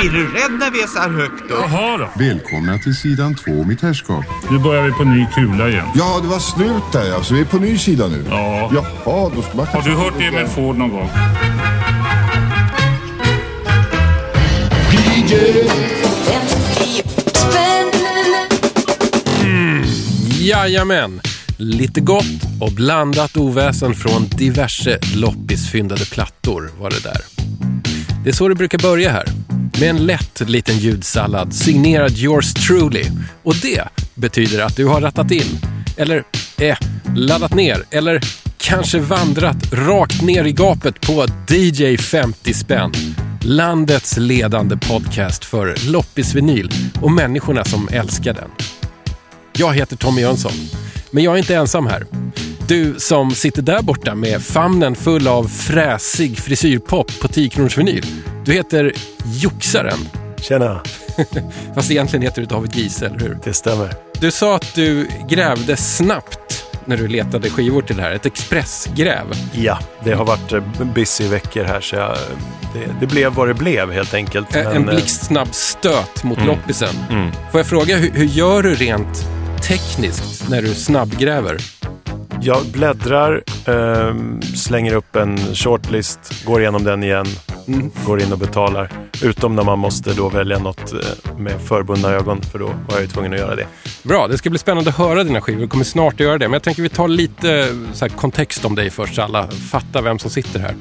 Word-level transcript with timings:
Blir 0.00 0.10
du 0.10 0.26
rädd 0.26 0.58
när 0.58 0.70
vi 0.70 0.82
är 0.82 0.86
så 0.86 0.98
här 0.98 1.08
högt 1.10 1.42
upp? 1.42 1.50
Jaha 1.50 1.96
då. 1.96 2.08
Välkomna 2.24 2.78
till 2.78 2.94
sidan 2.94 3.34
två, 3.34 3.64
mitt 3.64 3.82
herrskap. 3.82 4.24
Nu 4.50 4.58
börjar 4.58 4.82
vi 4.82 4.92
på 4.92 5.04
ny 5.04 5.26
kula 5.34 5.68
igen. 5.68 5.86
Ja, 5.94 6.18
det 6.22 6.28
var 6.28 6.38
slut 6.38 6.92
där 6.92 7.04
ja. 7.04 7.22
Så 7.22 7.34
vi 7.34 7.40
är 7.40 7.44
på 7.44 7.58
ny 7.58 7.78
sida 7.78 8.08
nu. 8.08 8.24
Ja. 8.30 8.70
Jaha, 8.74 9.30
då 9.36 9.42
ska 9.42 9.56
man 9.56 9.66
Har 9.66 9.82
du 9.82 9.94
hört 9.94 10.14
Emil 10.20 10.46
Ford 10.46 10.76
någon 10.76 10.90
gång? 10.90 11.10
Jajamän! 20.40 21.20
Lite 21.56 22.00
gott 22.00 22.24
och 22.60 22.72
blandat 22.72 23.36
oväsen 23.36 23.94
från 23.94 24.28
diverse 24.28 24.98
loppisfyndade 25.14 26.04
plattor 26.04 26.70
var 26.78 26.90
det 26.90 27.02
där. 27.02 27.20
Det 28.24 28.30
är 28.30 28.34
så 28.34 28.48
det 28.48 28.54
brukar 28.54 28.78
börja 28.78 29.10
här. 29.10 29.41
Med 29.80 29.90
en 29.90 30.06
lätt 30.06 30.48
liten 30.48 30.78
ljudsallad 30.78 31.54
signerad 31.54 32.12
yours 32.16 32.54
truly. 32.54 33.04
Och 33.42 33.54
det 33.62 33.82
betyder 34.14 34.64
att 34.64 34.76
du 34.76 34.86
har 34.86 35.00
rattat 35.00 35.30
in, 35.30 35.58
eller 35.96 36.24
eh, 36.60 36.76
laddat 37.16 37.54
ner, 37.54 37.84
eller 37.90 38.20
kanske 38.58 38.98
vandrat 38.98 39.72
rakt 39.72 40.22
ner 40.22 40.44
i 40.44 40.52
gapet 40.52 41.00
på 41.00 41.26
DJ 41.48 41.96
50 41.96 42.54
spänn. 42.54 42.92
Landets 43.42 44.16
ledande 44.16 44.76
podcast 44.76 45.44
för 45.44 45.90
loppisvinyl 45.90 46.70
och 47.00 47.12
människorna 47.12 47.64
som 47.64 47.88
älskar 47.92 48.34
den. 48.34 48.50
Jag 49.52 49.74
heter 49.74 49.96
Tommy 49.96 50.20
Jönsson, 50.20 50.52
men 51.12 51.24
jag 51.24 51.34
är 51.34 51.38
inte 51.38 51.54
ensam 51.54 51.86
här. 51.86 52.06
Du 52.68 52.94
som 52.98 53.30
sitter 53.34 53.62
där 53.62 53.82
borta 53.82 54.14
med 54.14 54.42
famnen 54.42 54.94
full 54.94 55.28
av 55.28 55.44
fräsig 55.48 56.38
frisyrpop 56.38 57.20
på 57.20 57.28
10 57.28 57.48
kronors 57.48 57.78
vinyl. 57.78 58.06
Du 58.44 58.52
heter 58.52 58.92
Joxaren, 59.24 60.08
Tjena, 60.40 60.80
fast 61.74 61.90
egentligen 61.90 62.22
heter 62.22 62.40
du 62.42 62.46
David 62.46 62.76
Giese, 62.76 63.02
eller 63.06 63.18
hur? 63.18 63.38
det 63.44 63.52
stämmer. 63.54 63.90
Du 64.20 64.30
sa 64.30 64.56
att 64.56 64.74
du 64.74 65.08
grävde 65.28 65.76
snabbt 65.76 66.64
när 66.84 66.96
du 66.96 67.08
letade 67.08 67.50
skivor 67.50 67.82
till 67.82 67.96
det 67.96 68.02
här. 68.02 68.12
Ett 68.12 68.26
expressgräv. 68.26 69.24
Ja, 69.52 69.78
det 70.04 70.12
har 70.14 70.24
varit 70.24 70.52
eh, 70.52 70.62
busy 70.94 71.28
veckor 71.28 71.64
här 71.64 71.80
så 71.80 71.96
jag, 71.96 72.16
det, 72.74 72.86
det 73.00 73.06
blev 73.06 73.32
vad 73.34 73.48
det 73.48 73.54
blev 73.54 73.92
helt 73.92 74.14
enkelt. 74.14 74.56
En- 74.56 74.64
Men, 74.64 74.76
en 74.76 74.88
eh, 74.88 74.94
blixtsnabb 74.94 75.48
stöt 75.54 76.24
mot 76.24 76.38
Mm. 76.38 76.48
loppisen. 76.48 76.94
Mm. 77.10 77.30
Får 77.52 77.60
jag 77.60 77.66
fråga, 77.66 77.96
hur, 77.96 78.10
hur 78.10 78.24
gör 78.24 78.62
du 78.62 78.74
rent 78.74 79.24
tekniskt 79.62 80.48
när 80.48 80.62
du 80.62 80.74
snabbgräver? 80.74 81.56
Jag 82.40 82.66
bläddrar, 82.66 83.42
ehm, 83.66 84.42
slänger 84.42 84.94
upp 84.94 85.16
en 85.16 85.38
shortlist, 85.38 86.44
går 86.44 86.60
igenom 86.60 86.84
den 86.84 87.02
igen, 87.02 87.26
Mm. 87.68 87.90
går 88.06 88.22
in 88.22 88.32
och 88.32 88.38
betalar. 88.38 88.90
Utom 89.22 89.56
när 89.56 89.62
man 89.62 89.78
måste 89.78 90.12
då 90.14 90.28
välja 90.28 90.58
något 90.58 90.92
eh, 90.92 90.98
med 91.38 91.60
förbundna 91.68 92.08
ögon, 92.08 92.42
för 92.42 92.58
då 92.58 92.66
var 92.88 93.00
jag 93.00 93.10
tvungen 93.10 93.32
att 93.32 93.38
göra 93.38 93.56
det. 93.56 93.66
Bra, 94.02 94.28
det 94.28 94.38
ska 94.38 94.50
bli 94.50 94.58
spännande 94.58 94.90
att 94.90 94.96
höra 94.96 95.24
dina 95.24 95.40
skivor. 95.40 95.60
Vi 95.60 95.68
kommer 95.68 95.84
snart 95.84 96.14
att 96.14 96.20
göra 96.20 96.38
det. 96.38 96.48
Men 96.48 96.52
jag 96.52 96.62
tänker 96.62 96.82
vi 96.82 96.88
tar 96.88 97.08
lite 97.08 97.48
här, 98.00 98.08
kontext 98.08 98.64
om 98.64 98.74
dig 98.74 98.90
först 98.90 99.14
så 99.14 99.22
alla 99.22 99.48
fattar 99.48 100.02
vem 100.02 100.18
som 100.18 100.30
sitter 100.30 100.60
här. 100.60 100.74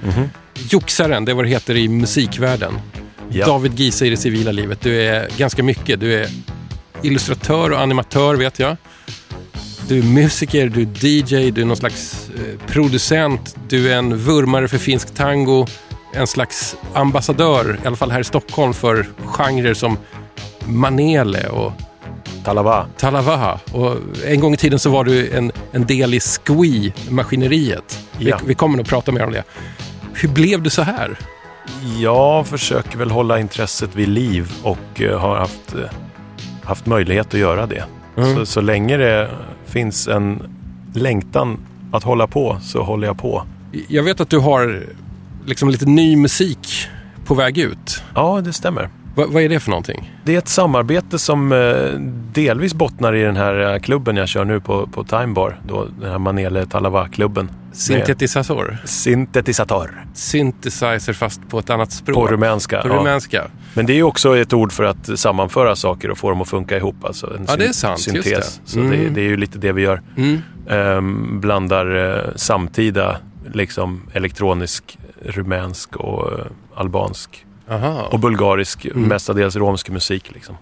Joxaren, 0.70 1.26
det 1.26 1.32
är 1.32 1.36
vad 1.36 1.46
det 1.46 1.50
heter 1.50 1.76
i 1.78 1.88
musikvärlden. 1.88 2.74
Ja. 3.30 3.46
David 3.46 3.80
Giese 3.80 4.02
i 4.02 4.10
det 4.10 4.18
civila 4.18 4.52
livet. 4.52 4.82
Du 4.82 5.02
är 5.02 5.28
ganska 5.38 5.64
mycket. 5.64 6.00
Du 6.00 6.14
är 6.14 6.28
illustratör 7.04 7.72
och 7.72 7.80
animatör 7.80 8.36
vet 8.36 8.60
jag. 8.60 8.78
Du 9.88 10.00
är 10.00 10.04
musiker, 10.04 10.70
du 10.70 10.82
är 10.82 11.06
DJ, 11.06 11.52
du 11.52 11.62
är 11.62 11.66
någon 11.66 11.78
slags 11.78 12.30
eh, 12.36 12.68
producent. 12.68 13.56
Du 13.68 13.92
är 13.94 13.98
en 13.98 14.18
vurmare 14.18 14.68
för 14.68 14.78
finsk 14.78 15.16
tango. 15.16 15.68
En 16.14 16.28
slags 16.28 16.76
ambassadör, 16.94 17.80
i 17.84 17.88
alla 17.88 17.96
fall 17.96 18.12
här 18.12 18.20
i 18.20 18.24
Stockholm, 18.24 18.74
för 18.74 19.06
genrer 19.26 19.74
som 19.74 19.98
manele 20.66 21.48
och 21.48 21.74
Talava. 22.44 22.86
Talavaha. 22.98 23.60
Och 23.72 23.98
en 24.26 24.40
gång 24.40 24.54
i 24.54 24.58
tiden 24.58 24.80
så 24.80 24.90
var 24.90 25.04
du 25.04 25.32
en, 25.32 25.52
en 25.72 25.86
del 25.86 26.14
i 26.14 26.20
Squee-maskineriet. 26.20 28.00
Ja. 28.18 28.38
Vi, 28.42 28.48
vi 28.48 28.56
kommer 28.56 28.78
nog 28.78 28.88
prata 28.88 29.12
mer 29.12 29.24
om 29.24 29.32
det. 29.32 29.44
Hur 30.14 30.30
blev 30.30 30.62
du 30.62 30.70
så 30.70 30.82
här? 30.82 31.18
Jag 32.00 32.48
försöker 32.48 32.98
väl 32.98 33.12
hålla 33.12 33.40
intresset 33.40 33.96
vid 33.96 34.08
liv 34.08 34.52
och 34.64 35.02
eh, 35.02 35.20
har 35.20 35.38
haft, 35.38 35.76
eh, 35.76 35.90
haft 36.72 36.86
möjlighet 36.86 37.28
att 37.28 37.40
göra 37.40 37.66
det. 37.66 37.84
Mm. 38.18 38.36
Så, 38.36 38.46
så 38.46 38.62
länge 38.62 38.98
det 38.98 39.30
finns 39.66 40.08
en 40.08 40.42
längtan 40.94 41.58
att 41.92 42.04
hålla 42.04 42.28
på 42.28 42.58
så 42.62 42.84
håller 42.84 43.08
jag 43.08 43.18
på. 43.18 43.44
Jag 43.88 44.04
vet 44.04 44.20
att 44.22 44.30
du 44.30 44.40
har 44.40 44.84
liksom 45.46 45.70
lite 45.70 45.86
ny 45.86 46.16
musik 46.16 46.88
på 47.26 47.34
väg 47.34 47.58
ut. 47.58 48.04
Ja, 48.16 48.42
det 48.42 48.54
stämmer. 48.54 48.90
Va, 49.16 49.26
vad 49.28 49.44
är 49.44 49.50
det 49.50 49.60
för 49.60 49.70
någonting? 49.70 50.14
Det 50.24 50.34
är 50.34 50.38
ett 50.38 50.48
samarbete 50.48 51.20
som 51.20 51.52
eh, 51.52 51.60
delvis 52.34 52.74
bottnar 52.74 53.16
i 53.16 53.22
den 53.24 53.36
här 53.38 53.74
eh, 53.74 53.80
klubben 53.80 54.16
jag 54.18 54.28
kör 54.28 54.46
nu 54.46 54.60
på, 54.60 54.88
på 54.88 55.04
Time 55.04 55.28
Bar. 55.28 55.60
Då, 55.68 55.88
den 56.02 56.12
här 56.12 56.20
Manele 56.20 56.66
Talava-klubben. 56.66 57.50
Syntetisator? 57.74 58.78
Syntetisatör 58.86 60.06
Synthesizer 60.14 61.14
fast 61.14 61.50
på 61.50 61.60
ett 61.60 61.70
annat 61.70 61.92
språk. 61.92 62.16
på 62.16 62.28
rumänska. 62.28 62.82
På 62.82 62.88
ja. 62.88 62.94
rumänska. 62.96 63.44
Men 63.74 63.86
det 63.86 63.94
är 64.00 64.04
också 64.04 64.38
ett 64.38 64.54
ord 64.54 64.72
för 64.72 64.84
att 64.84 65.20
sammanföra 65.20 65.76
saker 65.76 66.12
och 66.12 66.18
få 66.18 66.30
dem 66.30 66.42
att 66.42 66.50
funka 66.50 66.78
ihop. 66.78 66.96
Alltså 67.06 67.36
en 67.36 67.46
Ja, 67.48 67.56
det 67.56 67.66
är 67.66 67.72
sant, 67.72 68.08
just 68.08 68.12
Syntes. 68.28 68.58
det. 68.64 68.70
Så 68.70 68.80
Mm. 68.80 68.92
det, 68.92 69.10
det 69.10 69.22
är 69.22 69.26
ju 69.30 69.38
lite 69.38 69.58
det 69.58 69.72
vi 69.72 69.82
gör. 69.82 70.02
Mm. 70.18 70.40
Ehm, 70.70 71.40
blandar 71.42 72.16
eh, 72.28 72.36
samtida 72.36 73.18
liksom 73.54 74.02
elektronisk, 74.14 74.98
rumänsk 75.26 75.96
och 75.96 76.40
eh, 76.40 76.46
albansk 76.76 77.46
Aha. 77.72 78.02
och 78.12 78.20
bulgarisk, 78.20 78.86
Mm. 78.86 79.04
mestadels 79.04 79.56
romsk 79.56 79.90
musik. 79.90 80.32
Liksom. 80.34 80.56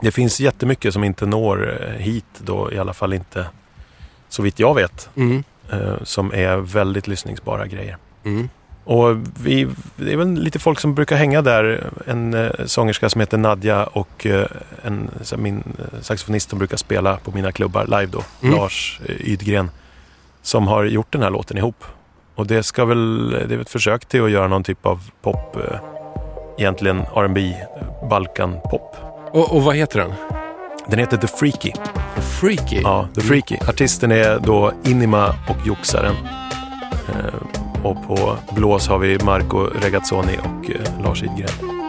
Det 0.00 0.10
finns 0.10 0.40
jättemycket 0.40 0.92
som 0.92 1.04
inte 1.04 1.26
når 1.26 1.82
eh, 1.82 1.90
hit 1.90 2.24
då, 2.38 2.72
i 2.72 2.78
alla 2.78 2.92
fall 2.92 3.12
inte 3.12 3.46
så 4.28 4.42
vitt 4.42 4.58
jag 4.58 4.74
vet, 4.74 5.08
Mm. 5.16 5.44
eh, 5.72 5.94
som 6.02 6.34
är 6.34 6.56
väldigt 6.56 7.06
lyssningsbara 7.08 7.66
grejer. 7.66 7.96
Mm. 8.24 8.48
Och 8.84 9.16
vi, 9.42 9.68
det 9.96 10.12
är 10.12 10.16
väl 10.16 10.34
lite 10.34 10.58
folk 10.58 10.80
som 10.80 10.94
brukar 10.94 11.16
hänga 11.16 11.42
där. 11.42 11.90
En 12.06 12.34
eh, 12.34 12.50
sångerska 12.66 13.08
som 13.08 13.20
heter 13.20 13.38
Nadja 13.38 13.84
och 13.84 14.26
eh, 14.26 14.46
en, 14.82 15.10
min 15.36 15.62
eh, 15.78 16.00
saxofonist 16.00 16.50
som 16.50 16.58
brukar 16.58 16.76
spela 16.76 17.16
på 17.16 17.30
mina 17.30 17.52
klubbar 17.52 17.84
live 17.84 18.06
då, 18.06 18.22
Mm. 18.42 18.54
Lars 18.56 19.00
eh, 19.06 19.14
Ydgren, 19.30 19.70
som 20.42 20.66
har 20.68 20.84
gjort 20.84 21.12
den 21.12 21.22
här 21.22 21.30
låten 21.30 21.58
ihop. 21.58 21.84
Och 22.34 22.46
det 22.46 22.62
ska 22.62 22.84
väl, 22.84 23.30
det 23.30 23.54
är 23.54 23.58
ett 23.58 23.70
försök 23.70 24.04
till 24.06 24.22
att 24.24 24.30
göra 24.30 24.48
någon 24.48 24.64
typ 24.64 24.86
av 24.86 25.10
pop, 25.22 25.56
egentligen 26.58 27.00
R&B, 27.16 27.40
eh, 27.50 28.08
Balkan-pop. 28.08 28.96
Och, 29.32 29.54
och 29.56 29.62
vad 29.62 29.76
heter 29.76 29.98
den? 29.98 30.12
Den 30.88 30.98
heter 30.98 31.16
The 31.16 31.26
Freaky. 31.26 31.72
Freaky? 32.40 32.80
Ja, 32.82 33.08
The 33.14 33.20
Freaky. 33.20 33.56
Artisten 33.68 34.12
är 34.12 34.38
då 34.38 34.72
Inima 34.84 35.34
och 35.48 35.66
Joxaren. 35.66 36.14
Eh, 37.08 37.84
och 37.84 38.06
på 38.06 38.36
blås 38.54 38.88
har 38.88 38.98
vi 38.98 39.18
Marco 39.24 39.58
Regazzoni 39.58 40.38
och 40.38 40.70
eh, 40.70 41.02
Lars 41.02 41.22
Idgren. 41.22 41.85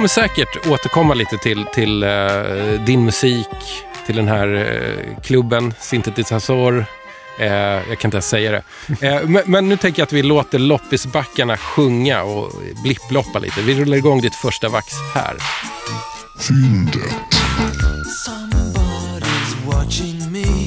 Kommer 0.00 0.08
säkert 0.08 0.66
återkomma 0.66 1.14
lite 1.14 1.38
till, 1.38 1.64
till 1.74 2.04
uh, 2.04 2.84
din 2.84 3.04
musik, 3.04 3.48
till 4.06 4.16
den 4.16 4.28
här 4.28 4.48
uh, 4.48 5.20
klubben, 5.22 5.74
Synthetisator. 5.80 6.78
Uh, 7.40 7.46
eh, 7.46 7.52
jag 7.88 7.98
kan 7.98 8.08
inte 8.08 8.16
ens 8.16 8.28
säga 8.28 8.50
det. 8.50 8.62
Eh, 9.06 9.28
men, 9.28 9.42
men 9.46 9.68
nu 9.68 9.76
tänker 9.76 10.00
jag 10.00 10.06
att 10.06 10.12
vi 10.12 10.22
låter 10.22 10.58
loppisbackarna 10.58 11.56
sjunga 11.56 12.22
och 12.22 12.52
blipploppa 12.82 13.38
lite. 13.38 13.62
Vi 13.62 13.74
rullar 13.74 13.96
igång 13.96 14.20
ditt 14.20 14.34
första 14.34 14.68
vax 14.68 14.86
här. 15.14 15.36
Fyndet. 16.38 17.14
Somebody's 18.26 19.66
watching 19.66 20.32
me. 20.32 20.66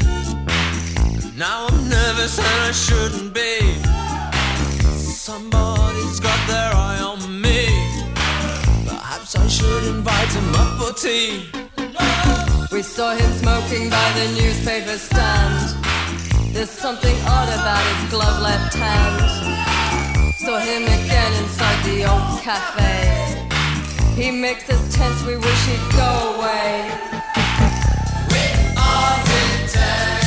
Now 1.37 1.67
I'm 1.69 1.89
nervous 1.89 2.39
and 2.39 2.69
I 2.69 2.73
shouldn't 2.73 3.33
be. 3.33 3.59
Somebody's 4.99 6.19
got 6.19 6.47
their 6.47 6.73
eye. 6.75 6.82
Should 9.33 9.83
invite 9.83 10.31
him 10.33 10.55
up 10.55 10.79
for 10.79 10.93
tea. 10.93 11.49
We 12.71 12.81
saw 12.81 13.15
him 13.15 13.31
smoking 13.33 13.89
by 13.89 14.11
the 14.17 14.27
newspaper 14.39 14.97
stand. 14.97 15.75
There's 16.53 16.69
something 16.69 17.15
odd 17.27 17.49
about 17.49 17.83
his 17.91 18.11
glove 18.11 18.41
left 18.41 18.73
hand. 18.73 20.33
Saw 20.37 20.59
him 20.59 20.83
again 20.83 21.33
inside 21.43 21.83
the 21.83 22.05
old 22.11 22.41
cafe. 22.41 23.47
He 24.15 24.31
makes 24.31 24.69
us 24.69 24.95
tense, 24.95 25.23
we 25.23 25.35
wish 25.35 25.65
he'd 25.65 25.91
go 25.93 26.35
away. 26.35 26.89
We 28.29 28.43
are 28.77 29.17
detectives. 29.25 30.22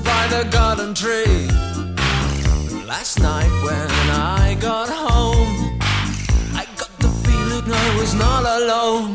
By 0.00 0.26
the 0.28 0.44
garden 0.50 0.94
tree. 0.94 1.46
Last 2.86 3.20
night 3.20 3.52
when 3.62 3.90
I 4.10 4.56
got 4.60 4.88
home, 4.88 5.78
I 6.54 6.64
got 6.76 6.92
the 6.98 7.08
feeling 7.24 7.66
I 7.66 7.96
was 8.00 8.14
not 8.14 8.44
alone. 8.58 9.10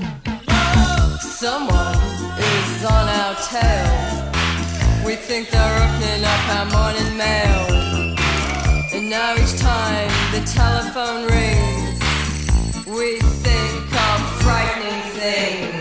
Someone 1.19 1.97
is 2.37 2.85
on 2.85 3.05
our 3.21 3.35
tail. 3.53 3.91
We 5.05 5.15
think 5.15 5.49
they're 5.49 5.77
opening 5.83 6.23
up 6.33 6.43
our 6.57 6.67
morning 6.77 7.17
mail. 7.17 7.61
And 8.93 9.09
now 9.09 9.33
each 9.41 9.57
time 9.59 10.11
the 10.35 10.43
telephone 10.45 11.21
rings, 11.35 11.99
we 12.85 13.19
think 13.45 13.85
of 14.07 14.19
frightening 14.43 15.01
things. 15.17 15.78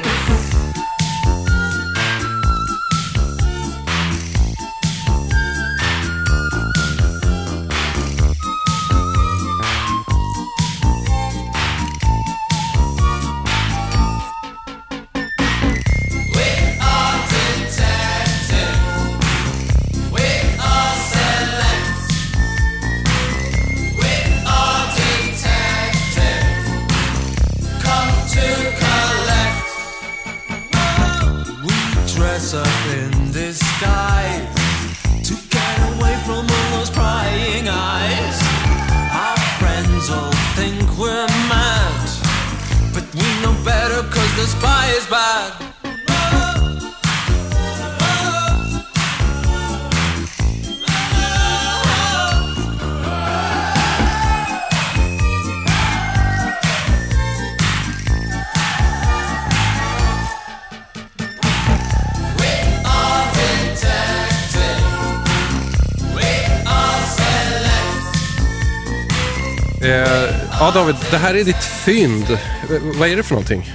Eh, 69.83 70.35
ja, 70.61 70.71
David, 70.75 70.97
det 71.11 71.17
här 71.17 71.35
är 71.35 71.45
ditt 71.45 71.65
fynd. 71.65 72.25
V- 72.69 72.81
vad 72.99 73.09
är 73.09 73.17
det 73.17 73.23
för 73.23 73.35
någonting? 73.35 73.71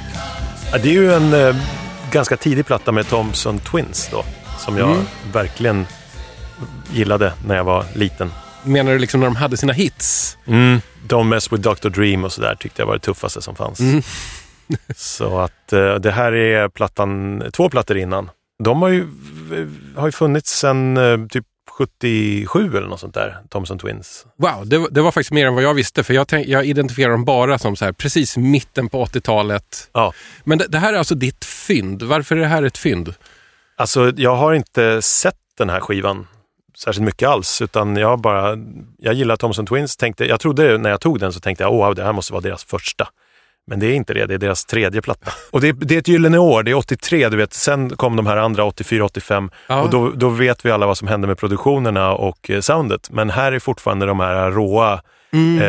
Ja, 0.72 0.78
det 0.78 0.90
är 0.90 0.94
ju 0.94 1.14
en 1.14 1.34
eh, 1.34 1.56
ganska 2.12 2.38
tidig 2.38 2.66
platta 2.66 2.92
med 2.92 3.08
Thompson 3.08 3.60
Twins 3.60 4.10
då, 4.12 4.26
som 4.60 4.78
jag 4.78 4.90
Mm. 4.92 5.04
verkligen 5.34 5.88
gillade 6.92 7.34
när 7.48 7.56
jag 7.56 7.64
var 7.64 7.86
liten. 7.94 8.32
Menar 8.64 8.92
du 8.92 9.00
liksom 9.00 9.20
när 9.20 9.28
de 9.28 9.36
hade 9.36 9.58
sina 9.58 9.74
hits? 9.74 10.38
Mm. 10.46 10.82
Don't 11.08 11.24
mess 11.24 11.52
with 11.54 11.62
Dr. 11.70 11.90
Dream 11.90 12.24
och 12.24 12.32
sådär 12.32 12.56
tyckte 12.60 12.82
jag 12.82 12.88
var 12.88 12.94
det 12.94 13.00
tuffaste 13.00 13.42
som 13.42 13.56
fanns. 13.56 13.80
Mm. 13.80 14.02
Så 14.96 15.40
att 15.40 15.74
eh, 15.74 15.96
det 15.96 16.12
här 16.12 16.32
är 16.34 16.70
plattan, 16.70 17.44
två 17.54 17.70
plattor 17.70 17.98
innan. 17.98 18.30
De 18.64 18.82
har 18.82 18.90
ju, 18.90 19.08
har 19.96 20.08
ju 20.08 20.12
funnits 20.12 20.52
sedan 20.60 20.98
eh, 20.98 21.28
typ 21.30 21.46
77 21.78 22.78
eller 22.78 22.88
något 22.88 23.00
sånt 23.00 23.14
där, 23.14 23.38
Thompson 23.50 23.80
Twins. 23.80 24.25
Wow, 24.38 24.68
det, 24.68 24.78
var- 24.78 24.90
det 24.90 25.02
var 25.02 25.12
faktiskt 25.12 25.31
mer 25.31 25.48
än 25.48 25.56
vad 25.56 25.64
jag 25.64 25.74
visste. 25.74 26.04
För 26.04 26.14
jag, 26.14 26.28
tänk, 26.28 26.48
jag 26.48 26.66
identifierar 26.66 27.12
dem 27.12 27.25
bara 27.25 27.60
som 27.60 27.75
så 27.75 27.86
här, 27.86 27.92
precis 27.92 28.38
mitten 28.38 28.90
på 28.90 29.06
80-talet. 29.06 29.90
Ja. 29.94 30.14
Men 30.44 30.58
det, 30.58 30.66
det 30.68 30.78
här 30.78 30.94
är 30.94 30.98
alltså 30.98 31.16
ditt 31.16 31.46
fynd. 31.46 32.04
Varför 32.04 32.36
är 32.36 32.40
det 32.40 32.48
här 32.48 32.64
ett 32.64 32.78
fynd? 32.78 33.14
Alltså, 33.78 34.12
jag 34.18 34.36
har 34.36 34.54
inte 34.54 35.02
sett 35.02 35.36
den 35.58 35.70
här 35.70 35.80
skivan 35.80 36.28
särskilt 36.78 37.06
mycket 37.06 37.30
alls, 37.30 37.62
utan 37.62 37.96
jag 37.96 38.22
bara, 38.22 38.58
jag 38.98 39.14
gillar 39.14 39.36
Thompson 39.36 39.66
Twins. 39.66 39.98
Tänkte, 39.98 40.26
jag 40.26 40.40
trodde 40.40 40.78
när 40.78 40.90
jag 40.90 41.02
tog 41.02 41.19
den 41.19 41.34
så 41.34 41.40
tänkte 41.40 41.64
jag, 41.64 41.74
åh, 41.74 41.92
det 41.94 42.04
här 42.04 42.14
måste 42.14 42.34
vara 42.34 42.42
deras 42.42 42.64
första. 42.64 43.08
Men 43.68 43.80
det 43.80 43.86
är 43.88 43.94
inte 43.94 44.13
det, 44.13 44.25
det 44.25 44.33
är 44.33 44.38
deras 44.38 44.65
tredje 44.65 45.01
platta. 45.01 45.31
Och 45.51 45.62
det 45.62 45.68
är, 45.68 45.74
det 45.74 45.95
är 45.95 46.00
ett 46.00 46.07
gyllene 46.07 46.38
år, 46.38 46.63
det 46.63 46.71
är 46.71 46.75
83, 46.75 47.30
du 47.30 47.38
vet. 47.38 47.54
Sen 47.54 47.89
kom 47.89 48.15
de 48.15 48.25
här 48.27 48.38
andra, 48.38 48.63
84, 48.65 49.06
85. 49.06 49.50
Ja. 49.68 49.81
Och 49.81 49.89
då, 49.89 50.10
då 50.12 50.30
vet 50.30 50.65
vi 50.65 50.71
alla 50.71 50.86
vad 50.86 50.98
som 50.98 51.07
hände 51.07 51.27
med 51.27 51.38
produktionerna 51.38 52.12
och 52.13 52.50
eh, 52.50 52.62
soundet. 52.62 53.10
Men 53.12 53.30
här 53.30 53.51
är 53.51 53.60
fortfarande 53.60 54.06
de 54.06 54.19
här 54.19 54.51
råa, 54.51 55.01
Mm. 55.33 55.62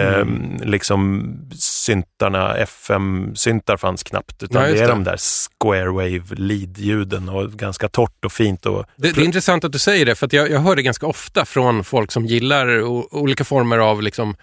eh, 0.61 0.67
liksom 0.67 1.25
syntarna, 1.59 2.57
FM-syntar 2.57 3.77
fanns 3.77 4.03
knappt. 4.03 4.43
Utan 4.43 4.63
Ja, 4.63 4.69
just 4.69 4.79
det 4.79 4.85
är 4.85 4.89
det. 4.89 4.93
de 4.95 5.05
där 5.05 5.17
square 5.61 5.89
wave 5.91 6.23
lead-ljuden 6.37 7.29
och 7.29 7.51
ganska 7.53 7.89
torrt 7.89 8.25
och 8.25 8.33
fint. 8.33 8.67
Och, 8.67 8.85
Det, 8.97 9.13
det 9.15 9.21
är 9.21 9.25
intressant 9.25 9.65
att 9.65 9.73
du 9.73 9.79
säger 9.79 10.07
det, 10.07 10.15
för 10.15 10.29
jag, 10.33 10.51
jag 10.51 10.61
hör 10.61 10.77
det 10.77 10.83
ganska 10.83 11.07
ofta 11.07 11.45
från 11.45 11.85
folk 11.85 12.13
som 12.13 12.27
gillar 12.27 12.83
olika 13.17 13.45
former 13.45 13.79
av 13.79 14.03
liksom, 14.03 14.37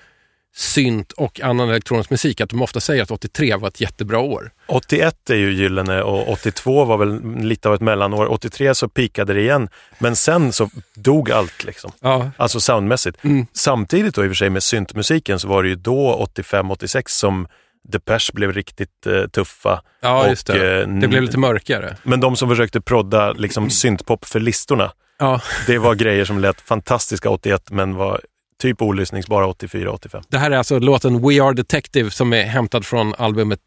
synt 0.55 1.11
och 1.11 1.41
annan 1.41 1.69
elektronisk 1.69 2.09
musik, 2.09 2.41
att 2.41 2.49
de 2.49 2.61
ofta 2.61 2.79
säger 2.79 3.03
att 3.03 3.11
83 3.11 3.55
var 3.55 3.67
ett 3.67 3.81
jättebra 3.81 4.19
år. 4.19 4.51
81 4.67 5.29
är 5.29 5.35
ju 5.35 5.53
gyllene 5.53 6.01
och 6.01 6.29
82 6.29 6.85
var 6.85 6.97
väl 6.97 7.35
lite 7.37 7.69
av 7.69 7.75
ett 7.75 7.81
mellanår. 7.81 8.31
83 8.31 8.75
så 8.75 8.87
pikade 8.89 9.33
det 9.33 9.41
igen, 9.41 9.69
men 9.99 10.15
sen 10.15 10.53
så 10.53 10.69
dog 10.95 11.31
allt 11.31 11.63
liksom. 11.63 11.91
Ja. 11.99 12.31
Alltså 12.37 12.59
soundmässigt. 12.59 13.23
Mm. 13.23 13.45
Samtidigt 13.53 14.15
då 14.15 14.23
i 14.23 14.27
och 14.27 14.29
för 14.29 14.35
sig 14.35 14.49
med 14.49 14.63
syntmusiken 14.63 15.39
så 15.39 15.47
var 15.47 15.63
det 15.63 15.69
ju 15.69 15.75
då 15.75 16.27
85-86 16.35 17.03
som 17.07 17.47
Depeche 17.83 18.31
blev 18.33 18.53
riktigt 18.53 19.07
eh, 19.07 19.23
tuffa. 19.27 19.81
Ja, 20.01 20.23
Och, 20.23 20.29
just 20.29 20.47
det. 20.47 20.81
eh, 20.81 20.87
Det 20.87 21.07
blev 21.07 21.21
lite 21.23 21.37
mörkare. 21.37 21.97
Men 22.03 22.19
de 22.19 22.35
som 22.35 22.49
försökte 22.49 22.81
prodda 22.81 23.31
liksom 23.33 23.69
syntpop 23.69 24.25
för 24.25 24.39
listorna, 24.39 24.91
Ja, 25.19 25.41
det 25.67 25.77
var 25.77 25.95
grejer 25.95 26.25
som 26.25 26.39
lät 26.39 26.61
fantastiska 26.61 27.29
81 27.29 27.63
men 27.71 27.95
var 27.95 28.21
typ 28.61 28.81
olyssningsbara 28.81 29.47
84-85. 29.47 30.23
det 30.29 30.37
här 30.37 30.51
är 30.51 30.57
alltså 30.57 30.79
låten 30.79 31.27
We 31.29 31.43
Are 31.43 31.53
Detective 31.53 32.11
som 32.11 32.33
är 32.33 32.43
hämtad 32.43 32.85
från 32.85 33.13
albumet 33.17 33.59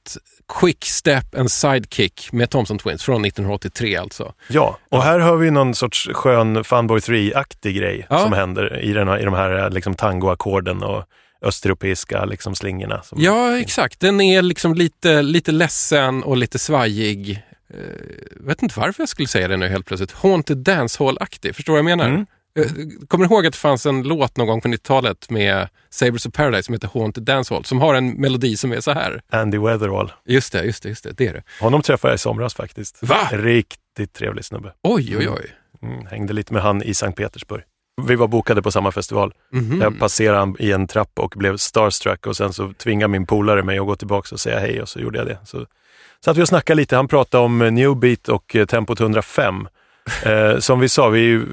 Quick 0.61 0.85
Step 0.85 1.35
and 1.39 1.51
Sidekick 1.51 2.33
med 2.33 2.51
Thompson 2.51 2.79
Twins 2.79 3.03
från 3.05 3.25
1983 3.25 3.97
alltså. 3.97 4.33
Ja, 4.49 4.79
och 4.91 5.03
här 5.03 5.19
hör 5.19 5.37
vi 5.37 5.51
någon 5.51 5.75
sorts 5.75 6.09
skön 6.13 6.65
Funboy 6.65 6.99
3-aktig 6.99 7.77
grej 7.77 8.07
Ja. 8.11 8.19
som 8.19 8.33
händer 8.33 8.81
i, 8.81 8.93
den 8.93 9.09
här, 9.09 9.19
i 9.19 9.25
de 9.25 9.35
här 9.35 9.71
liksom 9.71 9.95
tangoackorden 9.95 10.83
och 10.83 11.05
östeuropeiska 11.43 12.25
liksom 12.25 12.55
slingorna. 12.55 13.03
Ja, 13.17 13.59
exakt. 13.59 14.01
Den 14.01 14.21
är 14.21 14.43
liksom 14.43 14.75
lite, 14.75 15.23
lite 15.23 15.53
ledsen 15.53 16.23
och 16.23 16.37
lite 16.37 16.59
svajig. 16.59 17.43
Eh, 17.75 18.47
vet 18.47 18.63
inte 18.63 18.81
varför 18.81 19.03
jag 19.03 19.09
skulle 19.09 19.29
säga 19.29 19.49
det 19.49 19.57
nu 19.57 19.69
helt 19.69 19.87
plötsligt. 19.87 20.13
Haunted 20.13 20.57
Dancehall-aktig. 20.59 21.55
Förstår 21.55 21.73
du 21.77 21.83
vad 21.83 21.91
jag 21.91 21.99
menar? 21.99 22.11
Mm. 22.11 22.27
Eh, 22.59 22.65
Kommer 23.09 23.29
du 23.29 23.35
ihåg 23.35 23.47
att 23.47 23.53
det 23.53 23.59
fanns 23.59 23.87
en 23.87 24.03
låt 24.03 24.37
någon 24.37 24.47
gång 24.47 24.61
på 24.61 24.69
90-talet 24.69 25.31
med 25.31 25.69
Sabres 25.91 26.27
of 26.27 26.33
Paradise 26.33 26.63
som 26.63 26.73
heter 26.73 26.91
Haunted 26.95 27.23
Dancehall 27.25 27.65
som 27.65 27.81
har 27.81 27.95
en 27.95 28.11
melodi 28.11 28.57
som 28.57 28.73
är 28.73 28.81
så 28.81 28.91
här. 28.91 29.23
Andy 29.31 29.59
Weatherall. 29.59 30.13
Just 30.25 30.53
det, 30.53 30.65
just 30.65 30.83
det, 30.83 30.89
just 30.89 31.05
det. 31.05 31.13
Det 31.13 31.27
är 31.27 31.33
det. 31.33 31.43
Honom 31.61 31.83
träffade 31.83 32.13
jag 32.13 32.17
i 32.17 32.19
somras 32.19 32.55
faktiskt. 32.55 32.99
Va? 33.03 33.29
Riktigt 33.33 34.13
trevlig 34.13 34.45
snubbe. 34.45 34.73
Oj, 34.83 35.17
oj, 35.19 35.29
oj. 35.29 35.51
Mm, 35.83 36.07
hängde 36.07 36.33
lite 36.33 36.53
med 36.53 36.63
han 36.63 36.83
i 36.83 36.95
Sankt 36.95 37.19
Petersburg. 37.19 37.63
Vi 38.03 38.15
var 38.15 38.29
bokade 38.29 38.63
på 38.63 38.71
samma 38.71 38.93
festival. 38.93 39.35
Mhm. 39.53 39.81
Jag 39.81 39.99
passerade 39.99 40.39
han 40.39 40.57
i 40.59 40.73
en 40.73 40.87
trapp 40.87 41.11
och 41.19 41.35
blev 41.37 41.57
starstruck 41.57 42.27
och 42.27 42.37
sen 42.37 42.53
så 42.53 42.73
tvingade 42.73 43.09
min 43.13 43.27
polare 43.27 43.63
mig 43.63 43.79
att 43.79 43.87
gå 43.87 43.97
tillbaka 43.97 44.35
och 44.35 44.41
säga 44.41 44.59
hej 44.59 44.83
och 44.83 44.89
så 44.89 44.99
gjorde 45.01 45.19
jag 45.19 45.27
det. 45.27 45.39
Så 45.45 45.67
satt 46.25 46.37
vi 46.37 46.43
och 46.43 46.49
snackade 46.49 46.77
lite. 46.77 46.97
Han 46.97 47.09
pratade 47.09 47.45
om 47.45 47.59
New 47.59 47.97
Beat 47.97 48.29
och 48.29 48.57
eh, 48.57 48.67
tempot 48.67 49.01
105 49.01 49.69
Eh, 50.25 50.59
som 50.59 50.81
vi 50.81 50.89
sa, 50.89 51.09
vi 51.09 51.21
är 51.21 51.25
ju, 51.25 51.47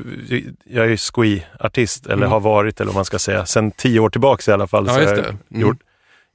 jag 0.64 0.86
är 0.86 0.90
ju 0.90 0.96
squee-artist, 0.98 2.06
eller 2.06 2.16
Mm. 2.18 2.30
har 2.32 2.40
varit, 2.40 2.82
eller 2.82 2.88
vad 2.90 2.96
man 2.96 3.06
ska 3.06 3.20
säga, 3.20 3.46
sen 3.46 3.72
tio 3.72 4.00
år 4.00 4.10
tillbaka 4.10 4.52
i 4.52 4.54
alla 4.54 4.68
fall. 4.68 4.86
Ja, 4.88 4.94
så 4.94 5.00
har 5.00 5.06
jag. 5.08 5.20
Mm. 5.20 5.38
gjort, 5.50 5.78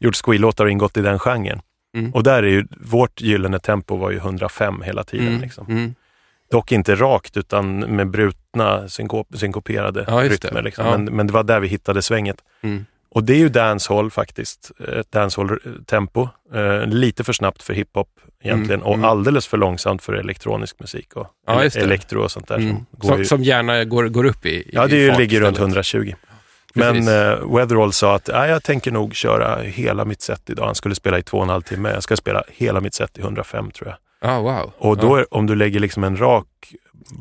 gjort 0.01 0.17
squee-låtar 0.17 0.65
och 0.65 0.71
ingått 0.71 0.97
i 0.97 1.01
den 1.01 1.19
genren. 1.19 1.61
Mm. 1.97 2.15
Och 2.15 2.23
där 2.23 2.43
är 2.43 2.47
ju, 2.49 2.67
vårt 2.81 3.21
gyllene 3.21 3.59
tempo 3.59 3.97
var 3.97 4.11
ju 4.11 4.17
105 4.17 4.83
hela 4.83 5.05
tiden. 5.05 5.29
Mm. 5.29 5.41
Liksom. 5.41 5.67
Mm. 5.69 5.95
Dock 6.51 6.73
inte 6.73 6.95
rakt, 6.95 7.37
utan 7.37 7.79
med 7.79 8.11
brutna 8.11 8.89
synkop, 8.89 9.29
synkoperade 9.35 10.05
Ja, 10.09 10.15
rytmer. 10.23 10.63
Liksom. 10.63 10.87
Ja. 10.87 10.99
Men, 10.99 11.05
men 11.17 11.27
det 11.27 11.33
var 11.33 11.43
där 11.45 11.61
vi 11.61 11.69
hittade 11.69 12.03
svänget. 12.03 12.37
Mm. 13.17 13.23
Och 13.23 13.25
det 13.25 13.33
är 13.33 13.39
ju 13.39 13.49
dancehall 13.49 14.11
faktiskt, 14.11 14.71
ett 14.99 15.13
dancehall-tempo. 15.13 16.29
Eh, 16.55 16.87
lite 16.87 17.25
för 17.25 17.33
snabbt 17.33 17.63
för 17.63 17.75
hiphop 17.75 18.09
egentligen 18.43 18.81
Mm, 18.81 18.93
mm. 18.93 19.05
och 19.05 19.11
alldeles 19.11 19.47
för 19.47 19.57
långsamt 19.59 20.03
för 20.03 20.13
elektronisk 20.13 20.81
musik 20.81 21.17
och 21.17 21.27
Ja, 21.47 21.63
elektro 21.65 22.23
och 22.23 22.31
sånt 22.31 22.49
där. 22.49 22.57
Mm. 22.57 22.77
Som 22.77 22.87
går 22.93 23.09
Som, 23.09 23.19
ju, 23.19 23.25
som 23.25 23.43
gärna 23.43 23.85
går, 23.85 24.09
går 24.09 24.25
upp 24.25 24.47
i, 24.47 24.51
i 24.51 24.71
ja, 24.73 24.87
det 24.87 25.09
fart 25.11 25.19
ligger 25.19 25.41
runt 25.41 25.53
istället. 25.57 25.69
120. 25.69 26.15
Men 26.75 26.97
eh, 27.09 27.55
Weatherall 27.57 27.93
sa 27.93 28.15
att 28.15 28.29
"Nej, 28.33 28.51
jag 28.51 28.63
tänker 28.63 28.91
nog 28.93 29.15
köra 29.15 29.63
hela 29.63 30.05
mitt 30.05 30.23
set 30.23 30.51
idag. 30.51 30.67
Han 30.67 30.75
skulle 30.75 30.95
spela 30.95 31.19
i 31.19 31.23
två 31.23 31.37
och 31.37 31.43
en 31.45 31.49
halv 31.51 31.63
timme. 31.63 31.91
Jag 31.91 32.03
ska 32.03 32.17
spela 32.17 32.43
hela 32.49 32.81
mitt 32.81 32.95
set 32.95 33.19
i 33.19 33.21
105 33.21 33.71
tror 33.71 33.89
jag. 33.89 34.31
Ah, 34.31 34.41
wow. 34.41 34.73
Och 34.79 34.97
då 34.97 35.17
ja. 35.17 35.21
är, 35.21 35.35
om 35.35 35.47
du 35.47 35.55
lägger 35.55 35.81
liksom 35.81 36.05
en 36.05 36.17
rak 36.17 36.47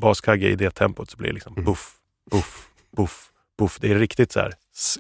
baskagge 0.02 0.48
i 0.50 0.56
det 0.56 0.70
tempot 0.72 1.10
så 1.12 1.18
blir 1.18 1.28
det 1.28 1.34
liksom 1.34 1.54
Mm. 1.54 1.66
buff, 1.66 1.92
buff, 2.32 2.68
buff, 2.98 3.26
buff. 3.58 3.78
Det 3.82 3.92
är 3.92 3.96
riktigt 3.96 4.32
så 4.32 4.40
här 4.40 4.54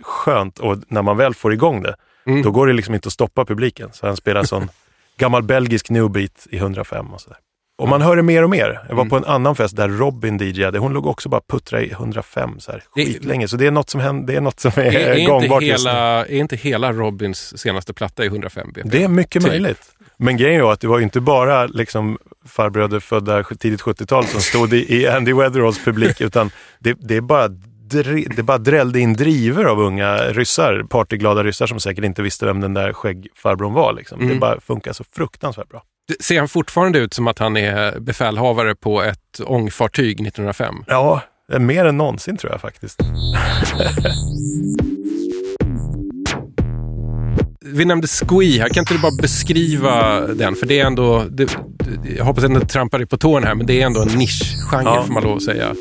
skönt 0.03 0.59
och 0.59 0.77
när 0.87 1.01
man 1.01 1.17
väl 1.17 1.33
får 1.33 1.53
igång 1.53 1.81
det, 1.83 1.95
Mm. 2.27 2.41
då 2.41 2.51
går 2.51 2.67
det 2.67 2.73
liksom 2.73 2.95
inte 2.95 3.07
att 3.07 3.13
stoppa 3.13 3.45
publiken. 3.45 3.89
Så 3.93 4.07
han 4.07 4.17
spelar 4.17 4.43
sån 4.43 4.69
gammal 5.17 5.43
belgisk 5.43 5.89
new 5.89 6.09
beat 6.09 6.47
i 6.49 6.57
105 6.57 7.13
och 7.13 7.21
sådär. 7.21 7.37
Och 7.77 7.87
man 7.89 8.01
hör 8.01 8.15
det 8.15 8.23
mer 8.23 8.43
och 8.43 8.49
mer. 8.49 8.79
Jag 8.89 8.95
var 8.95 9.01
Mm. 9.01 9.09
på 9.09 9.17
en 9.17 9.25
annan 9.25 9.55
fest 9.55 9.75
där 9.75 9.89
Robin 9.89 10.37
DJade. 10.37 10.79
Hon 10.79 10.93
låg 10.93 11.05
också 11.05 11.29
bara 11.29 11.41
puttra 11.49 11.81
i 11.81 11.89
105 11.91 12.59
så 12.59 12.71
här, 12.71 12.83
skitlänge. 12.95 13.47
Så 13.47 13.57
det 13.57 13.67
är 13.67 13.71
något 13.71 13.89
som, 13.89 14.01
händer, 14.01 14.33
det 14.33 14.37
är, 14.37 14.41
något 14.41 14.59
som 14.59 14.71
är, 14.75 14.81
är, 14.81 14.91
är, 14.91 15.15
inte 15.15 15.31
gångbart 15.31 15.63
just 15.63 15.85
nu. 15.85 15.91
hela, 15.91 16.25
är 16.25 16.37
inte 16.37 16.55
hela 16.55 16.93
Robins 16.93 17.57
senaste 17.57 17.93
platta 17.93 18.23
i 18.23 18.27
105 18.27 18.67
bpm? 18.73 18.89
Det 18.89 19.03
är 19.03 19.07
mycket 19.07 19.41
Typ. 19.43 19.51
möjligt. 19.51 19.81
Men 20.17 20.37
grejen 20.37 20.63
var 20.63 20.73
att 20.73 20.79
det 20.81 20.87
var 20.87 20.99
inte 20.99 21.19
bara 21.21 21.65
liksom 21.65 22.17
farbröder 22.45 22.99
födda 22.99 23.43
tidigt 23.43 23.81
70-tal 23.81 24.25
som 24.25 24.41
stod 24.41 24.73
i, 24.73 24.95
i 25.01 25.07
Andy 25.07 25.33
Weatheralls 25.33 25.83
publik, 25.85 26.21
utan 26.27 26.51
det, 26.79 26.93
det 26.99 27.15
är 27.15 27.21
bara 27.21 27.49
det 28.35 28.43
bara 28.43 28.57
drällde 28.57 28.99
in 28.99 29.13
driver 29.13 29.65
av 29.65 29.79
unga 29.79 30.17
ryssar, 30.17 30.83
partyglada 30.89 31.43
ryssar 31.43 31.67
som 31.67 31.79
säkert 31.79 32.03
inte 32.05 32.21
visste 32.21 32.45
vem 32.45 32.61
den 32.61 32.73
där 32.73 32.93
skäggfarbrorn 32.93 33.73
var. 33.73 33.93
Liksom. 33.93 34.19
Det 34.19 34.25
Mm. 34.25 34.39
bara 34.39 34.59
funkar 34.61 34.93
så 34.93 35.03
fruktansvärt 35.15 35.69
bra. 35.69 35.83
Ser 36.19 36.39
han 36.39 36.47
fortfarande 36.47 36.99
ut 36.99 37.13
som 37.13 37.27
att 37.27 37.39
han 37.39 37.57
är 37.57 37.99
befälhavare 37.99 38.75
på 38.75 39.03
ett 39.03 39.41
ångfartyg 39.45 40.21
1905? 40.21 40.75
Ja, 40.87 41.21
det 41.47 41.55
är 41.55 41.59
mer 41.59 41.85
än 41.85 41.97
någonsin 41.97 42.37
tror 42.37 42.51
jag 42.51 42.61
faktiskt. 42.61 42.99
Vi 47.65 47.85
nämnde 47.85 48.07
Squee 48.07 48.59
här, 48.59 48.69
kan 48.69 48.81
inte 48.81 48.93
du 48.93 48.99
bara 49.01 49.21
beskriva 49.21 50.19
den? 50.27 50.55
För 50.55 50.65
det 50.65 50.79
är 50.79 50.85
ändå, 50.85 51.23
det, 51.29 51.45
det- 51.45 52.15
jag 52.17 52.25
hoppas 52.25 52.43
att 52.43 52.49
jag 52.51 52.57
inte 52.61 52.73
trampar 52.73 52.97
dig 52.97 53.07
på 53.07 53.17
tårna 53.17 53.47
här, 53.47 53.55
men 53.55 53.65
det 53.65 53.81
är 53.81 53.85
ändå 53.85 54.01
en 54.01 54.07
nischgenre 54.07 54.83
Ja. 54.95 55.03
får 55.03 55.13
man 55.13 55.23
lov 55.23 55.35
att 55.37 55.43
säga. 55.43 55.75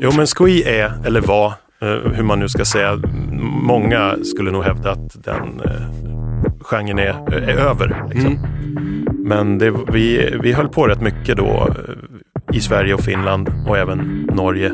Jo, 0.00 0.10
men 0.16 0.26
Squee 0.26 0.80
är, 0.80 0.92
eller 1.06 1.20
var, 1.20 1.46
eh, 1.82 2.12
hur 2.12 2.22
man 2.22 2.38
nu 2.40 2.48
ska 2.48 2.64
säga, 2.64 3.00
många 3.62 4.16
skulle 4.24 4.50
nog 4.50 4.64
hävda 4.64 4.90
att 4.90 5.24
den 5.24 5.60
eh, 5.64 5.82
genren 6.60 6.98
är, 6.98 7.34
är 7.34 7.56
över. 7.56 8.04
Liksom. 8.10 8.32
Mm. 8.32 9.06
Men 9.18 9.58
det, 9.58 9.74
vi, 9.92 10.36
vi 10.42 10.52
höll 10.52 10.68
på 10.68 10.86
rätt 10.86 11.00
mycket 11.00 11.36
då 11.36 11.68
eh, 11.88 12.56
i 12.56 12.60
Sverige 12.60 12.94
och 12.94 13.00
Finland 13.00 13.48
och 13.68 13.78
även 13.78 14.28
Norge 14.34 14.72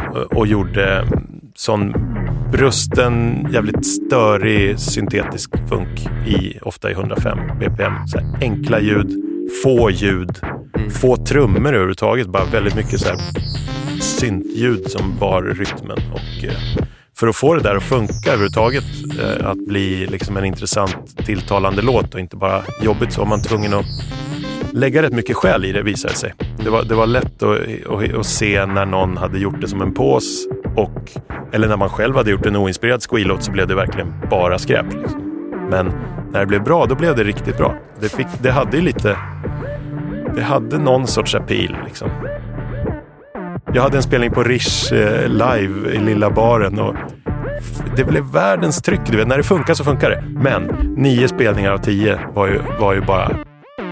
eh, 0.00 0.36
och 0.36 0.46
gjorde 0.46 1.04
sån 1.54 1.94
brusten, 2.52 3.46
jävligt 3.52 3.86
störig 3.86 4.78
syntetisk 4.78 5.50
funk 5.68 6.08
i, 6.26 6.58
ofta 6.62 6.90
i 6.90 6.92
105 6.92 7.38
bpm. 7.60 8.06
Så 8.06 8.18
enkla 8.40 8.80
ljud, 8.80 9.10
få 9.64 9.90
ljud, 9.90 10.38
Mm. 10.76 10.90
få 10.90 11.16
trummor 11.16 11.68
överhuvudtaget. 11.68 12.26
Bara 12.26 12.44
väldigt 12.44 12.74
mycket 12.74 13.00
så 13.00 13.08
här 13.08 13.16
syntljud 14.02 14.90
som 14.90 15.18
bar 15.18 15.42
rytmen. 15.42 15.98
Och, 16.12 16.44
eh, 16.44 16.86
för 17.16 17.28
att 17.28 17.36
få 17.36 17.54
det 17.54 17.62
där 17.62 17.76
att 17.76 17.82
funka 17.82 18.30
överhuvudtaget, 18.32 18.84
eh, 19.20 19.46
att 19.46 19.66
bli 19.66 20.06
liksom 20.06 20.36
en 20.36 20.44
intressant 20.44 21.26
tilltalande 21.26 21.82
låt 21.82 22.14
och 22.14 22.20
inte 22.20 22.36
bara 22.36 22.62
jobbigt 22.82 23.12
så 23.12 23.20
var 23.20 23.28
man 23.28 23.42
tvungen 23.42 23.74
att 23.74 23.86
lägga 24.72 25.02
rätt 25.02 25.12
mycket 25.12 25.36
själ 25.36 25.64
i 25.64 25.72
det 25.72 25.82
visade 25.82 26.14
sig. 26.14 26.34
Det 26.64 26.70
var, 26.70 26.84
det 26.84 26.94
var 26.94 27.06
lätt 27.06 27.42
att, 27.42 27.58
att, 27.86 28.14
att 28.14 28.26
se 28.26 28.66
när 28.66 28.86
någon 28.86 29.16
hade 29.16 29.38
gjort 29.38 29.60
det 29.60 29.68
som 29.68 29.82
en 29.82 29.94
pås 29.94 30.46
och 30.76 31.10
eller 31.52 31.68
när 31.68 31.76
man 31.76 31.88
själv 31.88 32.16
hade 32.16 32.30
gjort 32.30 32.46
en 32.46 32.56
oinspirerad 32.56 33.02
squeal-låt 33.02 33.42
så 33.42 33.52
blev 33.52 33.68
det 33.68 33.74
verkligen 33.74 34.12
bara 34.30 34.58
skräp. 34.58 34.86
Liksom. 34.92 35.20
Men 35.70 35.92
när 36.32 36.40
det 36.40 36.46
blev 36.46 36.62
bra, 36.64 36.86
då 36.86 36.94
blev 36.94 37.16
det 37.16 37.24
riktigt 37.24 37.56
bra. 37.56 37.74
Det, 38.00 38.08
fick, 38.08 38.26
det 38.42 38.50
hade 38.50 38.76
ju 38.76 38.82
lite... 38.82 39.16
Det 40.34 40.42
hade 40.42 40.78
någon 40.78 41.06
sorts 41.06 41.34
appeal 41.34 41.76
liksom. 41.84 42.10
Jag 43.74 43.82
hade 43.82 43.96
en 43.96 44.02
spelning 44.02 44.30
på 44.30 44.42
Rish 44.42 44.92
eh, 44.92 45.28
live 45.28 45.90
i 45.90 45.98
lilla 45.98 46.30
baren 46.30 46.78
och 46.78 46.94
det 47.96 48.04
blev 48.04 48.24
världens 48.24 48.82
tryck. 48.82 49.00
Du 49.06 49.16
vet, 49.16 49.28
när 49.28 49.36
det 49.36 49.42
funkar 49.42 49.74
så 49.74 49.84
funkar 49.84 50.10
det. 50.10 50.24
Men 50.28 50.62
nio 50.96 51.28
spelningar 51.28 51.72
av 51.72 51.78
tio 51.78 52.20
var 52.34 52.46
ju, 52.46 52.60
var 52.80 52.94
ju 52.94 53.00
bara 53.00 53.36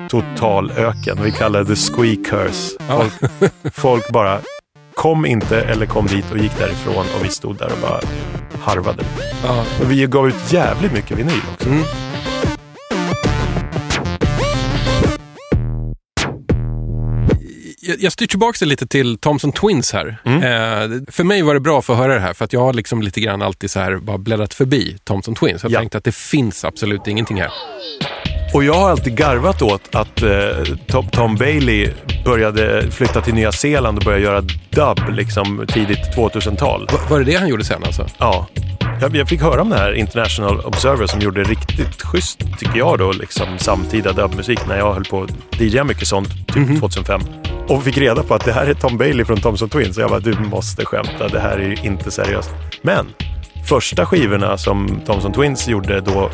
total 0.08 0.70
öken. 0.76 1.18
Vi 1.23 1.32
kallade 1.32 1.64
det 1.64 1.76
squee 1.76 2.16
curse. 2.16 2.78
Folk, 2.88 3.12
folk 3.75 4.11
bara 4.12 4.38
kom 4.94 5.26
inte 5.26 5.62
eller 5.62 5.87
kom 5.87 6.06
dit 6.06 6.30
och 6.30 6.38
gick 6.38 6.58
därifrån 6.58 7.04
och 7.18 7.25
vi 7.25 7.28
stod 7.28 7.56
där 7.56 7.73
och 7.73 7.88
bara 7.88 8.00
harvade. 8.61 9.02
Ja. 9.44 9.64
Och 9.80 9.90
vi 9.90 10.06
gav 10.06 10.28
ut 10.28 10.52
jävligt 10.52 10.92
mycket 10.92 11.18
vinyl 11.18 11.42
också. 11.54 11.68
Mm. 11.68 11.82
Jag, 17.88 18.00
jag 18.02 18.12
styr 18.12 18.26
tillbaka 18.26 18.64
lite 18.64 18.87
till 18.87 19.18
Thomson 19.18 19.52
Twins 19.52 19.92
här. 19.92 20.16
Mm. 20.25 20.42
Eh, 20.42 21.00
för 21.12 21.25
mig 21.25 21.42
var 21.42 21.54
det 21.54 21.61
bra 21.61 21.83
för 21.83 21.92
att 21.92 21.99
höra 21.99 22.14
det 22.14 22.21
här, 22.21 22.35
för 22.35 22.45
att 22.45 22.52
jag 22.52 22.61
har 22.61 22.73
liksom 22.73 23.02
lite 23.02 23.21
grann 23.21 23.42
alltid 23.42 23.71
så 23.71 23.80
här 23.80 23.97
bara 23.97 24.18
bläddrat 24.18 24.54
förbi 24.54 24.97
Thomson 25.04 25.35
Twins. 25.35 25.62
Jag 25.62 25.73
Ja. 25.73 25.78
tänkte 25.78 25.99
att 25.99 26.04
det 26.04 26.14
finns 26.14 26.64
absolut 26.64 27.07
ingenting 27.07 27.40
här. 27.40 27.50
Och 28.54 28.64
jag 28.64 28.75
har 28.75 28.90
alltid 28.90 29.16
garvat 29.16 29.62
åt 29.62 29.95
att 29.95 30.23
eh, 30.23 30.30
Tom, 30.87 31.09
Tom 31.09 31.35
Bailey 31.37 31.90
började 32.25 32.90
flytta 32.90 33.21
till 33.21 33.35
Nya 33.35 33.52
Zeeland 33.52 33.99
och 33.99 34.04
började 34.04 34.25
göra 34.25 34.40
dub 34.71 35.09
liksom 35.16 35.64
tidigt 35.68 36.16
2000-tal. 36.16 36.88
Va, 36.92 36.99
var 37.11 37.18
det 37.18 37.25
det 37.25 37.35
han 37.37 37.49
gjorde 37.49 37.64
sen 37.64 37.85
alltså? 37.85 38.07
Ja. 38.18 38.47
Jag, 39.00 39.17
jag 39.17 39.28
fick 39.28 39.40
höra 39.43 39.62
om 39.62 39.69
den 39.71 39.78
här 39.78 39.93
International 39.93 40.61
Observer 40.61 41.07
som 41.07 41.21
gjorde 41.21 41.43
riktigt 41.43 42.02
schysst, 42.02 42.38
tycker 42.59 42.78
jag 42.78 42.99
då, 42.99 43.12
liksom 43.12 43.59
samtida 43.59 44.12
dubmusik 44.12 44.67
när 44.69 44.78
jag 44.78 44.95
höll 44.95 45.05
på 45.05 45.23
att 45.23 45.61
DJa 45.61 45.85
mycket 45.85 46.09
sånt, 46.09 46.28
typ 46.55 46.81
2005. 46.81 47.21
Och 47.69 47.83
fick 47.83 47.99
reda 47.99 48.23
på 48.23 48.35
att 48.35 48.45
det 48.45 48.52
här 48.52 48.67
är 48.67 48.75
Tom 48.75 48.99
Bailey 48.99 49.25
från 49.25 49.40
Thomson 49.40 49.69
Twins. 49.69 49.95
Så 49.95 50.00
jag 50.00 50.11
bara, 50.11 50.21
du 50.21 50.38
måste 50.38 50.85
skämta, 50.85 51.28
det 51.28 51.40
här 51.40 51.59
är 51.59 51.69
ju 51.69 51.76
inte 51.83 52.11
seriöst. 52.11 52.50
Men 52.83 53.07
första 53.69 54.07
skivorna 54.07 54.59
som 54.59 55.00
Thomson 55.07 55.33
Twins 55.33 55.69
gjorde 55.69 56.00
då 56.00 56.31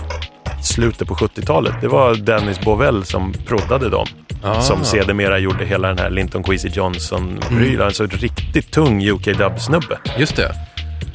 slutet 0.63 1.09
på 1.09 1.15
70-talet, 1.15 1.75
det 1.81 1.89
var 1.89 2.15
Dennis 2.15 2.61
Bovell 2.61 3.05
som 3.05 3.33
proddade 3.47 3.89
dem. 3.89 4.07
Ah. 4.43 4.61
Som 4.61 4.85
sedermera 4.85 5.39
gjorde 5.39 5.65
hela 5.65 5.89
den 5.89 5.99
här 5.99 6.11
Linton 6.11 6.43
Kwesi 6.43 6.69
Johnson-prylen. 6.69 7.87
Alltså 7.87 8.05
ett 8.05 8.23
riktigt 8.23 8.71
tung 8.71 9.09
UK-dub-snubbe. 9.11 9.99
Just 10.19 10.37
det. 10.37 10.55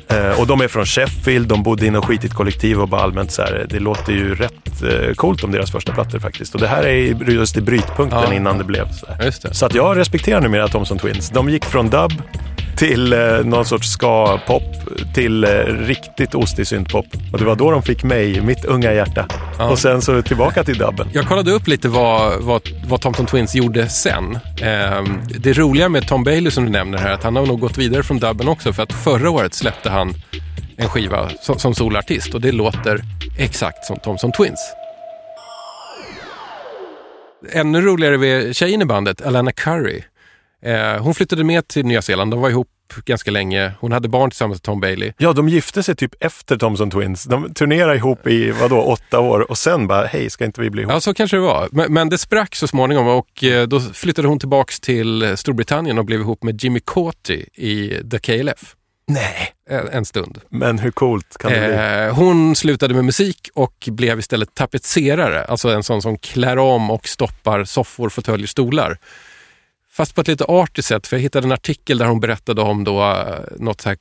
Eh, 0.07 0.39
och 0.39 0.48
de 0.48 0.62
är 0.62 0.67
från 0.67 0.86
Sheffield, 0.86 1.48
de 1.48 1.63
bodde 1.63 1.86
i 1.86 1.89
något 1.91 2.05
skitigt 2.05 2.33
kollektiv 2.33 2.79
och 2.81 2.88
bara 2.88 3.01
allmänt 3.01 3.31
så 3.31 3.41
här, 3.41 3.65
det 3.69 3.79
låter 3.79 4.13
ju 4.13 4.36
rätt 4.36 4.81
eh, 4.83 5.13
coolt 5.15 5.43
om 5.43 5.51
deras 5.51 5.71
första 5.71 5.93
plattor 5.93 6.19
faktiskt. 6.19 6.55
Och 6.55 6.62
det 6.62 6.67
här 6.67 6.83
är 6.83 7.29
just 7.31 7.57
i 7.57 7.62
brytpunkten 7.62 8.19
Ja. 8.27 8.33
innan 8.33 8.57
det 8.57 8.63
blev 8.63 8.88
så. 8.91 9.07
Så 9.51 9.65
att 9.65 9.75
jag 9.75 9.98
respekterar 9.98 10.41
numera 10.41 10.67
Thomson 10.67 10.98
Twins. 11.00 11.29
De 11.29 11.50
gick 11.50 11.65
från 11.65 11.89
dub 11.89 12.13
till 12.79 13.13
eh, 13.13 13.19
någon 13.45 13.65
sorts 13.65 13.91
ska-pop 13.91 14.63
till 15.13 15.43
eh, 15.43 15.50
riktigt 15.65 16.36
ostig 16.36 16.67
syntpop. 16.67 17.05
Och 17.31 17.39
det 17.39 17.45
var 17.45 17.55
då 17.55 17.71
de 17.71 17.83
fick 17.83 18.03
mig, 18.03 18.41
mitt 18.41 18.65
unga 18.65 18.93
hjärta. 18.93 19.25
Ja. 19.57 19.69
Och 19.69 19.79
sen 19.79 20.01
så 20.01 20.21
tillbaka 20.21 20.63
till 20.63 20.77
dubben. 20.77 21.09
Jag 21.13 21.27
kollade 21.27 21.51
upp 21.51 21.67
lite 21.67 21.89
vad, 21.89 22.43
vad, 22.43 22.62
vad 22.88 23.01
Thomson 23.01 23.25
Twins 23.25 23.55
gjorde 23.55 23.89
sen. 23.89 24.39
Ehm, 24.62 25.19
det 25.39 25.53
roliga 25.53 25.89
med 25.89 26.07
Tom 26.07 26.24
Bailey 26.24 26.51
som 26.51 26.65
du 26.65 26.71
nämner 26.71 26.98
här, 26.98 27.12
att 27.12 27.24
han 27.24 27.36
har 27.36 27.45
nog 27.45 27.59
gått 27.59 27.77
vidare 27.77 28.03
från 28.03 28.19
dubben 28.19 28.48
också, 28.48 28.74
för 28.74 28.83
att 28.83 28.93
förra 28.93 29.29
året 29.29 29.53
släppte 29.53 29.89
han 29.89 30.13
en 30.77 30.89
skiva 30.89 31.29
som, 31.41 31.59
som 31.59 31.75
solartist 31.75 32.33
och 32.33 32.41
det 32.41 32.51
låter 32.51 33.01
exakt 33.38 33.86
som 33.86 34.00
Thomson 34.00 34.31
Twins. 34.31 34.74
Ännu 37.51 37.81
roligare 37.81 38.17
med 38.17 38.55
tjejen 38.55 38.81
i 38.81 38.86
bandet, 38.86 39.21
Alana 39.21 39.51
Curry. 39.51 40.01
Eh, 40.61 41.01
hon 41.01 41.13
flyttade 41.13 41.43
med 41.43 41.67
till 41.67 41.85
Nya 41.85 42.01
Zeeland. 42.01 42.31
De 42.31 42.41
var 42.41 42.49
ihop 42.49 42.67
ganska 43.05 43.31
länge. 43.31 43.71
Hon 43.79 43.91
hade 43.91 44.09
barn 44.09 44.29
tillsammans 44.29 44.55
med 44.55 44.63
Tom 44.63 44.79
Bailey. 44.79 45.13
Ja, 45.17 45.33
de 45.33 45.49
gifte 45.49 45.83
sig 45.83 45.95
typ 45.95 46.11
efter 46.19 46.57
Thompson 46.57 46.91
Twins. 46.91 47.23
De 47.23 47.53
turnerade 47.53 47.95
ihop 47.95 48.27
i 48.27 48.51
vadå, 48.51 48.81
åtta 48.81 49.19
år 49.19 49.51
och 49.51 49.57
sen 49.57 49.87
bara, 49.87 50.05
hej, 50.05 50.29
ska 50.29 50.45
inte 50.45 50.61
vi 50.61 50.69
bli 50.69 50.81
ihop? 50.81 50.93
Ja, 50.93 50.99
så 50.99 51.13
kanske 51.13 51.37
det 51.37 51.41
var. 51.41 51.69
Men, 51.71 51.93
men 51.93 52.09
det 52.09 52.17
sprack 52.17 52.55
så 52.55 52.67
småningom 52.67 53.07
och 53.07 53.43
eh, 53.43 53.67
då 53.67 53.79
flyttade 53.79 54.27
hon 54.27 54.39
tillbaks 54.39 54.79
till 54.79 55.37
Storbritannien 55.37 55.97
och 55.97 56.05
blev 56.05 56.19
ihop 56.19 56.43
med 56.43 56.63
Jimmy 56.63 56.79
Cauty 56.85 57.45
i 57.53 58.01
The 58.11 58.19
KLF. 58.19 58.75
Nej. 59.07 59.53
En, 59.69 59.87
en 59.87 60.05
stund. 60.05 60.41
Men 60.49 60.79
hur 60.79 60.91
coolt 60.91 61.37
kan 61.37 61.51
det 61.51 61.59
bli? 61.59 61.75
Eh, 62.07 62.15
hon 62.15 62.55
slutade 62.55 62.93
med 62.93 63.05
musik 63.05 63.49
och 63.53 63.87
blev 63.87 64.19
istället 64.19 64.55
tapetserare, 64.55 65.43
alltså 65.43 65.69
en 65.69 65.83
sån 65.83 66.01
som 66.01 66.17
klär 66.17 66.57
om 66.57 66.91
och 66.91 67.07
stoppar 67.07 67.63
soffor, 67.63 68.09
fåtöljer, 68.09 68.47
stolar. 68.47 68.97
Fast 70.00 70.15
på 70.15 70.22
ett 70.22 70.27
lite 70.27 70.46
artigt 70.48 70.86
sätt, 70.86 71.08
för 71.08 71.18
jag 71.18 71.22
hittade 71.22 71.48
en 71.48 71.51
artikel 71.51 71.98
där 71.98 72.06
hon 72.06 72.20
berättade 72.20 72.62
om 72.62 72.84
då, 72.84 73.01
eh, 73.01 73.39
något 73.58 73.82
så 73.82 73.89
här 73.89 73.98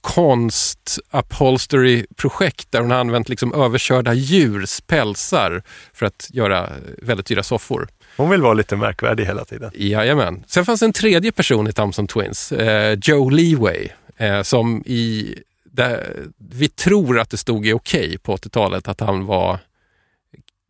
konst 0.00 0.98
upholstery 1.10 2.06
projekt 2.16 2.72
där 2.72 2.80
hon 2.80 2.90
har 2.90 2.98
använt 2.98 3.28
liksom 3.28 3.54
överkörda 3.54 4.14
djurs 4.14 4.80
pälsar 4.86 5.62
för 5.92 6.06
att 6.06 6.28
göra 6.32 6.70
väldigt 7.02 7.26
dyra 7.26 7.42
soffor. 7.42 7.88
Hon 8.16 8.30
vill 8.30 8.42
vara 8.42 8.54
lite 8.54 8.76
märkvärdig 8.76 9.24
hela 9.24 9.44
tiden. 9.44 9.70
Jajamän. 9.74 10.44
Sen 10.46 10.64
fanns 10.64 10.82
en 10.82 10.92
tredje 10.92 11.32
person 11.32 11.68
i 11.68 11.72
Thompson 11.72 12.06
Twins, 12.06 12.52
eh, 12.52 12.98
Joe 13.02 13.30
Leeway, 13.30 13.88
eh, 14.16 14.42
som 14.42 14.82
i... 14.86 15.34
Där, 15.64 16.16
vi 16.38 16.68
tror 16.68 17.18
att 17.18 17.30
det 17.30 17.36
stod 17.36 17.66
i 17.66 17.72
Okej 17.72 18.18
på 18.18 18.36
80-talet 18.36 18.88
att 18.88 19.00
han 19.00 19.26
var 19.26 19.58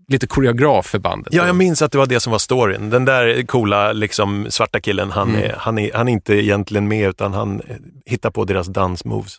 lite 0.08 0.26
koreograf 0.26 0.86
för 0.86 0.98
bandet. 0.98 1.34
Ja, 1.34 1.46
jag 1.46 1.56
minns 1.56 1.82
att 1.82 1.92
det 1.92 1.98
var 1.98 2.06
det 2.06 2.20
som 2.20 2.30
var 2.30 2.38
storyn. 2.38 2.90
Den 2.90 3.04
där 3.04 3.46
coola 3.46 3.92
liksom, 3.92 4.46
svarta 4.50 4.80
killen, 4.80 5.10
han, 5.10 5.28
Mm. 5.30 5.42
är, 5.42 5.54
han, 5.58 5.78
är, 5.78 5.92
han 5.94 6.08
är 6.08 6.12
inte 6.12 6.34
egentligen 6.34 6.88
med 6.88 7.08
utan 7.08 7.32
han 7.34 7.60
eh, 7.60 7.76
hittar 8.06 8.30
på 8.30 8.44
deras 8.44 8.66
dansmoves. 8.66 9.36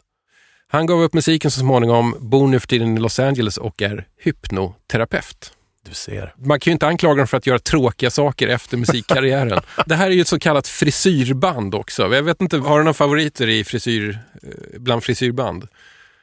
Han 0.67 0.85
gav 0.85 1.01
upp 1.01 1.13
musiken 1.13 1.51
så 1.51 1.59
småningom, 1.59 2.15
bor 2.19 2.47
nu 2.47 2.59
för 2.59 2.67
tiden 2.67 2.97
i 2.97 2.99
Los 2.99 3.19
Angeles 3.19 3.57
och 3.57 3.81
är 3.81 4.05
hypnoterapeut. 4.23 5.51
Du 5.89 5.93
ser. 5.93 6.33
Man 6.37 6.59
kan 6.59 6.71
ju 6.71 6.73
inte 6.73 6.87
anklaga 6.87 7.17
dem 7.17 7.27
för 7.27 7.37
att 7.37 7.47
göra 7.47 7.59
tråkiga 7.59 8.09
saker 8.09 8.47
efter 8.47 8.77
musikkarriären. 8.77 9.59
det 9.85 9.95
här 9.95 10.07
är 10.07 10.11
ju 10.11 10.21
ett 10.21 10.27
så 10.27 10.39
kallat 10.39 10.67
frisyrband 10.67 11.75
också. 11.75 12.13
Jag 12.15 12.23
vet 12.23 12.41
inte, 12.41 12.57
har 12.57 12.77
du 12.77 12.83
några 12.83 12.93
favoriter 12.93 13.49
i 13.49 13.63
frisyr, 13.63 14.19
eh, 14.43 14.79
bland 14.79 15.03
frisyrband? 15.03 15.67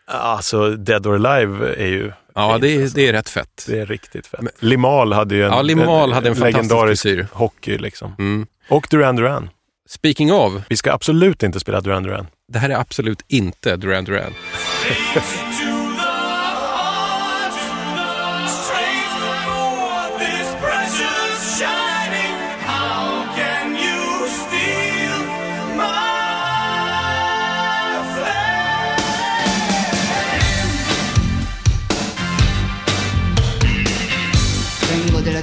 Alltså, 0.06 0.70
Dead 0.70 1.06
or 1.06 1.26
Alive 1.26 1.74
är 1.74 1.86
ju 1.86 2.12
Ja, 2.34 2.50
fint, 2.52 2.62
det 2.62 2.68
är, 2.76 2.82
alltså. 2.82 2.96
det 2.96 3.08
är 3.08 3.12
rätt 3.12 3.28
fett. 3.28 3.64
Det 3.68 3.80
är 3.80 3.86
riktigt 3.86 4.26
fett. 4.26 4.40
Limahl 4.58 5.12
hade 5.12 5.34
ju 5.34 5.44
en, 5.44 5.50
Ja, 5.52 5.62
Limahl 5.62 6.12
hade 6.12 6.28
en 6.28 6.34
legendarisk 6.38 7.02
frisyr. 7.02 7.26
hockey. 7.32 7.78
Liksom. 7.78 8.14
Mm. 8.18 8.46
Och 8.68 8.86
Duran 8.90 9.16
Duran. 9.16 9.50
Speaking 9.88 10.32
of, 10.32 10.52
Vi 10.68 10.76
ska 10.76 10.92
absolut 10.92 11.42
inte 11.42 11.60
spela 11.60 11.80
Duran 11.80 12.02
Duran. 12.02 12.26
det 12.52 12.58
här 12.58 12.70
är 12.70 12.76
absolut 12.80 13.22
inte 13.28 13.76
Duran 13.76 14.04
Duran. 14.04 14.32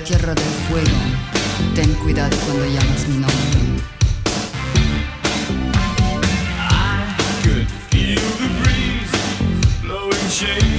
tierra 0.10 0.34
del 0.34 0.44
fuego, 0.68 0.98
ten 1.76 1.94
cuidado 2.02 2.36
cuando 2.44 2.66
llamas 2.66 3.08
mi 3.10 3.18
nombre. 3.18 3.60
I 6.58 7.16
could 7.44 7.68
feel 7.92 8.20
the 8.40 8.50
breeze 8.60 9.84
blowing 9.84 10.30
shade. 10.32 10.79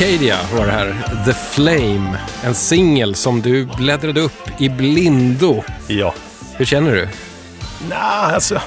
Arcadia 0.00 0.36
var 0.58 0.66
det 0.66 0.72
här. 0.72 0.94
The 1.24 1.32
Flame. 1.32 2.18
En 2.44 2.54
singel 2.54 3.14
som 3.14 3.40
du 3.40 3.66
bläddrade 3.76 4.20
upp 4.20 4.60
i 4.60 4.68
blindo. 4.68 5.62
Ja. 5.86 6.14
Hur 6.56 6.64
känner 6.64 6.92
du? 6.92 7.08
Nej, 7.88 7.98
alltså. 8.34 8.60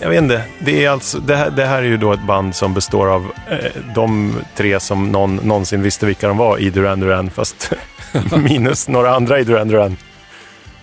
Jag 0.00 0.08
vet 0.08 0.22
inte. 0.22 0.44
Det, 0.58 0.84
är 0.84 0.90
alltså, 0.90 1.18
det, 1.18 1.36
här, 1.36 1.50
det 1.50 1.66
här 1.66 1.78
är 1.78 1.86
ju 1.86 1.96
då 1.96 2.12
ett 2.12 2.26
band 2.26 2.54
som 2.54 2.74
består 2.74 3.08
av 3.08 3.32
eh, 3.50 3.82
de 3.94 4.34
tre 4.56 4.80
som 4.80 5.12
någon 5.12 5.36
någonsin 5.36 5.82
visste 5.82 6.06
vilka 6.06 6.28
de 6.28 6.36
var 6.36 6.58
i 6.58 6.70
Duran 6.70 7.00
Duran, 7.00 7.30
fast 7.30 7.72
minus 8.36 8.88
några 8.88 9.14
andra 9.14 9.40
i 9.40 9.44
Duran 9.44 9.68
Duran. 9.68 9.96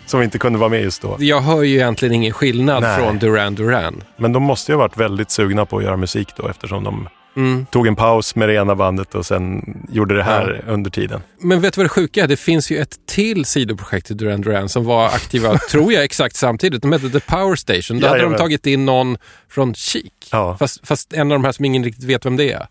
Som 0.06 0.22
inte 0.22 0.40
kunde 0.40 0.60
vara 0.60 0.70
med 0.70 0.82
just 0.82 1.02
då. 1.02 1.16
Jag 1.20 1.42
hör 1.42 1.64
ju 1.64 1.76
egentligen 1.76 2.16
ingen 2.16 2.34
skillnad 2.34 2.84
Nej. 2.84 2.98
från 2.98 3.20
Duran 3.20 3.56
Duran. 3.56 4.04
Men 4.18 4.34
de 4.34 4.44
måste 4.44 4.72
ju 4.72 4.76
ha 4.76 4.80
varit 4.80 4.98
väldigt 4.98 5.32
sugna 5.32 5.66
på 5.66 5.78
att 5.78 5.84
göra 5.84 5.98
musik 5.98 6.28
då 6.36 6.48
eftersom 6.48 6.84
de 6.84 7.10
Mm. 7.36 7.66
Tog 7.66 7.88
en 7.88 7.96
paus 7.96 8.36
med 8.36 8.50
det 8.50 8.56
ena 8.56 8.76
bandet 8.76 9.16
och 9.16 9.26
sen 9.26 9.62
gjorde 9.92 10.16
det 10.18 10.24
här 10.24 10.64
under 10.68 10.90
tiden. 10.92 11.22
Men 11.42 11.62
vet 11.62 11.74
du 11.74 11.80
vad 11.80 11.86
det 11.86 11.90
sjuka 11.90 12.24
är? 12.24 12.28
Det 12.28 12.38
finns 12.38 12.72
ju 12.72 12.78
ett 12.78 12.98
till 13.06 13.46
sidoprojekt 13.46 14.08
till 14.08 14.18
Duran 14.18 14.42
Duran 14.42 14.70
som 14.70 14.86
var 14.86 15.06
aktiva, 15.06 15.58
tror 15.72 15.94
jag, 15.94 16.04
exakt 16.04 16.36
samtidigt. 16.36 16.82
De 16.82 16.92
hette 16.92 17.10
The 17.10 17.20
Power 17.20 17.56
Station. 17.56 18.00
Då 18.00 18.08
hade 18.08 18.22
de 18.24 18.36
tagit 18.36 18.66
in 18.68 18.86
någon 18.86 19.18
från 19.50 19.74
Chic. 19.74 20.12
Ja. 20.32 20.58
Fast, 20.58 20.88
fast 20.88 21.14
en 21.14 21.32
av 21.32 21.36
de 21.40 21.44
här 21.46 21.52
som 21.52 21.66
ingen 21.66 21.84
riktigt 21.84 22.04
vet 22.06 22.26
vem 22.26 22.38
det 22.38 22.52
är. 22.52 22.68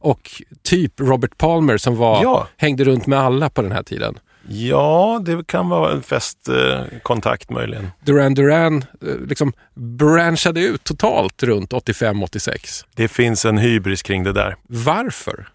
Och 0.00 0.30
typ 0.62 1.00
Robert 1.00 1.38
Palmer 1.38 1.76
som 1.76 1.96
var, 1.96 2.22
Ja. 2.22 2.48
hängde 2.56 2.84
runt 2.84 3.06
med 3.06 3.18
alla 3.20 3.50
på 3.50 3.62
den 3.62 3.72
här 3.72 3.82
tiden. 3.82 4.18
Ja, 4.52 5.22
det 5.24 5.46
kan 5.46 5.68
vara 5.68 5.92
en 5.92 6.02
festkontakt 6.02 6.92
eh, 6.92 6.98
kontakt 7.02 7.50
möjligen. 7.50 7.90
Duran 8.04 8.34
Duran 8.34 8.76
eh, 8.76 9.16
liksom 9.28 9.52
branchade 9.74 10.60
ut 10.60 10.84
totalt 10.84 11.42
runt 11.42 11.72
85-86. 11.72 12.84
Det 12.94 13.08
finns 13.08 13.44
en 13.44 13.58
hybris 13.58 14.02
kring 14.02 14.24
det 14.24 14.32
där. 14.32 14.56
Varför? 14.68 15.48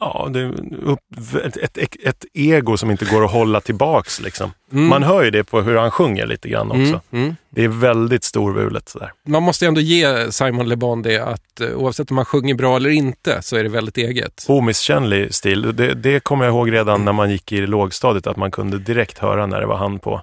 Ja, 0.00 0.28
det 0.30 0.40
är 0.40 1.46
ett, 1.46 1.56
ett, 1.56 1.96
ett, 2.04 2.24
ego 2.34 2.76
som 2.76 2.90
inte 2.90 3.04
går 3.04 3.24
att 3.24 3.30
hålla 3.30 3.60
tillbaks. 3.60 4.20
Liksom. 4.20 4.52
Mm. 4.72 4.86
Man 4.86 5.02
hör 5.02 5.22
ju 5.22 5.30
det 5.30 5.44
på 5.44 5.60
hur 5.60 5.76
han 5.76 5.90
sjunger 5.90 6.26
lite 6.26 6.48
grann 6.48 6.70
också. 6.70 6.80
Mm, 6.80 7.24
mm. 7.24 7.36
Det 7.50 7.64
är 7.64 7.68
väldigt 7.68 8.24
storvulet 8.24 8.88
sådär. 8.88 9.12
Man 9.26 9.42
måste 9.42 9.66
ändå 9.66 9.80
ge 9.80 10.32
Simon 10.32 10.68
Le 10.68 10.76
Bon 10.76 11.02
det 11.02 11.18
att 11.18 11.60
eh, 11.60 11.68
oavsett 11.68 12.10
om 12.10 12.16
han 12.16 12.26
sjunger 12.26 12.54
bra 12.54 12.76
eller 12.76 12.90
inte 12.90 13.42
så 13.42 13.56
är 13.56 13.62
det 13.62 13.68
väldigt 13.68 13.98
eget. 13.98 14.44
Omisskännlig 14.48 15.34
stil. 15.34 15.76
Det, 15.76 15.94
det 15.94 16.20
kommer 16.20 16.44
jag 16.44 16.52
ihåg 16.52 16.72
redan 16.72 17.04
när 17.04 17.12
man 17.12 17.30
gick 17.30 17.52
i 17.52 17.66
lågstadiet 17.66 18.26
att 18.26 18.36
man 18.36 18.50
kunde 18.50 18.78
direkt 18.78 19.18
höra 19.18 19.46
när 19.46 19.60
det 19.60 19.66
var 19.66 19.76
han 19.76 19.98
på. 19.98 20.22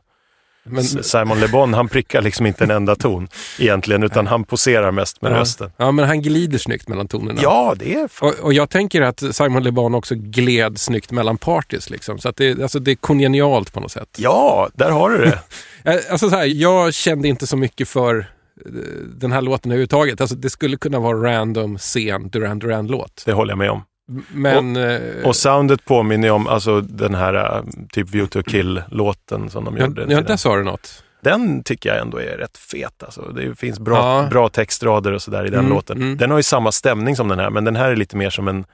Men, 0.69 0.83
Simon 0.83 1.39
Le 1.39 1.47
Bon, 1.47 1.73
han 1.73 1.87
prickar 1.87 2.21
liksom 2.21 2.45
inte 2.45 2.63
en 2.63 2.71
enda 2.71 2.95
ton 2.95 3.27
egentligen, 3.59 4.03
utan 4.03 4.27
han 4.27 4.43
poserar 4.43 4.91
mest 4.91 5.21
med 5.21 5.31
ja, 5.31 5.35
rösten. 5.39 5.71
ja, 5.77 5.91
men 5.91 6.07
han 6.07 6.21
glider 6.21 6.57
snyggt 6.57 6.87
mellan 6.87 7.07
tonerna. 7.07 7.39
Ja, 7.43 7.73
det 7.79 7.93
är 7.93 8.07
fan. 8.07 8.29
Och, 8.29 8.45
och 8.45 8.53
jag 8.53 8.69
tänker 8.69 9.01
att 9.01 9.35
Simon 9.35 9.63
Le 9.63 9.71
Bon 9.71 9.95
också 9.95 10.15
gled 10.17 10.79
snyggt 10.79 11.11
mellan 11.11 11.37
parties. 11.37 11.89
Liksom. 11.89 12.19
Så 12.19 12.29
att 12.29 12.35
det, 12.35 12.61
alltså, 12.61 12.79
det 12.79 12.91
är 12.91 12.95
kongenialt 12.95 13.73
på 13.73 13.79
något 13.79 13.91
sätt. 13.91 14.09
Ja, 14.17 14.69
där 14.73 14.89
har 14.91 15.09
du 15.09 15.17
det. 15.17 15.39
Eh, 15.83 15.93
Alltså, 16.11 16.29
så 16.29 16.35
här, 16.35 16.45
jag 16.45 16.93
kände 16.93 17.27
inte 17.27 17.47
så 17.47 17.57
mycket 17.57 17.87
för 17.87 18.17
eh, 18.65 18.71
den 19.15 19.31
här 19.31 19.41
låten 19.41 19.71
överhuvudtaget. 19.71 20.21
Alltså, 20.21 20.35
det 20.35 20.49
skulle 20.49 20.77
kunna 20.77 20.99
vara 20.99 21.31
random 21.37 21.77
sen 21.77 22.29
Duran 22.29 22.59
Duran-låt. 22.59 23.23
Det 23.25 23.31
håller 23.33 23.51
jag 23.51 23.57
med 23.57 23.71
om. 23.71 23.81
Men... 24.31 24.75
eh, 24.75 24.99
Och 25.25 25.35
soundet 25.35 25.85
påminner 25.85 26.31
om 26.31 26.47
alltså, 26.47 26.81
den 26.81 27.15
här 27.15 27.33
äh, 27.33 27.63
typ 27.91 28.09
View 28.09 28.27
to 28.43 28.49
Kill-låten 28.51 29.49
som 29.49 29.65
de 29.65 29.77
ja, 29.77 29.85
gjorde. 29.85 30.05
ja, 30.09 30.21
där 30.21 30.37
sa 30.37 30.55
du 30.55 30.63
något. 30.63 31.03
Den 31.21 31.63
tycker 31.63 31.89
jag 31.89 31.99
ändå 32.01 32.17
är 32.17 32.37
rätt 32.37 32.57
fet. 32.57 33.03
Alltså. 33.03 33.21
Det 33.21 33.55
finns 33.59 33.79
bra, 33.79 33.95
Ja. 34.23 34.27
bra 34.29 34.49
textrader 34.49 35.11
och 35.11 35.21
sådär 35.21 35.45
i 35.45 35.49
den 35.49 35.59
Mm, 35.59 35.69
låten. 35.71 35.97
mm. 35.97 36.17
Den 36.17 36.31
har 36.31 36.37
ju 36.37 36.43
samma 36.43 36.71
stämning 36.71 37.15
som 37.15 37.27
den 37.27 37.39
här, 37.39 37.49
men 37.49 37.63
den 37.63 37.75
här 37.75 37.91
är 37.91 37.95
lite 37.95 38.15
mer 38.17 38.29
som 38.29 38.47
en, 38.47 38.65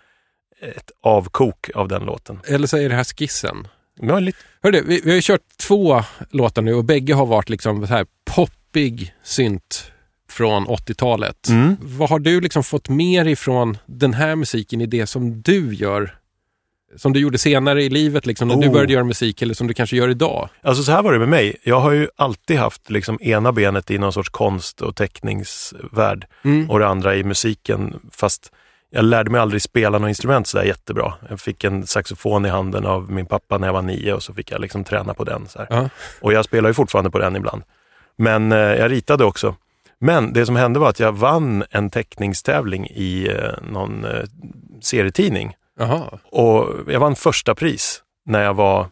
ett 0.61 0.91
avkok 1.03 1.69
av 1.75 1.87
den 1.87 2.03
låten. 2.05 2.39
Eller 2.47 2.67
så 2.67 2.77
är 2.77 2.89
det 2.89 2.95
här 2.95 3.03
skissen. 3.03 3.67
Lite, 4.19 4.37
Hörde, 4.63 4.81
vi, 4.81 5.01
vi 5.03 5.09
har 5.09 5.15
ju 5.15 5.21
kört 5.21 5.41
två 5.67 6.03
låtar 6.29 6.61
nu 6.61 6.73
och 6.73 6.85
bägge 6.85 7.13
har 7.13 7.25
varit 7.25 7.49
liksom 7.49 7.87
så 7.87 7.93
här 7.93 8.05
poppig 8.35 9.13
synt 9.23 9.91
från 10.33 10.67
80-talet. 10.67 11.47
Mm. 11.49 11.75
Vad 11.81 12.09
har 12.09 12.19
du 12.19 12.41
liksom 12.41 12.63
fått 12.63 12.89
mer 12.89 13.25
ifrån 13.25 13.77
den 13.85 14.13
här 14.13 14.35
musiken 14.35 14.81
i 14.81 14.85
det 14.85 15.07
som 15.07 15.41
du 15.41 15.73
gör? 15.73 16.15
Som 16.97 17.13
du 17.13 17.19
gjorde 17.19 17.37
senare 17.37 17.83
i 17.83 17.89
livet, 17.89 18.25
liksom, 18.25 18.47
när 18.47 18.55
du 18.55 18.67
Oh. 18.67 18.73
började 18.73 18.93
göra 18.93 19.03
musik 19.03 19.41
eller 19.41 19.53
som 19.53 19.67
du 19.67 19.73
kanske 19.73 19.95
gör 19.95 20.09
idag? 20.09 20.49
Alltså 20.61 20.83
så 20.83 20.91
här 20.91 21.01
var 21.03 21.13
det 21.13 21.19
med 21.19 21.27
mig. 21.29 21.55
Jag 21.63 21.79
har 21.79 21.91
ju 21.91 22.07
alltid 22.15 22.57
haft 22.57 22.89
liksom 22.89 23.17
ena 23.21 23.51
benet 23.51 23.91
i 23.91 23.97
någon 23.97 24.13
sorts 24.13 24.29
konst 24.29 24.81
och 24.81 24.95
teckningsvärld 24.95 26.25
Mm. 26.43 26.69
och 26.69 26.79
det 26.79 26.87
andra 26.87 27.15
i 27.15 27.23
musiken. 27.23 27.99
Fast 28.11 28.51
jag 28.89 29.05
lärde 29.05 29.29
mig 29.31 29.41
aldrig 29.41 29.61
spela 29.61 29.99
något 29.99 30.07
instrument 30.09 30.47
så 30.47 30.57
där 30.57 30.65
jättebra. 30.65 31.13
Jag 31.29 31.39
fick 31.41 31.63
en 31.63 31.87
saxofon 31.87 32.45
i 32.45 32.49
handen 32.49 32.85
av 32.85 33.11
min 33.11 33.25
pappa 33.25 33.57
när 33.57 33.67
jag 33.67 33.73
var 33.73 33.81
nio 33.81 34.13
och 34.13 34.23
så 34.23 34.33
fick 34.33 34.51
jag 34.51 34.61
liksom 34.61 34.83
träna 34.83 35.13
på 35.13 35.23
den. 35.23 35.47
Så. 35.47 35.65
Ja. 35.69 35.89
Och 36.21 36.33
jag 36.33 36.45
spelar 36.45 36.69
ju 36.69 36.73
fortfarande 36.73 37.11
på 37.11 37.19
den 37.19 37.35
ibland. 37.35 37.63
Men 38.15 38.51
eh, 38.51 38.57
jag 38.57 38.91
ritade 38.91 39.25
också. 39.25 39.55
Men 39.99 40.33
det 40.33 40.45
som 40.45 40.55
hände 40.55 40.79
var 40.79 40.89
att 40.89 40.99
jag 40.99 41.11
vann 41.11 41.63
en 41.69 41.89
teckningstävling 41.89 42.87
i 42.87 43.27
eh, 43.27 43.51
någon 43.71 44.05
eh, 44.05 44.23
serietidning. 44.81 45.55
Jaha, 45.79 46.19
Och 46.31 46.69
jag 46.93 46.99
vann 46.99 47.15
första 47.15 47.55
pris 47.55 48.03
när 48.25 48.43
jag 48.43 48.53
var 48.53 48.87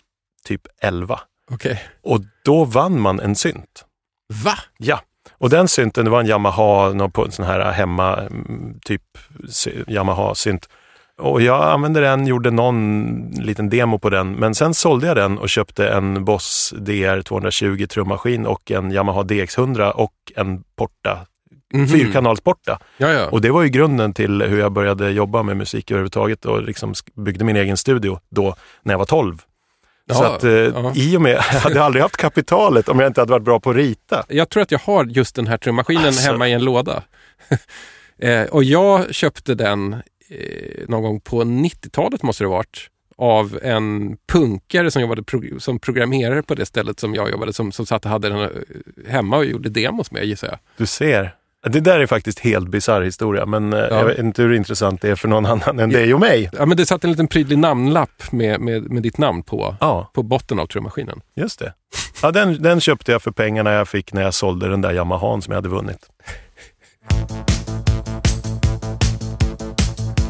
typ 0.45 0.61
11. 0.81 1.19
okej. 1.51 1.83
Och 2.03 2.19
då 2.45 2.65
vann 2.65 2.99
man 3.01 3.19
en 3.19 3.35
synt. 3.35 3.85
Va? 4.43 4.53
Ja, 4.77 5.01
och 5.37 5.49
den 5.49 5.67
synten 5.67 6.05
det 6.05 6.11
var 6.11 6.19
en 6.19 6.27
Yamaha, 6.27 6.89
någon 6.93 7.11
på 7.11 7.25
en 7.25 7.31
sån 7.31 7.45
här 7.45 7.71
hemma, 7.71 8.15
mm, 8.17 8.79
typ 8.85 9.03
sy- 9.49 9.83
Yamaha-synt. 9.87 10.69
Och 11.17 11.41
jag 11.41 11.63
använde 11.63 11.99
den, 12.01 12.27
gjorde 12.27 12.51
någon 12.51 13.31
liten 13.31 13.69
demo 13.69 13.99
på 13.99 14.09
den, 14.09 14.31
men 14.31 14.55
sen 14.55 14.73
sålde 14.73 15.07
jag 15.07 15.15
den 15.17 15.37
och 15.37 15.49
köpte 15.49 15.89
en 15.89 16.25
Boss 16.25 16.73
DR 16.77 17.21
220 17.21 17.85
trummaskin 17.89 18.45
och 18.45 18.71
en 18.71 18.91
Yamaha 18.91 19.23
DX100 19.23 19.91
och 19.91 20.13
en 20.35 20.63
Porta, 20.75 21.19
Mhm. 21.73 21.87
fyrkanals-Porta. 21.87 22.79
Ja, 22.97 23.09
ja. 23.11 23.27
Och 23.29 23.41
det 23.41 23.49
var 23.51 23.61
ju 23.63 23.69
grunden 23.69 24.13
till 24.13 24.41
hur 24.41 24.59
jag 24.59 24.71
började 24.71 25.09
jobba 25.11 25.43
med 25.43 25.57
musik 25.57 25.91
överhuvudtaget 25.91 26.45
och 26.45 26.61
liksom 26.63 26.93
byggde 27.15 27.45
min 27.45 27.55
egen 27.55 27.77
studio 27.77 28.19
då 28.29 28.55
när 28.83 28.93
jag 28.93 28.99
var 28.99 29.05
12. 29.05 29.37
Så 30.11 30.23
Ja, 30.23 30.35
att 30.35 30.43
eh, 30.43 30.51
ja. 30.51 30.91
i 30.95 31.17
och 31.17 31.21
med, 31.21 31.31
jag 31.53 31.59
hade 31.59 31.83
aldrig 31.83 32.01
haft 32.01 32.17
kapitalet 32.17 32.89
om 32.89 32.99
jag 32.99 33.07
inte 33.09 33.21
hade 33.21 33.31
varit 33.31 33.43
bra 33.43 33.59
på 33.59 33.69
att 33.69 33.75
rita. 33.75 34.23
Jag 34.29 34.49
tror 34.49 34.63
att 34.63 34.71
jag 34.71 34.79
har 34.79 35.05
just 35.05 35.35
den 35.35 35.47
här 35.47 35.57
trummaskinen 35.57 36.05
Alltså. 36.05 36.31
hemma 36.31 36.47
i 36.47 36.51
en 36.53 36.63
låda. 36.63 37.03
eh, 38.21 38.43
och 38.43 38.63
jag 38.63 39.13
köpte 39.15 39.55
den 39.55 39.95
eh, 40.31 40.87
någon 40.87 41.01
gång 41.03 41.19
på 41.19 41.43
90-talet 41.43 42.23
måste 42.23 42.43
det 42.43 42.47
ha 42.47 42.55
varit 42.55 42.87
av 43.17 43.59
en 43.63 44.17
punkare 44.31 44.91
som 44.91 45.01
jobbade 45.01 45.21
prog- 45.21 45.59
som 45.59 45.79
programmerare 45.79 46.43
på 46.43 46.55
det 46.55 46.65
stället 46.65 46.99
som 46.99 47.15
jag 47.15 47.31
jobbade 47.31 47.53
som, 47.53 47.71
som 47.71 47.85
satt 47.85 48.05
och 48.05 48.11
hade 48.11 48.29
den 48.29 48.39
eh, 48.41 48.47
hemma 49.07 49.37
och 49.37 49.45
gjorde 49.45 49.69
demos 49.69 50.11
med 50.11 50.25
gissar 50.25 50.47
jag. 50.47 50.57
Du 50.77 50.85
ser. 50.85 51.35
Det 51.69 51.79
där 51.79 51.99
är 51.99 52.05
faktiskt 52.05 52.39
helt 52.39 52.69
bisarr 52.69 53.01
historia, 53.01 53.45
men 53.45 53.73
eh, 53.73 53.79
jag 53.79 54.05
vet 54.05 54.19
inte 54.19 54.41
hur 54.41 54.53
intressant 54.53 55.01
det 55.01 55.09
är 55.09 55.15
för 55.15 55.27
någon 55.27 55.45
annan 55.65 55.79
än 55.79 55.89
dig 55.89 56.13
och 56.13 56.19
mig. 56.19 56.49
Ja, 56.57 56.65
men 56.65 56.77
det 56.77 56.85
satt 56.85 57.03
en 57.03 57.09
liten 57.11 57.27
prydlig 57.27 57.57
namnlapp 57.57 58.31
med, 58.31 58.59
med, 58.61 58.83
med 58.91 59.03
ditt 59.03 59.17
namn 59.17 59.43
på, 59.43 59.75
Ja, 59.79 60.11
på 60.13 60.23
botten 60.23 60.59
av 60.59 60.65
trummaskinen. 60.67 61.21
just 61.35 61.59
det. 61.59 61.73
Ja, 62.21 62.31
den, 62.31 62.61
den 62.61 62.79
köpte 62.81 63.11
jag 63.11 63.21
för 63.21 63.31
pengarna 63.31 63.71
jag 63.71 63.87
fick 63.87 64.13
när 64.13 64.21
jag 64.21 64.33
sålde 64.33 64.67
den 64.67 64.81
där 64.81 64.93
Yamahan 64.93 65.41
som 65.41 65.51
jag 65.51 65.57
hade 65.57 65.69
vunnit. 65.69 65.99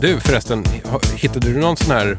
Du 0.02 0.20
förresten, 0.20 0.66
hittade 1.16 1.48
du 1.48 1.58
någon 1.60 1.78
sån 1.78 1.92
här 1.92 2.18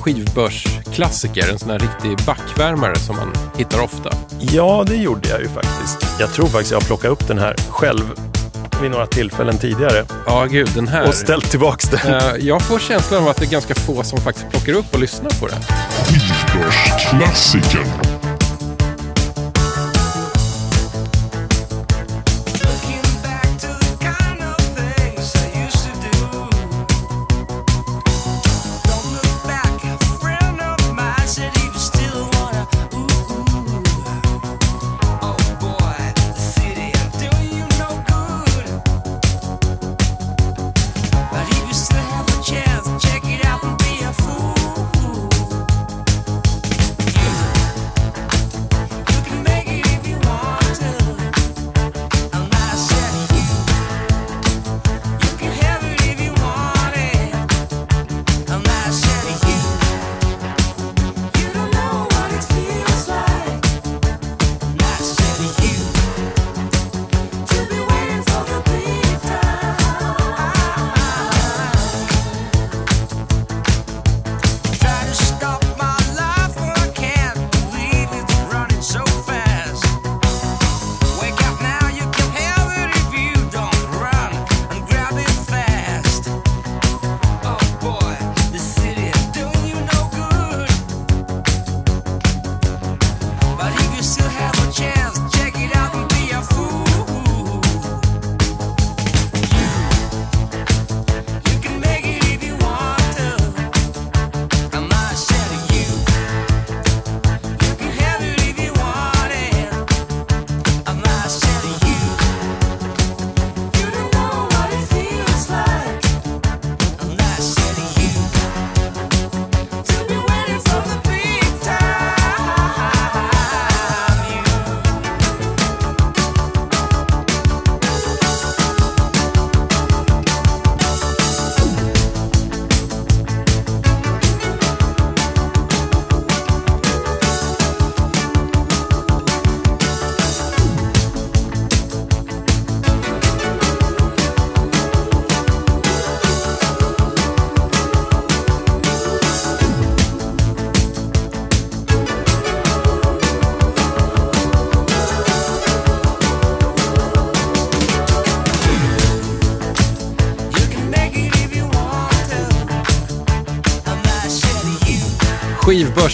skivbörsklassiker? 0.00 1.48
En 1.52 1.58
sån 1.58 1.70
här 1.70 1.78
riktig 1.78 2.26
backvärmare 2.26 2.96
som 2.98 3.16
man 3.16 3.32
hittar 3.56 3.80
ofta? 3.80 4.10
Ja, 4.40 4.84
det 4.86 4.96
gjorde 4.96 5.28
jag 5.28 5.40
ju 5.40 5.48
faktiskt. 5.48 5.98
Jag 6.20 6.32
tror 6.32 6.46
faktiskt 6.46 6.72
jag 6.72 6.80
har 6.80 6.86
plockat 6.86 7.10
upp 7.10 7.28
den 7.28 7.38
här 7.38 7.56
själv 7.68 8.02
vid 8.82 8.90
några 8.90 9.06
tillfällen 9.06 9.58
tidigare 9.58 10.04
Ja, 10.26 10.44
gud, 10.44 10.68
den 10.74 10.88
här. 10.88 11.08
och 11.08 11.14
ställt 11.14 11.50
tillbaks 11.50 11.88
den. 11.88 12.14
Eh, 12.14 12.22
jag 12.40 12.62
får 12.62 12.78
känslan 12.78 13.22
av 13.22 13.28
att 13.28 13.36
det 13.36 13.44
är 13.44 13.50
ganska 13.50 13.74
få 13.74 14.02
som 14.02 14.20
faktiskt 14.20 14.50
plockar 14.50 14.72
upp 14.72 14.94
och 14.94 15.00
lyssnar 15.00 15.30
på 15.30 15.46
det. 15.46 15.54
Skivbörsklassikern. 16.06 18.11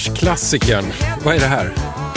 Skivbörsklassikern. 0.08 0.84
Vad 1.24 1.34
är 1.34 1.40
det 1.40 1.46
här? 1.46 1.72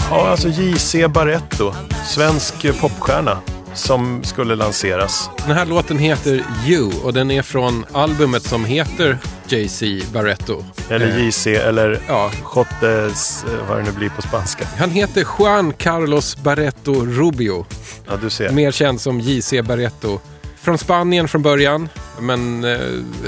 Ja, 0.10 0.30
alltså 0.30 0.48
J.C. 0.50 1.08
Barretto, 1.08 1.74
svensk 2.06 2.80
popstjärna 2.82 3.38
som 3.74 4.24
skulle 4.24 4.56
lanseras. 4.56 5.30
Den 5.48 5.56
här 5.56 5.66
låten 5.66 5.98
heter 6.00 6.44
You 6.66 6.92
och 7.04 7.14
den 7.14 7.32
är 7.32 7.42
från 7.42 7.86
albumet 7.92 8.44
som 8.44 8.66
heter 8.66 9.18
JC 9.48 9.84
Barretto. 10.14 10.64
Eller 10.90 11.08
Eh, 11.18 11.26
J.C. 11.26 11.56
eller 11.56 12.00
Ja, 12.08 12.32
Jottes, 12.56 13.44
eh, 13.44 13.68
vad 13.70 13.78
det 13.78 13.84
nu 13.84 13.92
blir 13.92 14.10
på 14.10 14.22
spanska. 14.22 14.66
han 14.78 14.90
heter 14.90 15.26
Juan 15.40 15.74
Carlos 15.74 16.38
Barreto 16.38 17.06
Rubio. 17.06 17.66
Ja, 18.08 18.18
du 18.22 18.30
ser. 18.30 18.52
Mer 18.52 18.72
känd 18.72 19.02
som 19.02 19.20
JC 19.20 19.54
Barreto. 19.64 20.20
Från 20.62 20.78
Spanien 20.78 21.28
från 21.28 21.42
början, 21.42 21.90
men 22.20 22.64
eh, 22.64 22.80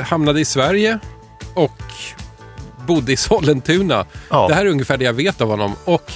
hamnade 0.03 0.39
i 0.39 0.45
Sverige 0.45 0.99
bodde 2.87 3.11
i 3.11 3.17
Sollentuna. 3.17 4.05
Ja. 4.29 4.47
Det 4.47 4.53
här 4.53 4.65
är 4.65 4.69
ungefär 4.69 4.97
det 4.97 5.05
jag 5.05 5.13
vet 5.13 5.41
av 5.41 5.49
honom. 5.49 5.75
Och 5.85 6.11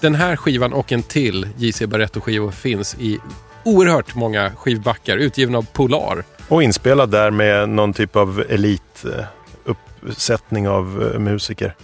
den 0.00 0.14
här 0.14 0.36
skivan 0.36 0.72
och 0.72 0.92
en 0.92 1.02
till 1.02 1.48
JC 1.56 1.82
Barretto-skiva 1.82 2.52
finns 2.52 2.96
i 2.98 3.18
oerhört 3.64 4.14
många 4.14 4.52
skivbackar, 4.56 5.16
utgiven 5.16 5.54
av 5.54 5.66
Polar. 5.72 6.24
Och 6.48 6.62
inspelad 6.62 7.10
där 7.10 7.30
med 7.30 7.68
någon 7.68 7.92
typ 7.92 8.16
av 8.16 8.44
elituppsättning 8.48 10.68
av 10.68 11.10
eh, 11.14 11.18
musiker. 11.20 11.74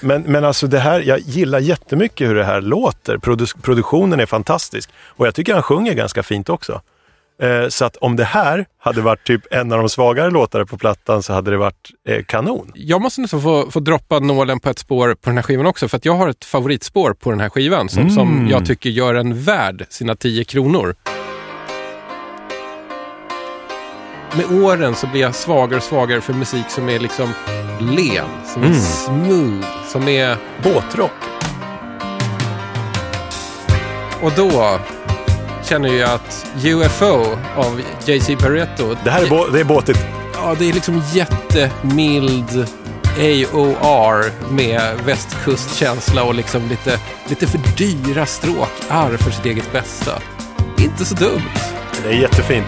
Men, 0.00 0.22
men 0.22 0.44
alltså 0.44 0.66
det 0.66 0.78
här, 0.78 1.00
jag 1.00 1.18
gillar 1.18 1.58
jättemycket 1.58 2.28
hur 2.28 2.34
det 2.34 2.44
här 2.44 2.60
låter. 2.60 3.16
Produ- 3.16 3.60
produktionen 3.62 4.20
är 4.20 4.26
fantastisk. 4.26 4.90
Och 4.96 5.26
jag 5.26 5.34
tycker 5.34 5.54
han 5.54 5.62
sjunger 5.62 5.94
ganska 5.94 6.22
fint 6.22 6.48
också. 6.48 6.80
Eh, 7.42 7.68
så 7.68 7.84
att 7.84 7.96
om 7.96 8.16
det 8.16 8.24
här 8.24 8.66
hade 8.78 9.00
varit 9.00 9.24
typ 9.24 9.42
en 9.50 9.72
av 9.72 9.78
de 9.78 9.88
svagare 9.88 10.30
låtarna 10.30 10.66
på 10.66 10.78
plattan 10.78 11.22
så 11.22 11.32
hade 11.32 11.50
det 11.50 11.56
varit 11.56 11.90
eh, 12.08 12.24
kanon. 12.24 12.72
Jag 12.74 13.00
måste 13.00 13.20
nästan 13.20 13.42
få, 13.42 13.70
få 13.70 13.80
droppa 13.80 14.18
nålen 14.18 14.60
på 14.60 14.70
ett 14.70 14.78
spår 14.78 15.14
på 15.14 15.30
den 15.30 15.36
här 15.36 15.42
skivan 15.42 15.66
också, 15.66 15.88
för 15.88 15.96
att 15.96 16.04
jag 16.04 16.12
har 16.12 16.28
ett 16.28 16.44
favoritspår 16.44 17.12
på 17.12 17.30
den 17.30 17.40
här 17.40 17.48
skivan 17.48 17.88
som, 17.88 18.10
som 18.10 18.48
jag 18.50 18.66
tycker 18.66 18.90
gör 18.90 19.14
en 19.14 19.42
värd 19.42 19.86
sina 19.88 20.16
10 20.16 20.44
kronor. 20.44 20.94
Med 24.36 24.64
åren 24.64 24.94
så 24.94 25.06
blir 25.06 25.20
jag 25.20 25.34
svagare 25.34 25.76
och 25.76 25.82
svagare 25.82 26.20
för 26.20 26.32
musik 26.32 26.70
som 26.70 26.88
är 26.88 26.98
liksom 26.98 27.28
len, 27.80 28.26
som 28.44 28.62
är 28.62 28.72
smooth, 28.72 29.66
som 29.86 30.08
är... 30.08 30.36
Båtrock. 30.62 31.12
Och 34.22 34.32
då 34.36 34.78
känner 35.68 35.88
jag 35.94 36.10
att 36.10 36.46
UFO 36.64 37.24
av 37.56 37.80
JC 38.06 38.28
Barretto, 38.40 38.96
Det 39.04 39.10
här 39.10 39.22
är, 39.22 39.26
bå- 39.26 39.52
det 39.52 39.60
är 39.60 39.64
båtigt. 39.64 39.98
Ja, 40.34 40.54
det 40.58 40.68
är 40.68 40.72
liksom 40.72 41.02
jättemild 41.12 42.68
AOR 43.52 44.50
med 44.52 44.98
västkustkänsla 45.04 46.22
och 46.22 46.34
liksom 46.34 46.68
lite, 46.68 46.98
lite 47.28 47.46
för 47.46 47.60
dyra 47.76 48.26
stråk. 48.26 48.68
Arr 48.88 49.16
för 49.16 49.30
sitt 49.30 49.46
eget 49.46 49.72
bästa. 49.72 50.12
Inte 50.78 51.04
så 51.04 51.14
dumt. 51.14 51.42
Det 52.02 52.08
är 52.08 52.12
jättefint. 52.20 52.66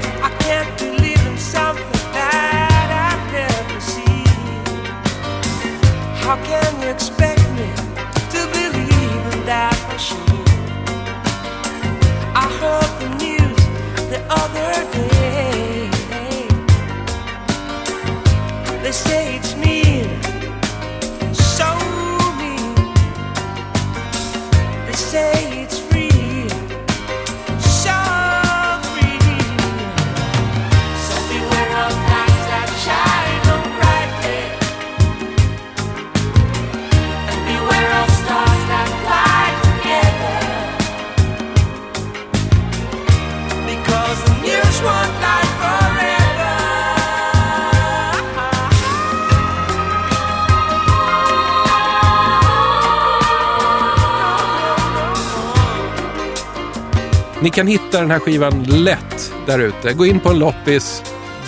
Kan 57.59 57.67
hitta 57.67 58.01
den 58.01 58.11
här 58.11 58.19
skivan 58.19 58.63
lätt 58.63 59.33
där 59.47 59.59
ute. 59.59 59.93
Gå 59.93 60.07
in 60.07 60.21
på 60.21 60.29
en 60.29 60.39
loppis, 60.39 61.03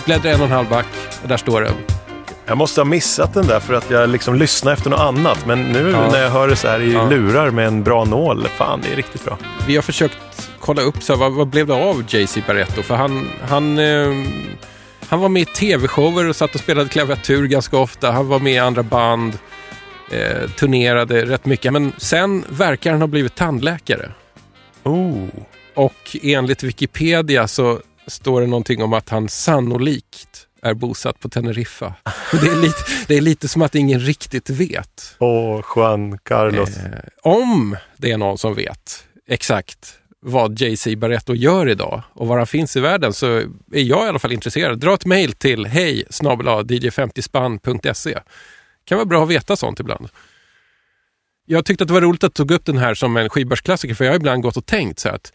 bläddra 0.05 0.31
en 0.31 0.40
och 0.40 0.46
en 0.46 0.53
halv 0.53 0.68
back 0.68 0.87
och 1.23 1.29
där 1.29 1.37
står 1.37 1.61
den. 1.61 1.73
Jag 2.46 2.59
måste 2.59 2.81
ha 2.81 2.85
missat 2.85 3.35
den 3.35 3.46
där 3.46 3.61
för 3.61 3.75
att 3.75 3.90
jag 3.90 4.09
liksom 4.09 4.35
lyssnade 4.35 4.77
efter 4.77 4.90
något 4.90 5.01
annat. 5.01 5.46
Men 5.46 5.62
nu 5.62 5.90
Ja. 5.90 6.11
när 6.12 6.23
jag 6.23 6.31
hör 6.31 6.49
det 6.49 6.57
så 6.57 6.68
här 6.68 6.81
i 6.81 6.92
Ja. 6.92 7.09
lurar 7.11 7.51
med 7.51 7.66
en 7.66 7.83
bra 7.83 8.05
nål, 8.05 8.49
fan 8.57 8.81
det 8.83 8.92
är 8.92 8.96
riktigt 8.96 9.25
bra. 9.25 9.38
Vi 9.66 9.75
har 9.75 9.83
försökt 9.83 10.18
kolla 10.61 10.83
upp 10.83 11.03
så 11.03 11.12
här, 11.12 11.20
vad, 11.20 11.33
vad 11.33 11.49
blev 11.49 11.66
det 11.66 11.75
av 11.75 12.05
JC 12.09 12.38
Barretto? 12.46 12.83
För 12.83 12.94
han, 12.94 13.29
han, 13.49 13.79
eh, 13.79 14.14
han 15.09 15.20
var 15.20 15.29
med 15.29 15.42
i 15.42 15.44
tv-shower 15.44 16.29
och 16.29 16.37
satt 16.37 16.55
och 16.55 16.61
spelade 16.61 16.88
klaviatur 16.88 17.46
ganska 17.46 17.77
ofta. 17.77 18.11
Han 18.12 18.29
var 18.29 18.38
med 18.38 18.53
i 18.53 18.59
andra 18.59 18.83
band, 18.83 19.38
eh, 20.11 20.51
turnerade 20.51 21.25
rätt 21.25 21.46
mycket. 21.46 21.73
Men 21.73 21.92
sen 21.96 22.44
verkar 22.49 22.92
han 22.92 23.01
ha 23.01 23.09
blivit 23.09 23.35
tandläkare. 23.35 24.11
Oh. 24.85 25.27
Och 25.74 26.16
enligt 26.22 26.62
Wikipedia 26.62 27.48
så 27.48 27.80
står 28.06 28.40
det 28.40 28.46
någonting 28.46 28.83
om 28.83 28.92
att 28.92 29.09
han 29.09 29.28
sannolikt 29.28 30.46
är 30.62 30.74
bosatt 30.74 31.20
på 31.20 31.28
Teneriffa. 31.28 31.94
Det, 32.33 32.46
är 32.46 32.62
lite, 32.62 32.78
det 33.09 33.16
är 33.16 33.20
lite 33.20 33.48
som 33.48 33.62
att 33.62 33.74
ingen 33.74 34.00
riktigt 34.00 34.50
vet. 34.50 35.16
Åh, 35.18 35.64
Juan 35.76 36.18
Carlos. 36.18 36.76
Eh, 36.76 36.85
om 37.22 37.76
det 37.96 38.11
är 38.11 38.18
någon 38.18 38.38
som 38.38 38.54
vet 38.54 39.04
exakt 39.28 40.00
vad 40.22 40.61
JC 40.61 40.87
Barretto 40.96 41.35
gör 41.35 41.68
idag 41.68 42.02
och 42.12 42.26
var 42.26 42.38
han 42.38 42.46
finns 42.46 42.76
i 42.76 42.80
världen 42.80 43.12
så 43.12 43.26
är 43.72 43.72
jag 43.72 44.06
i 44.06 44.09
alla 44.09 44.18
fall 44.18 44.33
intresserad. 44.33 44.78
Dra 44.78 44.94
ett 44.94 45.06
mejl 45.06 45.33
till 45.33 45.66
hej 45.66 46.04
dj50spann.se. 46.11 48.18
kan 48.85 48.98
vara 48.98 49.06
bra 49.06 49.22
att 49.22 49.30
veta 49.30 49.56
sånt 49.56 49.80
ibland. 49.80 50.09
Jag 51.46 51.64
tyckte 51.64 51.85
att 51.85 51.88
det 51.88 51.94
var 51.94 52.00
roligt 52.00 52.24
att 52.24 52.35
du 52.35 52.42
tog 52.42 52.50
upp 52.50 52.64
den 52.64 52.78
här 52.78 52.94
som 52.94 53.16
en 53.16 53.28
skivbörsklassiker 53.28 53.94
för 53.94 54.04
jag 54.04 54.12
har 54.12 54.16
ibland 54.16 54.42
gått 54.42 54.56
och 54.56 54.66
tänkt 54.66 54.98
så 54.98 55.09
att 55.09 55.33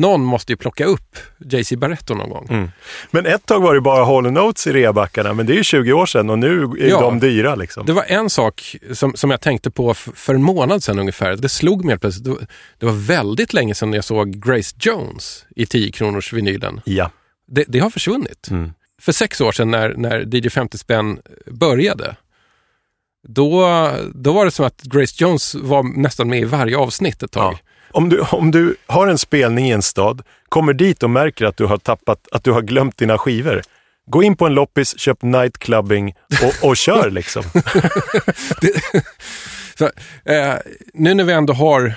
någon 0.00 0.20
måste 0.24 0.52
ju 0.52 0.56
plocka 0.56 0.84
upp 0.84 1.16
JC 1.38 1.72
Barretto 1.72 2.14
någon 2.14 2.30
gång. 2.30 2.46
Mm. 2.50 2.70
Men 3.10 3.26
ett 3.26 3.46
tag 3.46 3.60
var 3.60 3.74
det 3.74 3.80
bara 3.80 4.04
Hall 4.04 4.30
Notes 4.32 4.66
i 4.66 4.72
reabackarna, 4.72 5.32
men 5.34 5.46
det 5.46 5.52
är 5.52 5.56
ju 5.56 5.64
20 5.64 5.92
år 5.92 6.06
sedan 6.06 6.30
och 6.30 6.38
nu 6.38 6.62
är 6.62 6.88
Ja. 6.88 7.00
de 7.00 7.20
dyra 7.20 7.54
liksom. 7.54 7.86
Det 7.86 7.92
var 7.92 8.04
en 8.08 8.30
sak 8.30 8.76
som, 8.92 9.16
som 9.16 9.30
jag 9.30 9.40
tänkte 9.40 9.70
på 9.70 9.94
för 9.94 10.34
en 10.34 10.42
månad 10.42 10.82
sedan 10.82 10.98
ungefär. 10.98 11.36
Det 11.36 11.48
slog 11.48 11.84
mig 11.84 11.92
helt 11.92 12.00
plötsligt. 12.00 12.24
Det 12.24 12.30
var, 12.30 12.46
det 12.78 12.86
var 12.86 12.92
väldigt 12.92 13.52
länge 13.52 13.74
sedan 13.74 13.92
jag 13.92 14.04
såg 14.04 14.42
Grace 14.46 14.76
Jones 14.80 15.44
i 15.56 15.66
10 15.66 15.92
kronors 15.92 16.32
vinylen. 16.32 16.80
Ja. 16.84 17.10
Det, 17.46 17.64
det 17.68 17.78
har 17.78 17.90
försvunnit. 17.90 18.48
Mm. 18.50 18.72
För 19.00 19.12
sex 19.12 19.40
år 19.40 19.52
sedan 19.52 19.70
när, 19.70 19.94
när 19.96 20.36
DJ 20.36 20.48
50 20.50 20.78
spänn 20.78 21.18
började, 21.46 22.16
då, 23.28 23.68
då 24.14 24.32
var 24.32 24.44
det 24.44 24.50
som 24.50 24.66
att 24.66 24.82
Grace 24.82 25.14
Jones 25.18 25.54
var 25.54 25.82
nästan 25.82 26.28
med 26.28 26.40
i 26.40 26.44
varje 26.44 26.76
avsnitt 26.76 27.22
ett 27.22 27.30
tag. 27.32 27.52
Ja. 27.54 27.58
Om, 27.94 28.08
du, 28.08 28.20
om 28.20 28.50
du 28.50 28.76
har 28.86 29.06
en 29.06 29.18
spelning 29.18 29.66
i 29.68 29.70
en 29.70 29.82
stad, 29.82 30.22
kommer 30.48 30.72
dit 30.72 31.02
och 31.02 31.10
märker 31.10 31.44
att 31.44 31.56
du 31.56 31.66
har 31.66 31.78
tappat, 31.78 32.28
att 32.32 32.44
du 32.44 32.52
har 32.52 32.62
glömt 32.62 32.96
dina 32.96 33.18
skivor. 33.18 33.62
Gå 34.06 34.22
in 34.22 34.36
på 34.36 34.46
en 34.46 34.54
loppis, 34.54 34.98
köp 34.98 35.22
nightclubbing 35.22 36.14
och, 36.42 36.68
och 36.68 36.76
kör 36.76 37.10
liksom. 37.10 37.42
Så, 39.78 39.84
eh, 40.24 40.54
nu 40.94 41.14
när 41.14 41.24
vi 41.24 41.32
ändå 41.32 41.52
har 41.52 41.94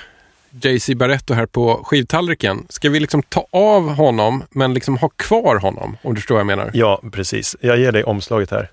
JC 0.61 0.89
Barretto 0.95 1.33
här 1.33 1.45
på 1.45 1.83
skivtallriken, 1.83 2.65
ska 2.69 2.89
vi 2.89 2.99
liksom 2.99 3.23
ta 3.23 3.47
av 3.51 3.89
honom 3.89 4.43
men 4.49 4.73
liksom 4.73 4.97
ha 4.97 5.09
kvar 5.09 5.55
honom? 5.55 5.97
Om 6.01 6.13
du 6.13 6.21
förstår 6.21 6.35
vad 6.35 6.39
jag 6.39 6.47
menar. 6.47 6.71
Ja, 6.73 7.01
precis. 7.11 7.55
Jag 7.61 7.79
ger 7.79 7.91
dig 7.91 8.03
omslaget 8.03 8.51
här. 8.51 8.69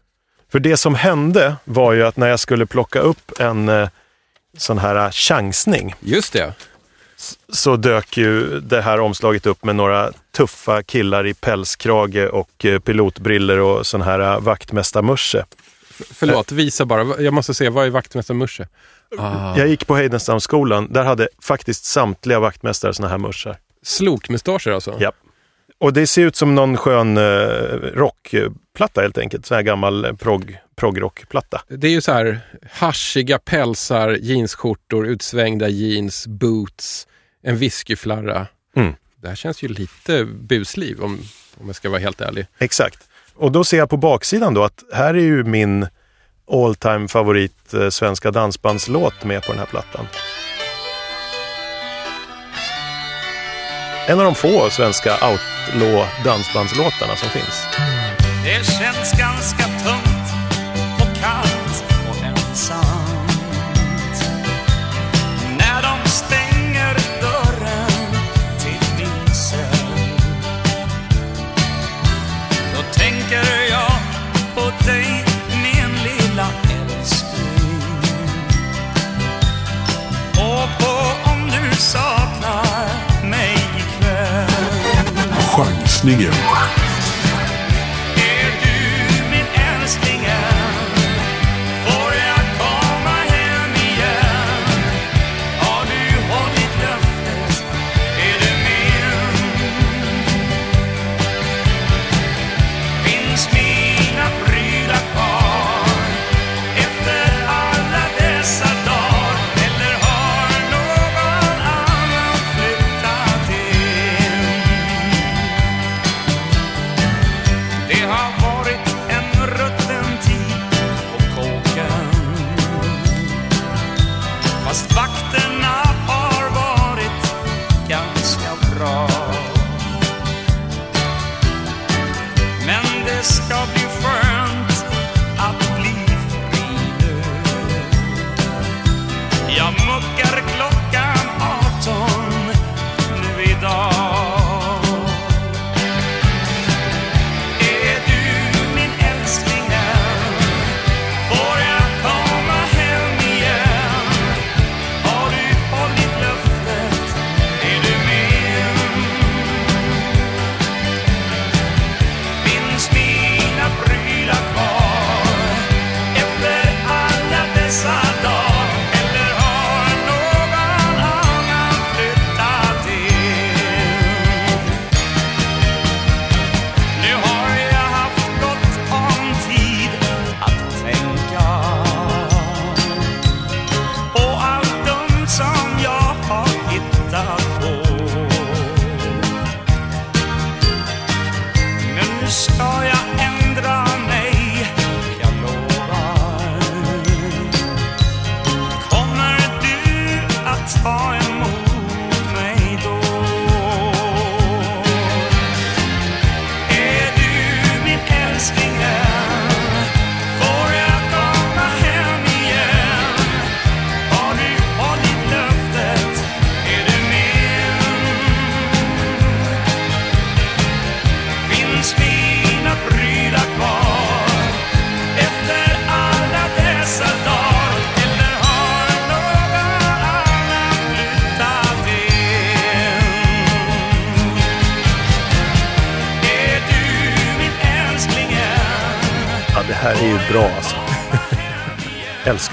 För 0.52 0.58
det 0.58 0.76
som 0.76 0.94
hände 0.94 1.56
var 1.64 1.92
ju 1.92 2.06
att 2.06 2.16
när 2.16 2.28
jag 2.28 2.40
skulle 2.40 2.66
plocka 2.66 2.98
upp 2.98 3.32
en 3.40 3.68
eh, 3.68 3.88
sån 4.56 4.78
här 4.78 5.04
eh, 5.04 5.10
chansning 5.10 5.94
Just 6.00 6.32
det. 6.32 6.52
Så 7.48 7.76
dök 7.76 8.16
ju 8.16 8.60
det 8.60 8.80
här 8.80 9.00
omslaget 9.00 9.46
upp 9.46 9.64
med 9.64 9.76
några 9.76 10.12
tuffa 10.36 10.82
killar 10.82 11.26
i 11.26 11.34
pälskrage 11.34 12.28
och 12.32 12.64
eh, 12.64 12.78
pilotbriller 12.78 13.58
och 13.58 13.86
sån 13.86 14.02
här 14.02 14.20
eh, 14.20 14.40
vaktmästarmusche. 14.40 15.44
Förlåt, 16.10 16.52
visa 16.52 16.84
bara. 16.84 17.20
Jag 17.22 17.34
måste 17.34 17.54
se, 17.54 17.68
vad 17.68 17.86
är 17.86 17.90
vaktmästare 17.90 18.36
Musche? 18.36 18.68
Ah. 19.18 19.58
Jag 19.58 19.68
gick 19.68 19.86
på 19.86 19.96
Heidenstamsskolan. 19.96 20.92
Där 20.92 21.04
hade 21.04 21.28
faktiskt 21.42 21.84
samtliga 21.84 22.40
vaktmästare 22.40 22.94
såna 22.94 23.08
här 23.08 23.18
muschar. 23.18 23.56
Slokmustascher 23.82 24.70
alltså? 24.70 24.96
Ja. 24.98 25.12
Och 25.84 25.92
det 25.92 26.06
ser 26.06 26.22
ut 26.22 26.36
som 26.36 26.54
någon 26.54 26.76
skön 26.76 27.16
eh, 27.16 27.22
rockplatta 27.94 29.00
helt 29.00 29.18
enkelt. 29.18 29.46
Så 29.46 29.54
här 29.54 29.62
gammal 29.62 30.04
eh, 30.04 30.12
prog, 30.12 30.58
progrockplatta. 30.76 31.62
Det 31.68 31.86
är 31.86 31.90
ju 31.90 32.00
så 32.00 32.12
här 32.12 32.40
haschiga 32.70 33.38
pälsar, 33.38 34.10
jeansskjortor, 34.10 35.06
utsvängda 35.06 35.68
jeans, 35.68 36.26
boots, 36.26 37.06
en 37.42 37.56
whiskyflarra. 37.56 38.46
Mm. 38.76 38.92
Det 39.22 39.28
här 39.28 39.34
känns 39.34 39.62
ju 39.62 39.68
lite 39.68 40.24
busliv 40.24 41.00
om, 41.00 41.18
om 41.60 41.66
jag 41.66 41.76
ska 41.76 41.90
vara 41.90 42.00
helt 42.00 42.20
ärlig. 42.20 42.46
Exakt. 42.58 42.98
Och 43.34 43.52
då 43.52 43.64
ser 43.64 43.78
jag 43.78 43.90
på 43.90 43.96
baksidan 43.96 44.54
då 44.54 44.64
att 44.64 44.84
här 44.92 45.14
är 45.14 45.22
ju 45.22 45.44
min 45.44 45.86
all 46.50 46.74
time 46.74 47.08
favorit 47.08 47.74
eh, 47.74 47.88
svenska 47.88 48.30
dansbandslåt 48.30 49.24
med 49.24 49.42
på 49.42 49.52
den 49.52 49.58
här 49.58 49.66
plattan. 49.66 50.06
En 54.06 54.18
av 54.18 54.24
de 54.24 54.34
få 54.34 54.70
svenska 54.70 55.12
outlaw 55.12 56.06
dansbandslåtarna 56.24 57.16
som 57.16 57.28
finns. 57.28 57.66
Det 58.44 58.66
känns 58.66 59.12
ganska 59.18 59.64
tungt 59.64 59.93
Ninguém. 86.04 86.83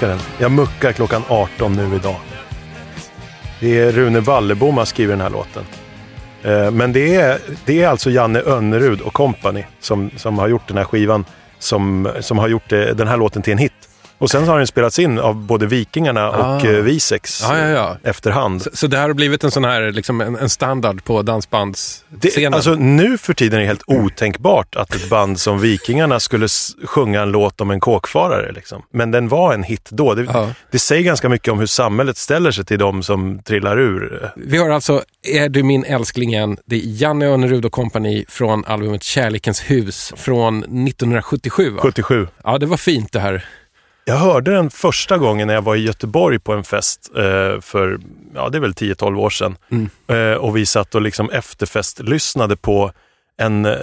Älskar 0.02 0.08
den. 0.08 0.36
Jag 0.38 0.52
muckar 0.52 0.92
klockan 0.92 1.22
18 1.28 1.72
nu 1.72 1.96
idag. 1.96 2.16
Det 3.60 3.78
är 3.78 3.92
Rune 3.92 4.20
Wallebom 4.20 4.76
har 4.76 4.84
skrivit 4.84 5.12
den 5.12 5.20
här 5.20 5.30
låten. 5.30 5.64
Eh, 6.42 6.70
men 6.70 6.92
det 6.92 7.14
är, 7.14 7.38
det 7.64 7.82
är 7.82 7.88
alltså 7.88 8.10
Janne 8.10 8.40
Önnerud 8.40 9.00
och 9.00 9.12
company 9.12 9.64
som, 9.80 10.10
som 10.16 10.38
har 10.38 10.48
gjort 10.48 10.68
den 10.68 10.76
här 10.76 10.84
skivan. 10.84 11.24
Som, 11.58 12.08
som 12.20 12.38
har 12.38 12.48
gjort 12.48 12.72
eh, 12.72 12.80
den 12.80 13.08
här 13.08 13.16
låten 13.16 13.42
till 13.42 13.52
en 13.52 13.58
hit. 13.58 13.71
Och 14.22 14.30
sen 14.30 14.48
har 14.48 14.58
den 14.58 14.66
spelats 14.66 14.98
in 14.98 15.18
av 15.18 15.34
både 15.36 15.66
Vikingarna 15.66 16.30
och 16.30 16.44
Ah. 16.44 16.66
eh, 16.66 16.70
Visex 16.82 17.40
Ja, 17.42 17.58
ja, 17.58 17.68
ja. 17.68 17.96
efterhand. 18.02 18.62
Så, 18.62 18.70
så 18.72 18.86
det 18.86 18.96
här 18.98 19.06
har 19.08 19.14
blivit 19.14 19.44
en 19.44 19.50
sån 19.50 19.64
här, 19.64 19.92
liksom 19.92 20.20
en, 20.20 20.36
en 20.36 20.48
standard 20.48 21.04
på 21.04 21.22
dansbandsscenen. 21.22 22.54
alltså, 22.54 22.74
nu 22.74 23.18
för 23.18 23.34
tiden 23.34 23.56
är 23.58 23.60
det 23.60 23.66
helt 23.66 23.82
otänkbart 23.86 24.76
att 24.76 24.94
ett 24.94 25.08
band 25.10 25.40
som 25.40 25.60
Vikingarna 25.60 26.20
skulle 26.20 26.48
sjunga 26.84 27.22
en 27.22 27.30
låt 27.32 27.60
om 27.60 27.70
en 27.70 27.80
kåkfarare. 27.80 28.52
Liksom. 28.52 28.82
Men 28.92 29.10
den 29.10 29.28
var 29.28 29.54
en 29.54 29.62
hit 29.62 29.88
då. 29.90 30.14
Det, 30.14 30.22
Ja. 30.22 30.48
det 30.70 30.78
säger 30.78 31.02
ganska 31.02 31.28
mycket 31.28 31.52
om 31.52 31.58
hur 31.58 31.66
samhället 31.66 32.16
ställer 32.16 32.50
sig 32.50 32.64
till 32.64 32.78
de 32.78 33.02
som 33.02 33.42
trillar 33.42 33.78
ur. 33.80 34.30
Vi 34.36 34.58
har 34.58 34.70
alltså 34.70 35.02
Är 35.22 35.48
du 35.48 35.62
min 35.62 35.84
älskling 35.84 36.32
än? 36.34 36.56
Det 36.66 36.76
är 36.76 36.80
Janne 36.84 37.26
Önnerud 37.26 37.64
och 37.64 37.72
kompani 37.72 38.24
från 38.28 38.64
albumet 38.64 39.02
Kärlekens 39.02 39.60
hus 39.70 40.12
från 40.16 40.58
1977. 40.58 41.70
Va? 41.70 41.80
77. 41.82 42.28
Ja, 42.44 42.58
det 42.58 42.66
var 42.66 42.76
fint 42.76 43.12
det 43.12 43.20
här. 43.20 43.44
Jag 44.04 44.16
hörde 44.16 44.50
den 44.50 44.70
första 44.70 45.18
gången 45.18 45.46
när 45.46 45.54
jag 45.54 45.62
var 45.62 45.76
i 45.76 45.82
Göteborg 45.82 46.38
på 46.38 46.52
en 46.52 46.64
fest 46.64 47.10
eh, 47.16 47.60
för, 47.60 47.98
ja 48.34 48.48
det 48.48 48.58
är 48.58 48.60
väl 48.60 48.72
10-12 48.72 49.18
år 49.18 49.30
sedan. 49.30 49.56
Eh, 50.08 50.36
och 50.36 50.56
vi 50.56 50.66
satt 50.66 50.94
och 50.94 51.02
liksom 51.02 51.30
efterfest 51.30 51.98
lyssnade 52.00 52.56
på 52.56 52.92
en 53.38 53.64
eh, 53.64 53.76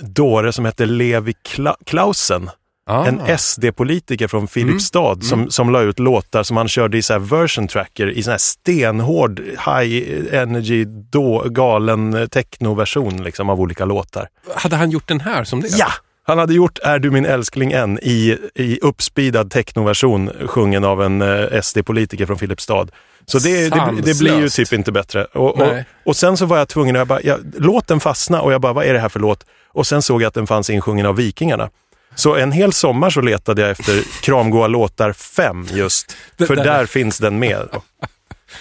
dåre 0.00 0.52
som 0.52 0.64
hette 0.64 0.86
Levi 0.86 1.34
Kla- 1.48 1.76
Klausen. 1.86 2.50
Ah. 2.86 3.06
En 3.06 3.38
SD-politiker 3.38 4.28
från 4.28 4.48
Filipstad 4.48 5.20
som, 5.22 5.50
som 5.50 5.70
la 5.70 5.80
ut 5.82 5.98
låtar 5.98 6.42
som 6.42 6.56
han 6.56 6.68
körde 6.68 6.98
i 6.98 7.02
så 7.02 7.18
version 7.18 7.68
tracker 7.68 8.10
i 8.10 8.22
sån 8.22 8.30
här 8.30 8.38
stenhård, 8.38 9.40
high 9.40 10.34
energy, 10.34 10.84
då, 10.84 11.44
galen 11.48 12.28
technoversion 12.30 13.22
liksom, 13.24 13.50
av 13.50 13.60
olika 13.60 13.84
låtar. 13.84 14.28
Hade 14.54 14.76
han 14.76 14.90
gjort 14.90 15.08
den 15.08 15.20
här 15.20 15.44
som 15.44 15.60
det? 15.60 15.68
Ja! 15.68 15.88
Han 16.30 16.38
hade 16.38 16.54
gjort 16.54 16.78
Är 16.82 16.98
du 16.98 17.10
min 17.10 17.26
älskling 17.26 17.72
än 17.72 17.98
i, 18.02 18.38
i 18.54 18.78
uppspeedad 18.82 19.50
technoversion 19.50 20.30
sjungen 20.46 20.84
av 20.84 21.02
en 21.02 21.22
eh, 21.22 21.60
SD-politiker 21.60 22.26
från 22.26 22.38
Filipstad. 22.38 22.86
Så 23.26 23.38
det, 23.38 23.68
det, 23.68 24.02
det 24.02 24.18
blir 24.18 24.40
ju 24.40 24.48
typ 24.48 24.72
inte 24.72 24.92
bättre. 24.92 25.24
Och, 25.24 25.60
och, 25.60 25.72
och 26.04 26.16
sen 26.16 26.36
så 26.36 26.46
var 26.46 26.58
jag 26.58 26.68
tvungen, 26.68 26.96
att 26.96 27.00
jag 27.00 27.08
bara, 27.08 27.20
jag, 27.22 27.38
låten 27.58 28.00
fastna 28.00 28.42
och 28.42 28.52
jag 28.52 28.60
bara, 28.60 28.72
vad 28.72 28.84
är 28.84 28.92
det 28.92 28.98
här 28.98 29.08
för 29.08 29.20
låt? 29.20 29.46
Och 29.68 29.86
sen 29.86 30.02
såg 30.02 30.22
jag 30.22 30.28
att 30.28 30.34
den 30.34 30.46
fanns 30.46 30.70
insjungen 30.70 31.06
av 31.06 31.16
Vikingarna. 31.16 31.70
Så 32.14 32.34
en 32.34 32.52
hel 32.52 32.72
sommar 32.72 33.10
så 33.10 33.20
letade 33.20 33.62
jag 33.62 33.70
efter 33.70 34.22
Kramgoa 34.22 34.66
låtar 34.66 35.12
5 35.12 35.66
just, 35.72 36.16
för 36.38 36.56
där 36.56 36.86
finns 36.86 37.18
den 37.18 37.38
med. 37.38 37.68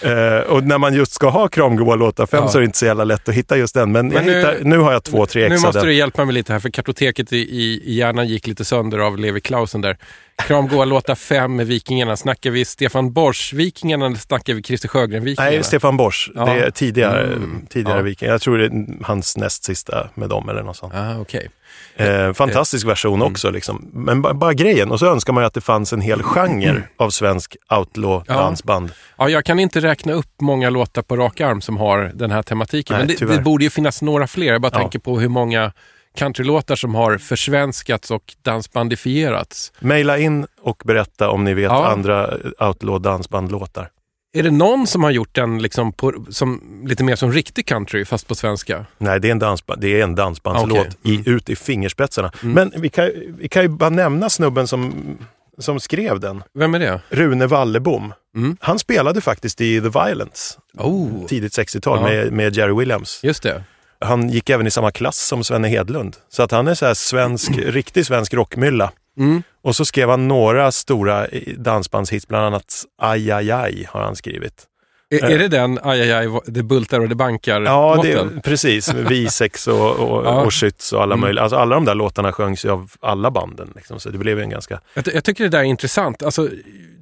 Eh, 0.04 0.40
och 0.40 0.64
när 0.64 0.78
man 0.78 0.94
just 0.94 1.12
ska 1.12 1.30
ha 1.30 1.48
Kramgoa 1.48 1.96
låtar 1.96 2.26
5 2.26 2.40
Ja. 2.44 2.48
så 2.50 2.58
är 2.58 2.60
det 2.60 2.66
inte 2.66 2.78
så 2.78 2.86
jävla 2.86 3.04
lätt 3.04 3.30
att 3.30 3.36
hitta 3.36 3.58
just 3.58 3.74
den. 3.74 3.92
Men, 3.92 4.12
jag 4.12 4.26
nu- 4.26 4.38
hittar, 4.38 4.58
nu 4.62 4.78
har 4.78 4.92
jag 4.94 5.04
två, 5.04 5.26
tre 5.26 5.50
Nu 5.50 5.56
ex 5.56 5.64
av 5.64 5.68
måste 5.74 5.86
du 5.86 5.94
hjälpa 5.94 6.26
mig 6.26 6.34
lite 6.34 6.54
här, 6.54 6.60
för 6.60 6.70
kartoteket 6.70 7.34
i, 7.34 7.38
i, 7.38 7.94
hjärnan 7.98 8.28
gick 8.28 8.48
lite 8.48 8.66
sönder 8.66 9.00
av 9.00 9.18
Levi 9.18 9.42
Klausen 9.42 9.82
där. 9.82 9.98
Kram 10.48 10.68
Goa 10.68 10.86
låta 10.86 11.16
fem 11.16 11.56
med 11.56 11.68
Vikingarna. 11.68 12.18
Snackar 12.18 12.50
vi 12.52 12.66
Stefan 12.66 13.12
Borsch-Vikingarna 13.14 14.06
eller 14.06 14.16
snackar 14.18 14.54
vi 14.54 14.64
Christer 14.64 14.88
Sjögren-Vikingarna? 14.90 15.50
Nej, 15.50 15.64
Stefan 15.64 15.98
Borsch. 15.98 16.30
Ja. 16.36 16.46
Det 16.46 16.52
är 16.66 16.72
tidigare, 16.72 17.24
Mm. 17.28 17.66
tidigare 17.70 17.98
Ja. 17.98 18.04
Viking. 18.04 18.30
Jag 18.30 18.42
tror 18.42 18.58
det 18.58 18.66
är 18.66 19.04
hans 19.06 19.38
näst 19.38 19.64
sista 19.64 20.10
med 20.16 20.30
dem 20.30 20.50
eller 20.50 20.64
något 20.64 20.78
sånt. 20.78 20.94
Ah, 20.96 21.18
okej. 21.20 21.50
Eh, 21.96 22.34
fantastisk 22.34 22.88
version 22.88 23.22
Mm. 23.22 23.32
också. 23.32 23.50
Liksom. 23.50 23.90
Men 23.94 24.22
ba- 24.22 24.34
bara 24.34 24.54
grejen. 24.54 24.92
Och 24.92 25.00
så 25.00 25.06
önskar 25.06 25.34
man 25.34 25.44
ju 25.44 25.48
att 25.48 25.54
det 25.54 25.62
fanns 25.62 25.94
en 25.94 26.02
hel 26.02 26.24
genre 26.24 26.84
av 26.98 27.10
svensk 27.10 27.56
outlaw-dansband. 27.70 28.92
Ja, 29.18 29.30
jag 29.30 29.46
kan 29.46 29.60
inte 29.60 29.80
räkna 29.80 30.14
upp 30.14 30.42
många 30.42 30.70
låtar 30.70 31.02
på 31.02 31.18
rak 31.18 31.42
arm 31.42 31.62
som 31.62 31.78
har 31.78 32.12
den 32.16 32.32
här 32.32 32.44
tematiken. 32.44 32.98
Nej, 32.98 33.18
men 33.20 33.28
det, 33.30 33.36
det 33.38 33.42
borde 33.44 33.64
ju 33.64 33.70
finnas 33.70 34.02
några 34.02 34.28
fler. 34.28 34.52
Jag 34.54 34.62
bara 34.62 34.72
Ja. 34.74 34.80
tänker 34.80 35.00
på 35.00 35.20
hur 35.20 35.30
många 35.30 35.72
countrylåtar 36.18 36.76
som 36.76 36.96
har 36.96 37.18
försvenskats 37.18 38.12
och 38.12 38.24
dansbandifierats. 38.46 39.72
Maila 39.80 40.18
in 40.18 40.48
och 40.62 40.82
berätta 40.86 41.30
om 41.30 41.44
ni 41.44 41.54
vet 41.54 41.64
Ja. 41.64 41.88
andra 41.88 42.28
outlaw-dansbandlåtar. 42.60 43.90
Är 44.34 44.44
det 44.44 44.52
någon 44.52 44.88
som 44.88 45.04
har 45.04 45.12
gjort 45.12 45.36
den 45.36 45.62
liksom 45.62 45.94
på, 45.94 46.26
som, 46.30 46.62
lite 46.88 47.04
mer 47.04 47.16
som 47.16 47.32
riktig 47.32 47.66
country 47.66 48.06
fast 48.06 48.28
på 48.28 48.36
svenska? 48.36 48.86
Nej, 48.98 49.20
det 49.20 49.28
är 49.28 49.32
en, 49.32 49.42
dansba- 49.42 49.76
det 49.78 50.00
är 50.00 50.04
en 50.04 50.16
dansbandslåt 50.16 50.80
Okej. 50.80 50.92
Mm. 51.06 51.24
i, 51.26 51.30
ut 51.30 51.50
i 51.50 51.56
fingerspetsarna. 51.56 52.32
Men 52.42 52.74
vi 52.78 52.90
kan, 52.90 53.12
vi 53.38 53.50
kan 53.50 53.62
ju 53.62 53.68
bara 53.70 53.90
nämna 53.90 54.30
snubben 54.30 54.68
som, 54.68 54.94
som 55.58 55.80
skrev 55.80 56.20
den. 56.20 56.44
Vem 56.54 56.76
är 56.76 56.80
det? 56.80 57.02
Rune 57.10 57.48
Wallebom. 57.48 58.14
Mm. 58.36 58.58
Han 58.60 58.80
spelade 58.80 59.22
faktiskt 59.22 59.62
i 59.62 59.82
The 59.82 59.90
Violence, 59.90 60.60
Oh, 60.78 61.26
tidigt 61.28 61.58
60-tal, 61.58 62.00
Ja. 62.02 62.08
med, 62.08 62.34
med 62.34 62.56
Jerry 62.58 62.74
Williams. 62.74 63.20
just 63.24 63.44
det. 63.44 63.64
Han 64.02 64.30
gick 64.30 64.50
även 64.50 64.68
i 64.68 64.72
samma 64.72 64.92
klass 64.92 65.18
som 65.28 65.44
Svenne 65.44 65.68
Hedlund. 65.68 66.16
Så 66.30 66.44
att 66.44 66.52
han 66.52 66.68
är 66.68 66.74
så 66.74 66.96
svensk, 66.96 67.52
riktig 67.58 68.06
svensk 68.06 68.34
rockmylla. 68.34 68.92
Mm. 69.18 69.44
Och 69.64 69.76
så 69.76 69.86
skrev 69.86 70.10
han 70.10 70.28
några 70.28 70.72
stora 70.72 71.26
eh, 71.28 71.54
dansbandshits, 71.58 72.28
bland 72.28 72.46
annat 72.46 72.84
Aj, 73.02 73.32
aj, 73.32 73.52
aj 73.52 73.86
har 73.90 74.02
han 74.02 74.16
skrivit. 74.16 74.66
Är, 75.12 75.24
är 75.26 75.40
det 75.40 75.48
den 75.48 75.80
aj, 75.84 76.02
aj, 76.02 76.12
aj, 76.12 76.40
det 76.46 76.64
bultar 76.64 77.00
och 77.00 77.10
det 77.10 77.16
bankar 77.16 77.62
Ja, 77.62 78.00
det, 78.04 78.42
precis. 78.44 78.94
Visex 79.10 79.68
och, 79.68 79.96
och, 80.00 80.26
Ja. 80.26 80.42
och 80.42 80.50
Schütz 80.52 80.94
och 80.94 81.02
alla 81.04 81.14
Mm. 81.14 81.22
möjliga. 81.22 81.44
Alltså 81.44 81.58
alla 81.58 81.76
de 81.76 81.86
där 81.86 81.96
låtarna 81.96 82.32
sjöngs 82.32 82.66
ju 82.66 82.70
av 82.72 82.92
alla 83.00 83.32
banden. 83.32 83.72
Liksom, 83.76 84.00
så 84.00 84.10
det 84.10 84.18
blev 84.18 84.38
ju 84.38 84.44
en 84.44 84.50
ganska... 84.50 84.80
Jag, 84.94 85.08
jag 85.14 85.24
tycker 85.24 85.44
det 85.44 85.50
där 85.50 85.60
är 85.60 85.64
intressant. 85.64 86.24
Alltså, 86.24 86.50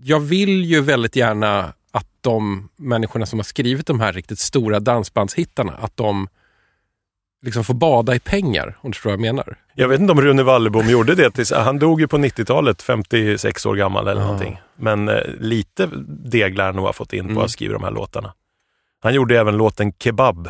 jag 0.03 0.19
vill 0.19 0.63
ju 0.65 0.81
väldigt 0.81 1.15
gärna 1.15 1.73
att 1.91 2.07
de 2.21 2.69
människorna 2.77 3.25
som 3.25 3.39
har 3.39 3.43
skrivit 3.43 3.87
de 3.87 3.99
här 3.99 4.13
riktigt 4.13 4.39
stora 4.39 4.79
dansbandshittarna, 4.79 5.73
att 5.81 5.97
de 5.97 6.27
liksom 7.41 7.63
får 7.63 7.73
bada 7.73 8.15
i 8.15 8.19
pengar, 8.19 8.77
om 8.81 8.91
du 8.91 8.95
förstår 8.95 9.09
vad 9.09 9.13
jag 9.13 9.35
menar. 9.35 9.57
Jag 9.75 9.87
vet 9.87 9.99
inte 9.99 10.11
om 10.11 10.21
Rune 10.21 10.43
Wallebom 10.43 10.89
gjorde 10.89 11.15
det. 11.15 11.31
Tills, 11.31 11.51
han 11.51 11.79
dog 11.79 12.01
ju 12.01 12.07
på 12.07 12.17
90-talet, 12.17 12.81
56 12.81 13.65
år 13.65 13.75
gammal 13.75 14.07
eller 14.07 14.21
Ja. 14.21 14.25
någonting. 14.27 14.59
Men 14.75 15.09
eh, 15.09 15.21
lite 15.39 15.85
deg 16.31 16.57
lär 16.57 16.65
han 16.65 16.75
nog 16.75 16.85
ha 16.85 16.93
fått 16.93 17.13
in 17.13 17.25
på 17.25 17.31
Mm. 17.31 17.43
att 17.43 17.51
skriva 17.51 17.73
de 17.73 17.83
här 17.83 17.91
låtarna. 17.91 18.33
Han 18.99 19.13
gjorde 19.13 19.39
även 19.39 19.57
låten 19.57 19.93
Kebab, 19.93 20.49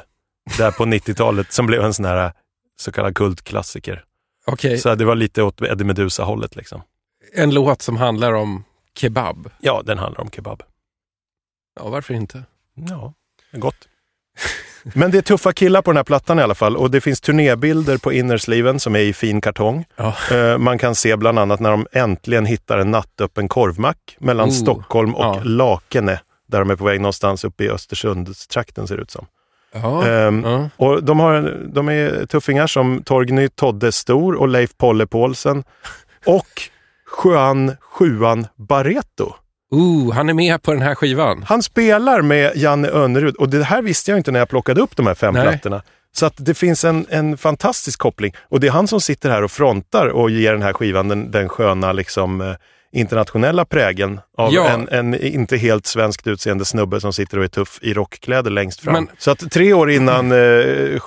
där 0.58 0.72
på 0.72 0.86
90-talet, 0.86 1.54
som 1.54 1.66
blev 1.66 1.84
en 1.84 1.94
sån 1.94 2.06
här 2.06 2.32
så 2.80 2.92
kallad 2.92 3.16
kultklassiker. 3.16 4.04
Okej, 4.46 4.78
Så 4.78 4.96
det 4.96 5.06
var 5.06 5.16
lite 5.16 5.44
åt 5.44 5.62
Eddie 5.62 5.84
Meduza-hållet 5.84 6.56
liksom. 6.56 6.82
en 7.34 7.54
låt 7.54 7.82
som 7.82 7.98
handlar 7.98 8.34
om 8.34 8.64
kebab. 8.96 9.50
Ja, 9.60 9.82
den 9.86 9.98
handlar 9.98 10.22
om 10.22 10.30
kebab. 10.32 10.64
Ja, 11.80 11.90
varför 11.90 12.14
inte? 12.14 12.44
Ja, 12.74 13.14
gott. 13.52 13.88
Men 14.94 15.12
det 15.12 15.18
är 15.18 15.22
tuffa 15.22 15.54
killar 15.54 15.82
på 15.82 15.92
den 15.92 15.98
här 15.98 16.04
plattan 16.04 16.40
i 16.40 16.42
alla 16.42 16.56
fall 16.56 16.78
och 16.78 16.92
det 16.92 17.02
finns 17.02 17.22
turnébilder 17.22 17.98
på 17.98 18.14
innersliven 18.14 18.80
som 18.80 18.96
är 18.96 19.00
i 19.00 19.14
fin 19.14 19.42
kartong. 19.42 19.86
Eh, 20.32 20.58
Man 20.58 20.78
kan 20.78 20.96
se 20.96 21.16
bland 21.16 21.40
annat 21.40 21.60
när 21.60 21.72
de 21.72 21.88
äntligen 21.92 22.46
hittar 22.46 22.78
en 22.78 22.92
nattöppen 22.92 23.48
korvmack 23.48 23.98
mellan 24.20 24.50
Oh, 24.50 24.54
Stockholm 24.54 25.16
och 25.16 25.24
ja. 25.26 25.42
Lakene. 25.44 26.20
Där 26.48 26.60
de 26.60 26.70
är 26.70 26.76
på 26.76 26.86
väg 26.86 27.02
någonstans 27.02 27.44
uppe 27.44 27.64
i 27.64 27.70
Östersundstrakten 27.70 28.88
ser 28.88 28.96
det 28.96 29.02
ut 29.02 29.12
som. 29.12 29.26
Ja, 29.74 30.08
Ehm, 30.08 30.44
ja. 30.46 30.70
Och 30.78 31.04
de, 31.04 31.20
har, 31.20 31.64
de 31.74 31.90
är 31.90 32.26
tuffingar 32.26 32.68
som 32.68 33.04
Torgny 33.04 33.50
Todde 33.50 33.92
Stor 33.92 34.36
och 34.36 34.48
Leif 34.48 34.78
Polle 34.78 35.08
Paulsen. 35.08 35.64
Och 36.26 36.48
Juan 37.24 37.76
Sjuan 37.82 38.48
Barreto. 38.56 39.34
Ooh, 39.72 40.14
han 40.14 40.30
är 40.30 40.34
med 40.34 40.62
på 40.64 40.74
den 40.74 40.82
här 40.82 40.96
skivan. 40.96 41.44
Han 41.48 41.64
spelar 41.64 42.22
med 42.22 42.52
Janne 42.56 42.88
Önnerud 42.90 43.36
och 43.36 43.50
det 43.50 43.64
här 43.64 43.82
visste 43.82 44.12
jag 44.12 44.20
inte 44.20 44.32
när 44.32 44.40
jag 44.40 44.50
plockade 44.50 44.82
upp 44.82 44.96
de 44.96 45.08
här 45.08 45.16
fem 45.16 45.34
Nej. 45.34 45.44
plattorna. 45.48 45.82
Så 46.12 46.26
att 46.26 46.34
det 46.38 46.54
finns 46.54 46.84
en, 46.86 47.06
en 47.10 47.38
fantastisk 47.38 48.00
koppling. 48.00 48.34
Och 48.50 48.60
det 48.60 48.68
är 48.68 48.72
han 48.72 48.88
som 48.88 49.02
sitter 49.02 49.30
här 49.30 49.44
och 49.44 49.52
frontar 49.52 50.08
och 50.08 50.30
ger 50.30 50.52
den 50.54 50.62
här 50.62 50.74
skivan 50.74 51.08
den, 51.08 51.32
den 51.32 51.50
sköna 51.50 51.92
liksom, 51.94 52.42
eh, 52.42 52.54
internationella 52.92 53.66
prägeln 53.66 54.20
av 54.38 54.54
Ja. 54.54 54.70
en, 54.70 54.88
en 54.90 55.16
inte 55.16 55.58
helt 55.58 55.86
svenskt 55.86 56.28
utseende 56.28 56.66
snubbe 56.66 57.02
som 57.02 57.14
sitter 57.14 57.38
och 57.38 57.44
är 57.44 57.48
tuff 57.48 57.80
i 57.82 57.94
rockkläder 57.94 58.52
längst 58.52 58.80
fram. 58.80 58.94
Men- 58.94 59.08
Så 59.18 59.32
att 59.32 59.52
tre 59.52 59.74
år 59.74 59.92
innan 59.92 60.32
eh, 60.32 60.38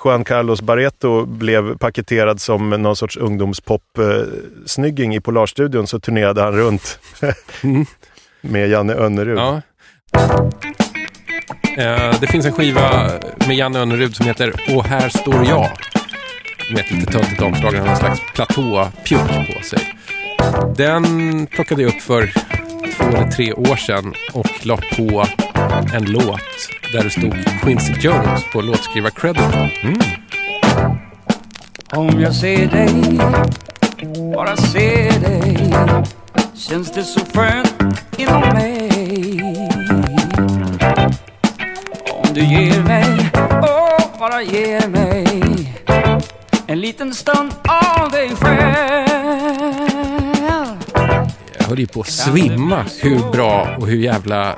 Juan 0.03 0.23
Carlos 0.23 0.61
Barreto 0.61 1.25
blev 1.25 1.77
paketerad 1.77 2.41
som 2.41 2.69
någon 2.69 2.95
sorts 2.95 3.17
ungdomspop-snygging 3.17 5.15
i 5.15 5.19
Polarstudion 5.21 5.87
så 5.87 5.99
turnerade 5.99 6.41
han 6.41 6.53
runt 6.55 6.99
med 8.41 8.69
Janne 8.69 8.93
Önnerud. 8.93 9.37
Ja. 9.37 9.61
Eh, 11.77 12.19
det 12.21 12.27
finns 12.27 12.45
en 12.45 12.51
skiva 12.51 13.09
med 13.47 13.55
Janne 13.55 13.79
Önnerud 13.79 14.15
som 14.15 14.25
heter 14.25 14.53
Och 14.75 14.85
här 14.85 15.09
står 15.09 15.45
jag. 15.45 15.69
Med 16.71 16.79
ett 16.79 16.91
lite 16.91 17.11
töntigt 17.11 17.41
omslag. 17.41 17.71
Han 17.73 17.81
har 17.81 17.87
en 17.87 17.97
slags 17.97 18.21
platåpjuck 18.33 19.27
på 19.27 19.63
sig. 19.63 19.79
Den 20.77 21.47
plockade 21.47 21.81
jag 21.81 21.89
upp 21.89 22.01
för 22.01 22.33
två 22.97 23.17
eller 23.17 23.31
tre 23.31 23.53
år 23.53 23.75
sedan 23.75 24.13
och 24.33 24.65
la 24.65 24.77
på 24.77 25.25
en 25.93 26.05
låt 26.05 26.41
där 26.93 27.03
det 27.03 27.09
stod 27.09 27.35
Quincy 27.63 27.93
Jones 27.93 28.43
på 28.53 28.61
låtskrivar-crediten. 28.61 30.01
Om 31.93 32.21
jag 32.21 32.35
ser 32.35 32.67
dig, 32.67 32.89
bara 34.33 34.57
ser 34.57 35.19
dig 35.19 35.57
Känns 36.69 36.91
det 36.91 37.03
så 37.03 37.19
skönt 37.19 37.73
inom 38.17 38.41
mig 38.41 38.89
Om 42.11 42.33
du 42.33 42.41
ger 42.41 42.83
mig, 42.83 43.31
åh, 43.61 44.19
bara 44.19 44.41
ger 44.41 44.87
mig 44.87 45.25
En 46.67 46.79
liten 46.79 47.13
stund 47.13 47.51
av 47.63 48.11
dig 48.11 48.29
själv 48.35 49.07
Jag 51.57 51.65
höll 51.65 51.79
ju 51.79 51.87
på 51.87 52.01
att 52.01 52.07
svimma 52.07 52.85
hur 53.01 53.31
bra 53.31 53.75
och 53.77 53.87
hur 53.87 53.97
jävla 53.97 54.55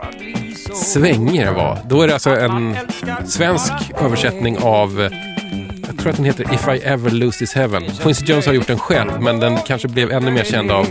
svängig 0.74 1.46
den 1.46 1.56
var. 1.56 1.78
Då 1.86 2.02
är 2.02 2.08
det 2.08 2.14
alltså 2.14 2.30
en 2.30 2.76
svensk 3.26 3.74
översättning 4.02 4.58
av, 4.58 5.10
jag 5.88 5.98
tror 6.00 6.10
att 6.10 6.16
den 6.16 6.26
heter 6.26 6.54
If 6.54 6.68
I 6.68 6.86
Ever 6.88 7.12
Lose 7.12 7.40
This 7.40 7.54
Heaven. 7.54 7.84
Quincy 8.02 8.26
Jones 8.26 8.46
har 8.46 8.54
gjort 8.54 8.68
den 8.68 8.80
själv, 8.80 9.12
men 9.22 9.40
den 9.40 9.58
kanske 9.58 9.88
blev 9.88 10.12
ännu 10.12 10.32
mer 10.32 10.44
känd 10.44 10.72
av 10.72 10.88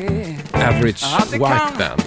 Average 0.55 1.05
Att 1.18 1.30
det 1.30 1.38
White 1.38 1.50
kan 1.50 1.78
Band. 1.78 2.03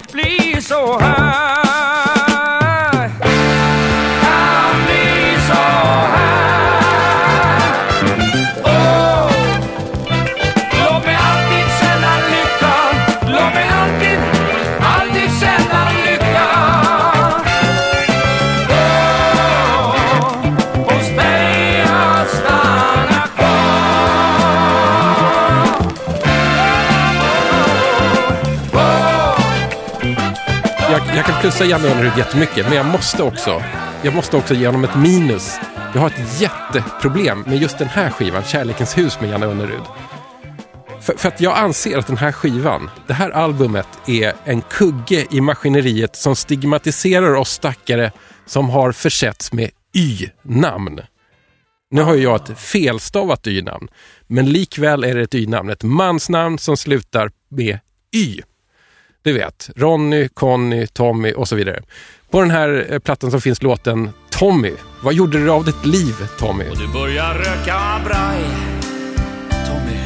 Jag, 31.46 31.52
plussa 31.52 31.64
Janne 31.64 31.88
Önnerud 31.88 32.18
jättemycket, 32.18 32.66
men 32.66 32.76
jag 32.76 32.86
måste 32.86 33.22
också 33.22 33.62
jag 34.02 34.14
måste 34.14 34.36
också 34.36 34.54
ge 34.54 34.66
honom 34.66 34.84
ett 34.84 34.98
minus. 34.98 35.56
Jag 35.94 36.00
har 36.00 36.10
ett 36.10 36.40
jätteproblem 36.40 37.40
med 37.40 37.62
just 37.62 37.78
den 37.78 37.88
här 37.88 38.10
skivan, 38.10 38.42
Kärlekens 38.42 38.98
hus 38.98 39.20
med 39.20 39.30
Janne 39.30 39.46
Önnerud. 39.46 39.82
För, 41.00 41.16
för 41.16 41.28
att 41.28 41.40
jag 41.40 41.58
anser 41.58 41.98
att 41.98 42.06
den 42.06 42.16
här 42.16 42.32
skivan, 42.32 42.90
det 43.06 43.14
här 43.14 43.30
albumet 43.30 43.86
är 44.06 44.32
en 44.44 44.60
kugge 44.60 45.26
i 45.30 45.40
maskineriet 45.40 46.16
som 46.16 46.36
stigmatiserar 46.36 47.34
oss 47.34 47.50
stackare 47.50 48.12
som 48.46 48.70
har 48.70 48.92
försetts 48.92 49.52
med 49.52 49.70
Y-namn. 49.94 51.00
Nu 51.90 52.02
har 52.02 52.14
ju 52.14 52.22
jag 52.22 52.36
ett 52.36 52.58
felstavat 52.58 53.46
Y-namn, 53.46 53.88
men 54.26 54.52
likväl 54.52 55.04
är 55.04 55.14
det 55.14 55.22
ett 55.22 55.34
Y-namn. 55.34 55.70
Ett 55.70 55.82
mansnamn 55.82 56.58
som 56.58 56.76
slutar 56.76 57.30
med 57.50 57.78
Y. 58.14 58.42
Du 59.26 59.32
vet, 59.32 59.70
Ronny, 59.76 60.28
Conny, 60.28 60.86
Tommy 60.86 61.32
och 61.32 61.48
så 61.48 61.56
vidare. 61.56 61.82
På 62.30 62.40
den 62.40 62.50
här 62.50 62.86
eh, 62.90 62.98
plattan 62.98 63.30
så 63.30 63.40
finns 63.40 63.62
låten 63.62 64.10
Tommy. 64.30 64.72
Vad 65.02 65.14
gjorde 65.14 65.38
du 65.44 65.50
av 65.50 65.64
ditt 65.64 65.84
liv, 65.86 66.14
Tommy? 66.38 66.64
Du 66.64 66.88
börjar 66.92 67.34
röka 67.34 67.80
braj 68.04 68.40
Tommy 69.50 70.00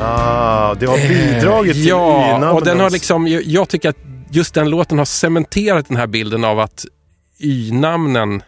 Ah, 0.00 0.74
det 0.74 0.86
har 0.86 1.08
bidragit 1.08 1.72
till 1.72 1.82
Eh, 1.82 1.88
Ja, 1.88 2.38
Y-namnens- 2.38 2.52
och 2.52 2.64
den 2.64 2.80
har 2.80 2.90
liksom, 2.90 3.26
jag- 3.28 3.42
jag 3.42 3.68
tycker 3.68 3.88
att 3.88 3.96
just 4.30 4.54
den 4.54 4.70
låten 4.70 4.98
har 4.98 5.04
cementerat 5.04 5.88
den 5.88 5.96
här 5.96 6.06
bilden 6.06 6.44
av 6.44 6.60
att 6.60 6.84
Y-namnen 7.38 8.42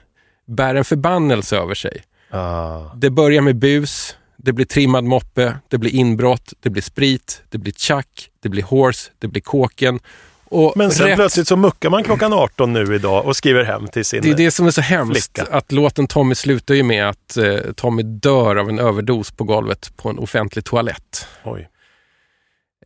bär 0.49 0.75
en 0.75 0.85
förbannelse 0.85 1.57
över 1.57 1.75
sig. 1.75 2.03
Ah. 2.31 2.81
Det 2.95 3.11
börjar 3.11 3.43
med 3.43 3.57
bus, 3.57 4.17
det 4.37 4.53
blir 4.53 4.67
trimmad 4.67 5.05
moppe, 5.05 5.55
det 5.69 5.79
blir 5.79 5.95
inbrott, 5.95 6.53
det 6.61 6.71
blir 6.71 6.83
sprit, 6.83 7.43
det 7.51 7.59
blir 7.59 7.73
tjack, 7.73 8.29
det 8.43 8.49
blir 8.49 8.63
horse, 8.63 9.11
det 9.19 9.29
blir 9.29 9.43
kåken. 9.43 10.01
Och 10.49 10.73
Men 10.77 10.91
sen 10.91 11.07
rätt- 11.07 11.17
plötsligt 11.17 11.49
så 11.49 11.57
muckar 11.57 11.91
man 11.91 12.05
klockan 12.05 12.33
18 12.33 12.73
nu 12.73 12.95
idag 12.95 13.27
och 13.27 13.37
skriver 13.37 13.65
hem 13.65 13.89
till 13.89 14.05
sin 14.05 14.23
Det 14.23 14.31
är 14.31 14.35
det 14.35 14.51
som 14.51 14.67
är 14.67 14.71
så 14.71 14.81
hemskt, 14.81 15.37
flicka. 15.37 15.53
att 15.57 15.73
låten 15.73 16.07
Tommy 16.07 16.35
slutar 16.35 16.75
ju 16.75 16.83
med 16.83 17.09
att 17.09 17.37
eh, 17.37 17.57
Tommy 17.77 18.03
dör 18.03 18.57
av 18.57 18.69
en 18.69 18.79
överdos 18.79 19.31
på 19.31 19.45
golvet 19.45 19.93
på 19.97 20.09
en 20.11 20.19
offentlig 20.19 20.65
toalett. 20.65 21.27
Oj. 21.45 21.69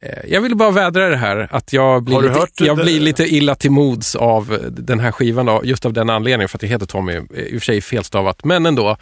Eh, 0.03 0.19
Jag 0.29 0.41
vill 0.41 0.57
bara 0.57 0.71
vädra 0.71 1.09
det 1.09 1.17
här, 1.17 1.49
att 1.51 1.73
jag 1.73 2.03
blir, 2.05 2.21
lite, 2.23 2.65
jag 2.65 2.77
det- 2.77 2.83
blir 2.85 3.01
lite 3.01 3.35
illa 3.35 3.55
till 3.55 3.71
mods 3.71 4.17
av 4.17 4.59
den 4.71 5.01
här 5.01 5.13
skivan, 5.13 5.47
då, 5.47 5.61
just 5.65 5.87
av 5.87 5.93
den 5.93 6.11
anledningen, 6.11 6.49
för 6.49 6.57
att 6.57 6.61
det 6.61 6.67
heter 6.67 6.87
Tommy, 6.87 7.13
i 7.13 7.21
och 7.21 7.51
för 7.51 7.61
sig 7.61 7.81
felstavat, 7.81 8.45
men 8.45 8.67
ändå. 8.67 8.97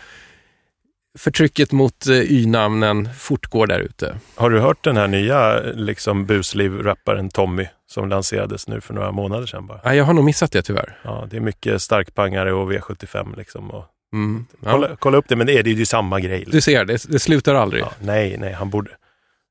Förtrycket 1.19 1.73
mot 1.73 2.07
eh, 2.07 2.15
Y-namnen 2.17 3.09
fortgår 3.19 3.67
där 3.67 3.81
ute. 3.81 4.17
Har 4.35 4.51
du 4.51 4.61
hört 4.61 4.85
den 4.85 4.97
här 4.97 5.09
nya 5.09 5.61
liksom, 5.61 6.27
busliv-rapparen 6.27 7.31
Tommy 7.31 7.67
som 7.87 8.09
lanserades 8.09 8.69
nu 8.69 8.81
för 8.81 8.95
några 8.95 9.13
månader 9.13 9.47
sedan 9.47 9.67
bara? 9.67 9.81
Nej, 9.85 9.97
Jag 9.97 10.05
har 10.05 10.15
nog 10.15 10.25
missat 10.25 10.53
det 10.53 10.63
tyvärr. 10.63 10.99
Ja, 11.03 11.27
det 11.31 11.37
är 11.37 11.41
mycket 11.41 11.83
starkpangare 11.83 12.53
och 12.53 12.73
V75 12.73 13.37
liksom. 13.37 13.71
Och, 13.71 13.85
Mm. 14.13 14.47
Ja. 14.65 14.71
kolla, 14.71 14.97
kolla 14.99 15.19
upp 15.19 15.25
det, 15.29 15.37
men 15.37 15.47
det 15.47 15.59
är, 15.59 15.63
det 15.63 15.71
är 15.71 15.75
ju 15.75 15.87
samma 15.87 16.21
grej. 16.21 16.45
Du 16.47 16.61
ser, 16.61 16.85
det, 16.85 17.05
det 17.09 17.19
slutar 17.19 17.55
aldrig. 17.55 17.83
Ja, 17.83 17.93
nej, 18.01 18.37
nej, 18.39 18.53
han 18.53 18.71
borde, 18.71 18.91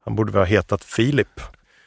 han 0.05 0.15
borde 0.15 0.37
ha 0.37 0.45
hetat 0.45 0.83
Filip. 0.83 1.41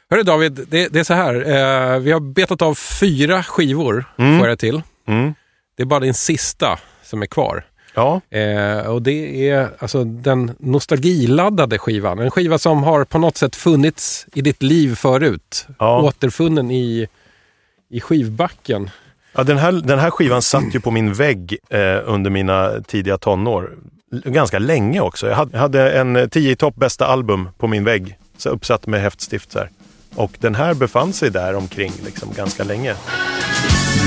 Hörru 0.09 0.23
David, 0.23 0.53
det, 0.69 0.87
det 0.93 0.99
är 0.99 1.03
så 1.03 1.13
här. 1.13 1.33
Eh, 1.35 1.99
vi 1.99 2.11
har 2.11 2.19
betat 2.19 2.61
av 2.61 2.75
fyra 2.75 3.43
skivor, 3.43 4.05
Mm. 4.17 4.39
får 4.39 4.47
jag 4.47 4.59
till. 4.59 4.81
Mm. 5.07 5.33
Det 5.77 5.83
är 5.83 5.87
bara 5.87 5.99
din 5.99 6.13
sista 6.13 6.79
som 7.03 7.21
är 7.21 7.25
kvar. 7.25 7.63
Ja, 7.93 8.21
Eh, 8.29 8.77
och 8.79 9.01
det 9.01 9.49
är 9.49 9.69
alltså 9.79 10.03
den 10.03 10.51
nostalgiladdade 10.59 11.77
skivan. 11.77 12.19
En 12.19 12.31
skiva 12.31 12.57
som 12.57 12.83
har 12.83 13.03
på 13.03 13.17
något 13.19 13.37
sätt 13.37 13.55
funnits 13.55 14.25
i 14.33 14.41
ditt 14.41 14.63
liv 14.63 14.95
förut. 14.95 15.67
Ja. 15.79 16.01
Återfunnen 16.01 16.71
i, 16.71 17.07
i 17.89 17.99
skivbacken. 18.01 18.89
ja 19.35 19.43
den, 19.43 19.57
här, 19.57 19.71
den 19.71 19.99
här 19.99 20.11
skivan 20.11 20.41
satt 20.41 20.75
ju 20.75 20.79
på 20.79 20.91
min 20.91 21.13
vägg 21.13 21.57
eh, 21.69 21.79
under 22.05 22.29
mina 22.29 22.71
tidiga 22.87 23.17
tonår. 23.17 23.69
Ganska 24.25 24.59
länge 24.59 25.01
också. 25.01 25.27
Jag 25.27 25.35
hade, 25.35 25.51
jag 25.53 25.59
hade 25.59 25.91
en 25.91 26.15
eh, 26.15 26.27
10 26.27 26.51
i 26.51 26.55
topp 26.55 26.75
bästa 26.75 27.05
album 27.05 27.49
på 27.57 27.67
min 27.67 27.83
vägg, 27.83 28.17
så 28.37 28.49
uppsatt 28.49 28.87
med 28.87 29.01
häftstift. 29.01 29.51
Så 29.51 29.59
här. 29.59 29.69
Och 30.15 30.31
den 30.39 30.55
här 30.55 30.73
befann 30.73 31.13
sig 31.13 31.29
där 31.29 31.55
omkring 31.55 31.91
liksom, 32.05 32.29
ganska 32.35 32.63
länge. 32.63 32.95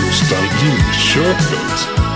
Nostalgiköpet. 0.07 2.14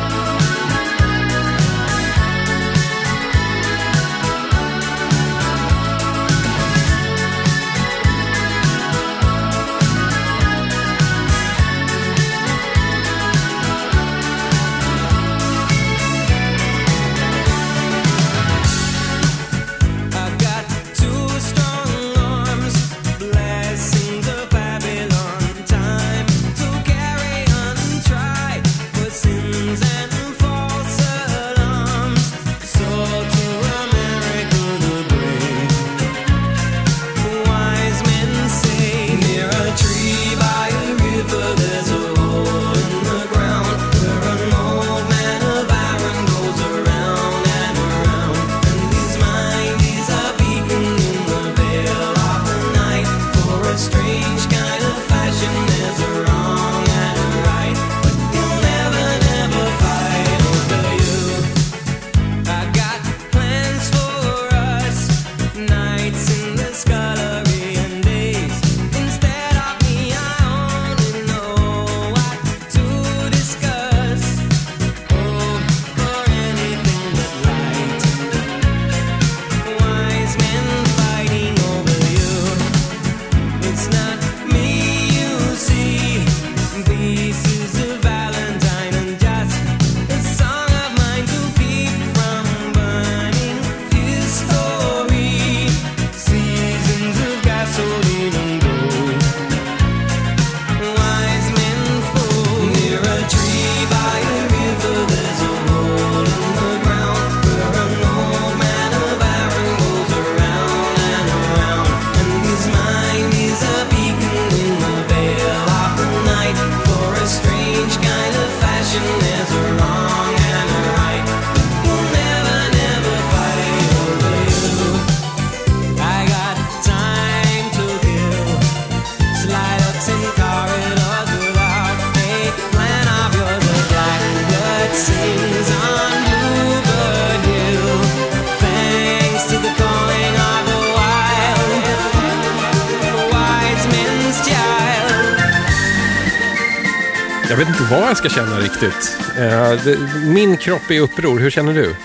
Vad 147.90 148.00
jag 148.00 148.16
ska 148.16 148.28
känna 148.28 148.58
riktigt. 148.60 149.18
Eh, 149.38 149.96
min 150.26 150.56
kropp 150.56 150.90
är 150.90 150.94
i 150.94 150.98
uppror. 151.00 151.38
Hur 151.38 151.50
känner 151.50 151.74
du? 151.74 151.96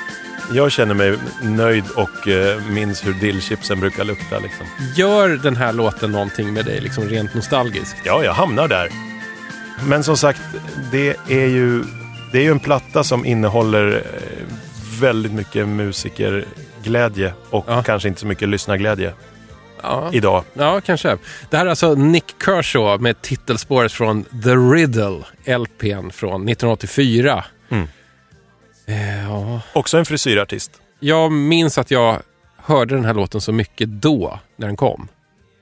Jag 0.53 0.71
känner 0.71 0.93
mig 0.93 1.17
nöjd 1.43 1.83
och 1.95 2.27
eh, 2.27 2.61
minns 2.69 3.05
hur 3.05 3.13
dillchipsen 3.13 3.79
brukar 3.79 4.03
lukta. 4.03 4.39
Liksom. 4.39 4.65
Gör 4.95 5.29
den 5.29 5.55
här 5.55 5.73
låten 5.73 6.11
någonting 6.11 6.53
med 6.53 6.65
dig, 6.65 6.81
liksom 6.81 7.03
rent 7.09 7.33
nostalgiskt? 7.33 7.95
Ja, 8.03 8.23
jag 8.23 8.33
hamnar 8.33 8.67
där. 8.67 8.89
Men 9.87 10.03
som 10.03 10.17
sagt, 10.17 10.41
det 10.91 11.15
är 11.29 11.45
ju, 11.47 11.83
det 12.31 12.37
är 12.37 12.41
ju 12.43 12.51
en 12.51 12.59
platta 12.59 13.03
som 13.03 13.25
innehåller 13.25 13.91
eh, 13.95 15.01
väldigt 15.01 15.31
mycket 15.33 15.67
musikerglädje 15.67 17.33
och 17.49 17.65
Ja. 17.67 17.83
kanske 17.83 18.07
inte 18.07 18.21
så 18.21 18.27
mycket 18.27 18.49
lyssnarglädje. 18.49 19.13
Ja. 19.83 20.09
idag. 20.13 20.43
Ja, 20.53 20.81
kanske. 20.81 21.17
Det 21.49 21.57
här 21.57 21.65
är 21.65 21.69
alltså 21.69 21.95
Nick 21.95 22.35
Kershaw 22.45 23.03
med 23.03 23.21
titelspåret 23.21 23.91
från 23.91 24.23
The 24.23 24.55
Riddle, 24.55 25.23
LPn 25.45 26.09
från 26.09 26.49
1984. 26.49 27.45
Mm. 27.69 27.87
Eh, 28.85 29.23
ja. 29.29 29.61
Också 29.73 29.97
en 29.97 30.05
frisyrartist. 30.05 30.71
Jag 30.99 31.31
minns 31.31 31.77
att 31.77 31.91
jag 31.91 32.21
hörde 32.57 32.95
den 32.95 33.05
här 33.05 33.13
låten 33.13 33.41
så 33.41 33.51
mycket 33.51 33.89
då, 33.89 34.39
när 34.55 34.67
den 34.67 34.75
kom. 34.75 35.07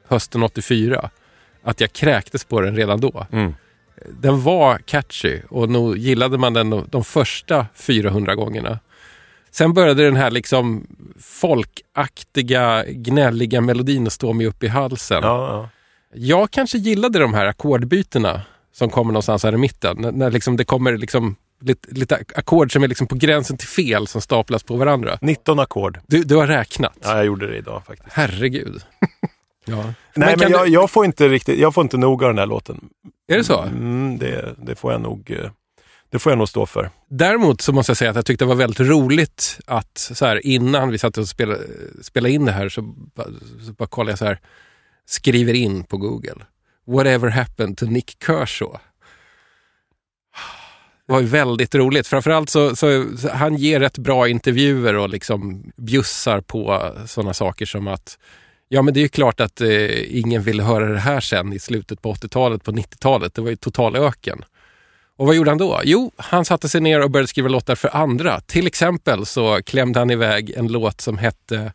Hösten 0.08 0.44
84. 0.44 1.10
Att 1.64 1.82
jag 1.82 1.94
kräktes 1.94 2.44
på 2.44 2.62
den 2.62 2.76
redan 2.76 3.02
då. 3.02 3.26
Mm. 3.32 3.56
Den 4.10 4.42
var 4.42 4.78
catchy 4.78 5.40
och 5.50 5.70
nog 5.70 5.98
gillade 5.98 6.38
man 6.38 6.54
den 6.54 6.70
de, 6.70 6.88
de 6.90 7.04
första 7.04 7.66
400 7.76 8.36
gångerna. 8.36 8.80
Sen 9.52 9.74
började 9.74 10.04
den 10.04 10.16
här 10.16 10.32
liksom 10.32 10.88
folkaktiga, 11.20 12.84
gnälliga 12.88 13.62
melodin 13.62 14.08
att 14.08 14.14
stå 14.14 14.34
mig 14.34 14.47
upp 14.47 14.64
i 14.64 14.68
halsen. 14.68 15.20
Ja, 15.24 15.47
ja. 15.54 15.70
Jag 16.14 16.52
kanske 16.52 16.78
gillade 16.78 17.20
de 17.20 17.34
här 17.34 17.45
ackordbytena 17.45 18.41
som 18.74 18.89
kommer 18.89 19.14
någonstans 19.14 19.43
här 19.43 19.54
i 19.54 19.58
mitten. 19.58 19.97
När, 19.99 20.12
när 20.12 20.32
liksom 20.32 20.58
det 20.58 20.66
kommer 20.66 20.97
liksom 20.97 21.36
lite, 21.62 21.91
lite 21.91 22.24
ackord 22.36 22.74
som 22.74 22.84
är 22.84 22.88
liksom 22.88 23.08
på 23.08 23.16
gränsen 23.16 23.58
till 23.58 23.68
fel 23.68 24.08
som 24.08 24.22
staplas 24.22 24.64
på 24.64 24.76
varandra. 24.76 25.18
19 25.22 25.60
ackord. 25.60 25.99
Du, 26.08 26.24
du 26.24 26.36
har 26.36 26.47
räknat? 26.47 26.97
Ja, 27.04 27.16
jag 27.16 27.26
gjorde 27.26 27.47
det 27.47 27.58
idag 27.58 27.86
faktiskt. 27.86 28.14
Herregud. 28.14 28.82
ja. 29.66 29.76
Nej, 29.76 29.93
men, 30.14 30.39
kan 30.39 30.52
jag, 30.52 30.66
du- 30.68 30.72
jag 30.74 30.89
får 30.89 31.06
inte 31.06 31.28
riktigt, 31.28 31.60
jag 31.60 31.74
får 31.74 31.82
inte 31.82 31.97
nog 31.97 32.24
av 32.24 32.30
den 32.30 32.38
här 32.39 32.45
låten. 32.45 32.89
Är 33.32 33.38
det 33.38 33.43
så? 33.43 33.62
Mm, 33.62 34.18
det, 34.18 34.56
det 34.58 34.76
får 34.76 34.91
jag 34.91 35.02
nog, 35.02 35.32
eh, 35.32 35.52
det 36.12 36.20
får 36.20 36.32
jag 36.32 36.38
nog 36.38 36.49
stå 36.49 36.66
för. 36.66 36.89
Däremot 37.09 37.62
så 37.62 37.74
måste 37.74 37.89
jag 37.89 37.97
säga 37.97 38.09
att 38.09 38.16
jag 38.16 38.26
tyckte 38.26 38.45
det 38.45 38.49
var 38.49 38.55
väldigt 38.55 38.80
roligt 38.80 39.59
att 39.66 39.97
så 39.97 40.26
här, 40.26 40.45
innan 40.45 40.89
vi 40.89 40.97
satt 40.97 41.18
och 41.18 41.28
spelade, 41.28 41.59
spelade 42.01 42.34
in 42.34 42.45
det 42.45 42.51
här 42.51 42.70
så, 42.70 42.82
bara- 43.16 43.28
så 43.66 43.74
bara 43.74 43.88
kollade 43.88 44.12
jag 44.12 44.20
så 44.20 44.26
här, 44.26 44.39
skriver 45.05 45.53
in 45.53 45.84
på 45.84 45.97
Google. 45.97 46.45
Whatever 46.88 47.30
happened 47.30 47.78
to 47.78 47.86
Nick 47.86 48.18
Kershaw? 48.26 48.80
Det 51.07 51.14
var 51.14 51.20
ju 51.20 51.26
väldigt 51.28 51.76
roligt. 51.76 52.07
Framförallt 52.07 52.49
så, 52.49 52.76
så, 52.76 53.05
så 53.18 53.30
han 53.30 53.55
ger 53.55 53.80
rätt 53.80 53.97
bra 53.97 54.28
intervjuer 54.28 54.95
och 54.95 55.09
liksom 55.09 55.72
bjussar 55.78 56.41
på 56.41 56.91
sådana 57.07 57.34
saker 57.34 57.66
som 57.66 57.88
att 57.88 58.18
Ja 58.68 58.82
men 58.82 58.93
det 58.93 58.99
är 58.99 59.01
ju 59.01 59.07
klart 59.09 59.39
att 59.39 59.62
eh, 59.62 60.18
ingen 60.18 60.43
ville 60.43 60.64
höra 60.64 60.86
det 60.86 60.99
här 60.99 61.20
sen 61.20 61.53
i 61.53 61.59
slutet 61.59 62.01
på 62.01 62.14
80-talet, 62.14 62.64
på 62.64 62.72
90-talet. 62.72 63.34
Det 63.34 63.41
var 63.41 63.49
ju 63.49 63.55
total 63.55 63.95
öken. 63.95 64.43
Och 65.22 65.28
vad 65.28 65.36
gjorde 65.36 65.52
han 65.52 65.58
då? 65.58 65.82
Jo, 65.84 66.12
han 66.18 66.46
satte 66.46 66.70
sig 66.70 66.82
ner 66.82 67.02
och 67.02 67.12
började 67.12 67.28
skriva 67.28 67.50
låtar 67.50 67.76
för 67.76 67.96
andra. 67.96 68.40
Till 68.40 68.68
exempel 68.68 69.26
så 69.26 69.62
klämde 69.64 70.00
han 70.00 70.12
iväg 70.12 70.50
en 70.50 70.68
låt 70.68 71.02
som 71.02 71.18
hette 71.18 71.74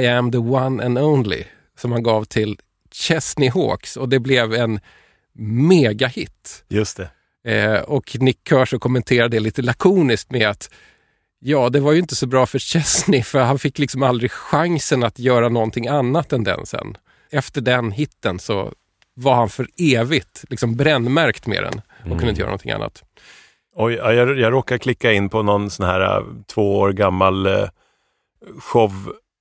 I 0.00 0.06
am 0.06 0.32
the 0.32 0.38
one 0.38 0.84
and 0.84 0.98
only 0.98 1.44
som 1.78 1.92
han 1.92 2.02
gav 2.02 2.24
till 2.24 2.58
Chesney 2.92 3.50
Hawks 3.50 3.96
och 3.96 4.08
det 4.08 4.18
blev 4.18 4.54
en 4.54 4.80
megahit. 5.68 6.64
Just 6.68 7.00
det. 7.44 7.54
Eh, 7.54 7.80
och 7.80 8.16
Nick 8.20 8.38
Kershaw 8.48 8.78
kommenterade 8.78 9.36
det 9.36 9.40
lite 9.40 9.62
lakoniskt 9.62 10.30
med 10.30 10.48
att 10.48 10.70
ja, 11.38 11.68
det 11.68 11.80
var 11.80 11.92
ju 11.92 11.98
inte 11.98 12.16
så 12.16 12.26
bra 12.26 12.46
för 12.46 12.58
Chesney 12.58 13.22
för 13.22 13.40
han 13.40 13.58
fick 13.58 13.78
liksom 13.78 14.02
aldrig 14.02 14.30
chansen 14.30 15.02
att 15.02 15.18
göra 15.18 15.48
någonting 15.48 15.88
annat 15.88 16.32
än 16.32 16.44
den 16.44 16.66
sen. 16.66 16.96
Efter 17.30 17.60
den 17.60 17.90
hitten 17.90 18.38
så 18.38 18.72
var 19.14 19.34
han 19.34 19.48
för 19.48 19.68
evigt 19.76 20.44
liksom 20.48 20.76
brännmärkt 20.76 21.46
med 21.46 21.62
den 21.62 21.80
och 22.04 22.08
kunde 22.10 22.28
inte 22.28 22.40
göra 22.40 22.50
någonting 22.50 22.70
annat. 22.72 23.02
Oj, 23.76 23.94
ja, 23.94 24.12
jag, 24.12 24.38
jag 24.38 24.52
råkar 24.52 24.78
klicka 24.78 25.12
in 25.12 25.28
på 25.28 25.42
någon 25.42 25.70
sån 25.70 25.86
här 25.86 26.00
eh, 26.00 26.22
två 26.46 26.78
år 26.78 26.92
gammal 26.92 27.46
eh, 27.46 27.68
show 28.58 28.92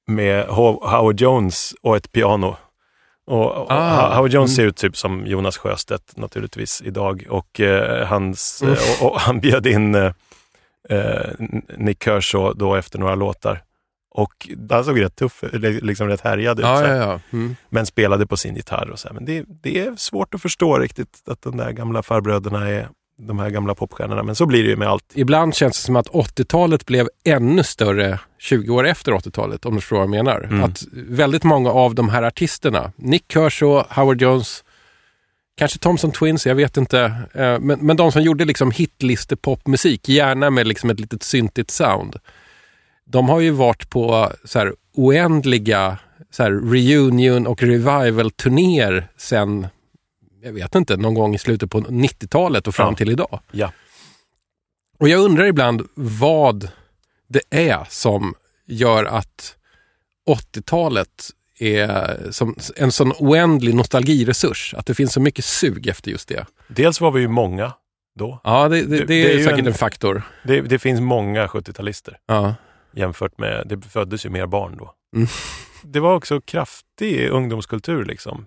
med 0.07 0.45
Ho- 0.47 0.87
Howard 0.97 1.21
Jones 1.21 1.73
och 1.81 1.95
ett 1.97 2.11
piano. 2.11 2.57
Och, 3.27 3.51
och 3.51 3.71
Ah, 3.71 4.09
Ho- 4.11 4.15
Howard 4.15 4.31
Jones 4.31 4.49
mm. 4.49 4.55
ser 4.55 4.65
ut 4.69 4.77
typ 4.77 4.97
som 4.97 5.25
Jonas 5.27 5.57
Sjöstedt 5.57 6.17
naturligtvis 6.17 6.81
idag 6.85 7.25
och, 7.29 7.59
eh, 7.59 8.07
hans, 8.07 8.61
Mm. 8.63 8.75
och, 9.01 9.11
och 9.11 9.19
han 9.19 9.39
bjöd 9.39 9.67
in 9.67 9.95
eh, 9.95 10.11
Nick 11.77 12.03
Kershaw 12.03 12.53
då 12.59 12.75
efter 12.75 12.99
några 12.99 13.15
låtar. 13.15 13.61
Och 14.11 14.49
han 14.69 14.85
såg 14.85 15.01
rätt 15.01 15.15
tuff, 15.15 15.43
liksom 15.81 16.07
rätt 16.07 16.21
härjad 16.21 16.59
ut. 16.59 16.65
Ja, 16.65 16.87
ja, 16.87 16.95
ja. 16.95 17.19
Mm. 17.33 17.55
Men 17.69 17.85
spelade 17.85 18.27
på 18.27 18.37
sin 18.37 18.55
gitarr 18.55 18.89
och 18.89 18.99
så 18.99 19.07
här. 19.07 19.15
Men 19.15 19.25
det, 19.25 19.45
det 19.63 19.79
är 19.79 19.95
svårt 19.95 20.33
att 20.33 20.41
förstå 20.41 20.77
riktigt 20.77 21.23
att 21.27 21.41
de 21.41 21.57
där 21.57 21.71
gamla 21.71 22.03
farbröderna 22.03 22.69
är 22.69 22.89
de 23.27 23.39
här 23.39 23.49
gamla 23.49 23.75
popstjärnorna. 23.75 24.23
Men 24.23 24.35
så 24.35 24.45
blir 24.45 24.63
det 24.63 24.69
ju 24.69 24.75
med 24.75 24.87
allt. 24.87 25.03
Ibland 25.13 25.55
känns 25.55 25.77
det 25.77 25.85
som 25.85 25.95
att 25.95 26.07
80-talet 26.07 26.85
blev 26.85 27.09
ännu 27.25 27.63
större 27.63 28.19
20 28.39 28.75
år 28.75 28.87
efter 28.87 29.11
80-talet, 29.11 29.65
om 29.65 29.75
du 29.75 29.81
förstår 29.81 29.95
vad 29.97 30.03
jag 30.03 30.09
menar. 30.09 30.41
Mm. 30.41 30.63
Att 30.63 30.83
väldigt 30.93 31.43
många 31.43 31.69
av 31.69 31.95
de 31.95 32.09
här 32.09 32.23
artisterna, 32.23 32.91
Nick 32.95 33.31
Kershaw, 33.33 33.85
Howard 33.89 34.21
Jones, 34.21 34.63
kanske 35.57 35.79
Thompson 35.79 36.11
Twins, 36.11 36.45
jag 36.45 36.55
vet 36.55 36.77
inte. 36.77 36.99
Eh, 37.33 37.59
Men, 37.59 37.79
men 37.81 37.97
de 37.97 38.11
som 38.11 38.21
gjorde 38.21 38.45
liksom 38.45 38.71
hitlistepopmusik, 38.71 40.09
gärna 40.09 40.49
med 40.49 40.67
liksom 40.67 40.89
ett 40.89 40.99
litet 40.99 41.23
syntigt 41.23 41.71
sound. 41.71 42.15
De 43.11 43.29
har 43.29 43.39
ju 43.39 43.51
varit 43.51 43.89
på 43.89 44.31
så 44.43 44.59
här 44.59 44.73
oändliga 44.93 45.97
så 46.31 46.43
här 46.43 46.51
reunion 46.51 47.47
och 47.47 47.63
revival-turnéer 47.63 49.07
sen, 49.17 49.67
jag 50.43 50.53
vet 50.53 50.75
inte, 50.75 50.97
någon 50.97 51.13
gång 51.13 51.35
i 51.35 51.37
slutet 51.37 51.71
på 51.71 51.81
90-talet 51.81 52.67
och 52.67 52.75
fram 52.75 52.91
Ja. 52.93 52.97
till 52.97 53.09
idag. 53.11 53.39
Ja. 53.51 53.71
Och 54.99 55.09
jag 55.09 55.19
undrar 55.21 55.45
ibland 55.45 55.87
vad 55.95 56.69
det 57.27 57.41
är 57.49 57.85
som 57.89 58.35
gör 58.65 59.05
att 59.05 59.55
80-talet 60.29 61.29
är 61.59 62.19
som 62.31 62.55
en 62.75 62.91
sån 62.91 63.13
oändlig 63.19 63.75
nostalgiresurs. 63.75 64.73
Att 64.77 64.85
det 64.85 64.93
finns 64.93 65.13
så 65.13 65.19
mycket 65.21 65.45
sug 65.45 65.87
efter 65.87 66.11
just 66.11 66.27
det. 66.29 66.45
Dels 66.67 67.01
var 67.01 67.11
vi 67.11 67.21
ju 67.21 67.27
många 67.27 67.73
då. 68.15 68.41
Ja, 68.43 68.69
det, 68.69 68.81
det, 68.81 68.97
Det- 68.97 69.05
det, 69.05 69.13
är, 69.25 69.29
är 69.29 69.33
ju 69.37 69.43
säkert 69.43 69.59
en, 69.59 69.67
en- 69.67 69.73
faktor. 69.73 70.21
Det, 70.43 70.61
det 70.61 70.79
finns 70.79 71.01
många 71.01 71.47
70-talister 71.47 72.13
Ja. 72.27 72.55
Jämfört 72.99 73.37
med, 73.37 73.63
det 73.65 73.81
föddes 73.89 74.25
ju 74.25 74.29
mer 74.29 74.45
barn 74.45 74.75
då. 74.79 74.93
Mm. 75.15 75.27
Det 75.83 75.99
var 75.99 76.15
också 76.15 76.41
kraftig 76.41 77.29
ungdomskultur 77.29 78.05
liksom. 78.05 78.45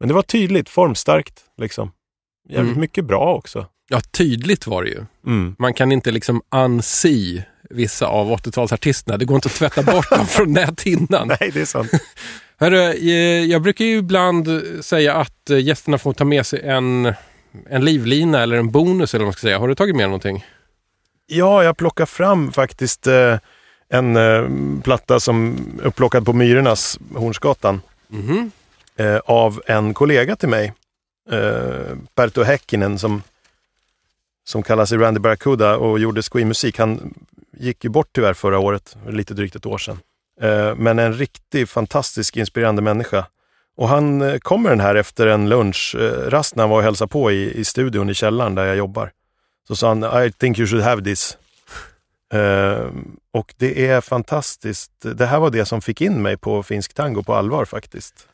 Men 0.00 0.08
det 0.08 0.14
var 0.14 0.22
tydligt, 0.22 0.68
formstarkt 0.68 1.40
liksom. 1.58 1.92
Jävligt 2.48 2.68
Mm. 2.70 2.80
mycket 2.80 3.04
bra 3.04 3.34
också. 3.34 3.66
ja, 3.88 4.00
tydligt 4.00 4.66
var 4.66 4.82
det 4.82 4.90
ju. 4.90 5.04
Mm. 5.26 5.56
Man 5.58 5.74
kan 5.74 5.92
inte 5.92 6.10
liksom 6.10 6.42
unsee 6.54 7.44
vissa 7.70 8.06
av 8.06 8.30
80-talsartisterna. 8.32 9.16
Det 9.18 9.24
går 9.24 9.34
inte 9.34 9.48
att 9.48 9.54
tvätta 9.54 9.82
bort 9.82 10.10
dem 10.10 10.26
från 10.26 10.52
näthinnan. 10.60 11.28
Nej, 11.40 11.50
det 11.54 11.60
är 11.60 11.64
sant. 11.64 11.90
Hörru, 12.56 12.76
eh, 12.92 13.44
jag 13.44 13.62
brukar 13.62 13.84
ju 13.84 13.96
ibland 13.96 14.48
säga 14.80 15.14
att 15.14 15.50
eh, 15.50 15.58
gästerna 15.58 15.98
får 15.98 16.12
ta 16.12 16.24
med 16.24 16.46
sig 16.46 16.60
en, 16.62 17.14
en 17.70 17.84
livlina 17.84 18.42
eller 18.42 18.56
en 18.56 18.70
bonus 18.70 19.14
eller 19.14 19.24
vad 19.24 19.26
man 19.26 19.32
ska 19.32 19.40
säga. 19.40 19.58
Har 19.58 19.68
du 19.68 19.74
tagit 19.74 19.96
med 19.96 20.06
någonting? 20.06 20.44
Ja, 21.26 21.64
jag 21.64 21.76
plockar 21.76 22.06
fram 22.06 22.52
faktiskt 22.52 23.06
eh, 23.06 23.36
en 23.92 24.16
eh, 24.16 24.48
platta 24.82 25.20
som 25.20 25.56
upplockad 25.82 26.24
på 26.24 26.32
Myrornas, 26.32 26.98
Hornsgatan, 27.14 27.80
Mhm. 28.08 28.50
eh, 28.96 29.16
av 29.24 29.62
en 29.66 29.94
kollega 29.94 30.36
till 30.36 30.48
mig, 30.48 30.72
eh, 31.30 31.96
Perto 32.14 32.42
Häkkinen, 32.42 32.98
som, 32.98 33.22
som 34.44 34.62
kallar 34.62 34.84
sig 34.86 34.98
Randy 34.98 35.20
Barracuda 35.20 35.76
och 35.76 35.98
gjorde 35.98 36.22
Squee-musik. 36.22 36.78
Han 36.78 37.14
gick 37.58 37.84
ju 37.84 37.90
bort 37.90 38.08
tyvärr 38.12 38.34
förra 38.34 38.58
året, 38.58 38.96
lite 39.08 39.34
drygt 39.34 39.56
ett 39.56 39.66
år 39.66 39.78
sedan. 39.78 39.98
Eh, 40.40 40.74
men 40.76 40.98
en 40.98 41.12
riktig 41.14 41.68
fantastisk 41.68 42.36
inspirerande 42.36 42.82
människa. 42.82 43.26
Och 43.76 43.88
han 43.88 44.22
eh, 44.22 44.38
kom 44.38 44.62
med 44.62 44.72
den 44.72 44.80
här 44.80 44.94
efter 44.94 45.26
en 45.26 45.48
lunchrast 45.48 46.56
när 46.56 46.62
han 46.62 46.70
var 46.70 46.76
och 46.76 46.82
hälsade 46.82 47.08
på 47.08 47.32
i, 47.32 47.52
i 47.60 47.64
studion 47.64 48.10
i 48.10 48.14
källaren 48.14 48.54
där 48.54 48.64
jag 48.64 48.76
jobbar. 48.76 49.10
Så 49.68 49.76
sa 49.76 49.88
han, 49.88 50.24
I 50.26 50.32
think 50.32 50.58
you 50.58 50.68
should 50.68 50.84
have 50.84 51.02
this. 51.04 51.36
Eh, 52.32 52.90
och 53.32 53.54
det 53.56 53.88
är 53.88 54.00
fantastiskt. 54.00 54.92
Det 55.02 55.26
här 55.26 55.40
var 55.40 55.50
det 55.50 55.64
som 55.64 55.80
fick 55.80 56.00
in 56.00 56.22
mig 56.22 56.36
på 56.36 56.62
finsk 56.62 56.94
tango 56.94 57.22
på 57.22 57.34
allvar 57.34 57.64
faktiskt. 57.64 58.28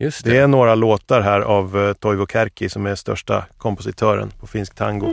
Just 0.00 0.24
det. 0.24 0.30
Det 0.30 0.38
är 0.38 0.46
några 0.46 0.74
låtar 0.74 1.20
här 1.20 1.40
av 1.40 1.76
uh, 1.76 1.92
Toivo 1.92 2.26
Kärki 2.26 2.68
som 2.68 2.86
är 2.86 2.94
största 2.94 3.44
kompositören 3.56 4.30
på 4.40 4.46
finsk 4.46 4.74
tango. 4.74 5.06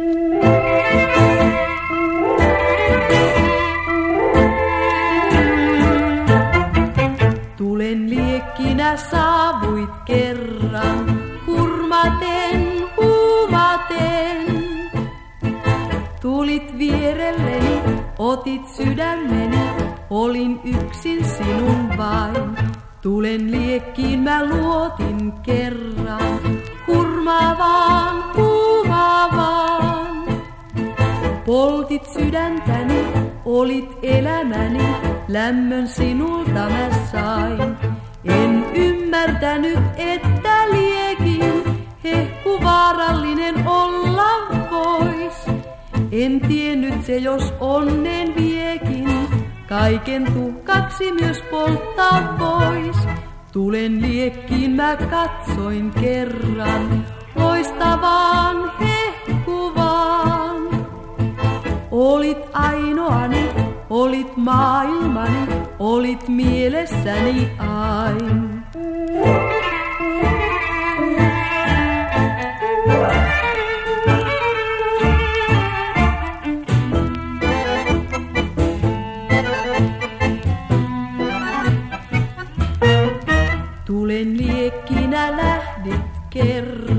Tulen 7.57 8.09
liekkinä 8.09 8.97
saavuit 8.97 9.89
kerran, 10.07 11.21
hurmaten, 11.45 12.88
huumaten. 12.95 14.47
Tulit 16.21 16.71
vierelleni, 16.73 17.74
otit 18.20 18.68
sydämeni, 18.68 19.70
olin 20.09 20.61
yksin 20.63 21.26
sinun 21.26 21.97
vain. 21.97 22.57
Tulen 23.01 23.51
liekkiin 23.51 24.20
mä 24.20 24.45
luotin 24.45 25.32
kerran, 25.32 26.39
hurmaavaan, 26.88 28.24
huumaavaan. 28.38 30.26
Poltit 31.45 32.05
sydäntäni, 32.05 33.05
olit 33.45 33.97
elämäni, 34.03 34.95
lämmön 35.28 35.88
sinulta 35.88 36.70
mä 36.70 36.89
sain. 37.11 37.78
En 38.26 38.66
ymmärtänyt, 38.76 39.80
että 39.97 40.72
liekin 40.72 40.84
En 46.24 46.39
tiennyt 46.39 47.05
se, 47.05 47.18
jos 47.18 47.53
onnen 47.59 48.36
viekin, 48.36 49.09
kaiken 49.70 50.26
tuhkaksi 50.34 51.11
myös 51.11 51.41
polttaa 51.51 52.38
vois. 52.39 53.07
Tulen 53.51 54.01
liekkiin 54.01 54.72
mä 54.72 54.97
katsoin 54.97 55.91
kerran, 55.91 57.05
loistavaan 57.36 58.72
hehkuvaan. 58.80 60.61
Olit 61.91 62.38
ainoani, 62.53 63.49
olit 63.89 64.38
maailmani, 64.38 65.47
olit 65.80 66.28
mielessäni 66.28 67.51
aina. 67.59 68.54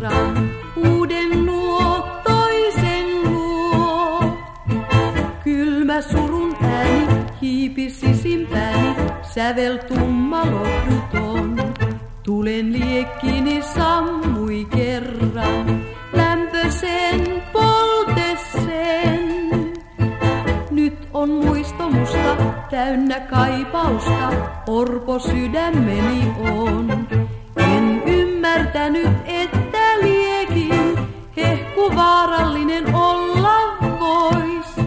Kerran, 0.08 0.50
uuden 0.76 1.46
luo 1.46 2.08
toisen 2.24 3.06
luo. 3.24 4.24
Kylmä 5.44 6.02
surun 6.02 6.56
ääni 6.62 7.06
hiipi 7.42 7.90
sisimpääni, 7.90 8.96
sävel 9.22 9.78
tumma 9.78 10.42
lohduton. 10.50 11.74
Tulen 12.22 12.72
liekkini 12.72 13.62
sammui 13.62 14.64
kerran, 14.64 15.80
lämpösen 16.12 17.42
poltesen. 17.52 19.26
Nyt 20.70 21.08
on 21.14 21.30
muisto 21.30 21.90
musta, 21.90 22.36
täynnä 22.70 23.20
kaipausta, 23.20 24.32
orpo 24.66 25.18
sydämeni 25.18 26.32
on. 26.38 27.06
En 27.56 28.02
ymmärtänyt, 28.06 29.26
hehku 29.26 29.55
vaarallinen 31.96 32.94
olla 32.94 33.76
vois. 34.00 34.86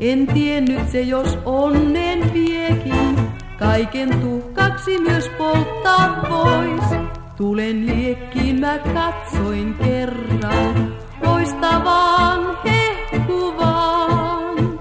En 0.00 0.26
tiennyt 0.26 0.90
se, 0.90 1.00
jos 1.00 1.38
onnen 1.44 2.32
viekin, 2.32 3.16
kaiken 3.58 4.20
tuhkaksi 4.20 4.98
myös 4.98 5.28
polttaa 5.28 6.26
vois. 6.30 7.00
Tulen 7.36 7.86
liekkiin 7.86 8.60
mä 8.60 8.78
katsoin 8.78 9.74
kerran, 9.74 10.94
loistavaan 11.26 12.58
hehkuvaan. 12.64 14.78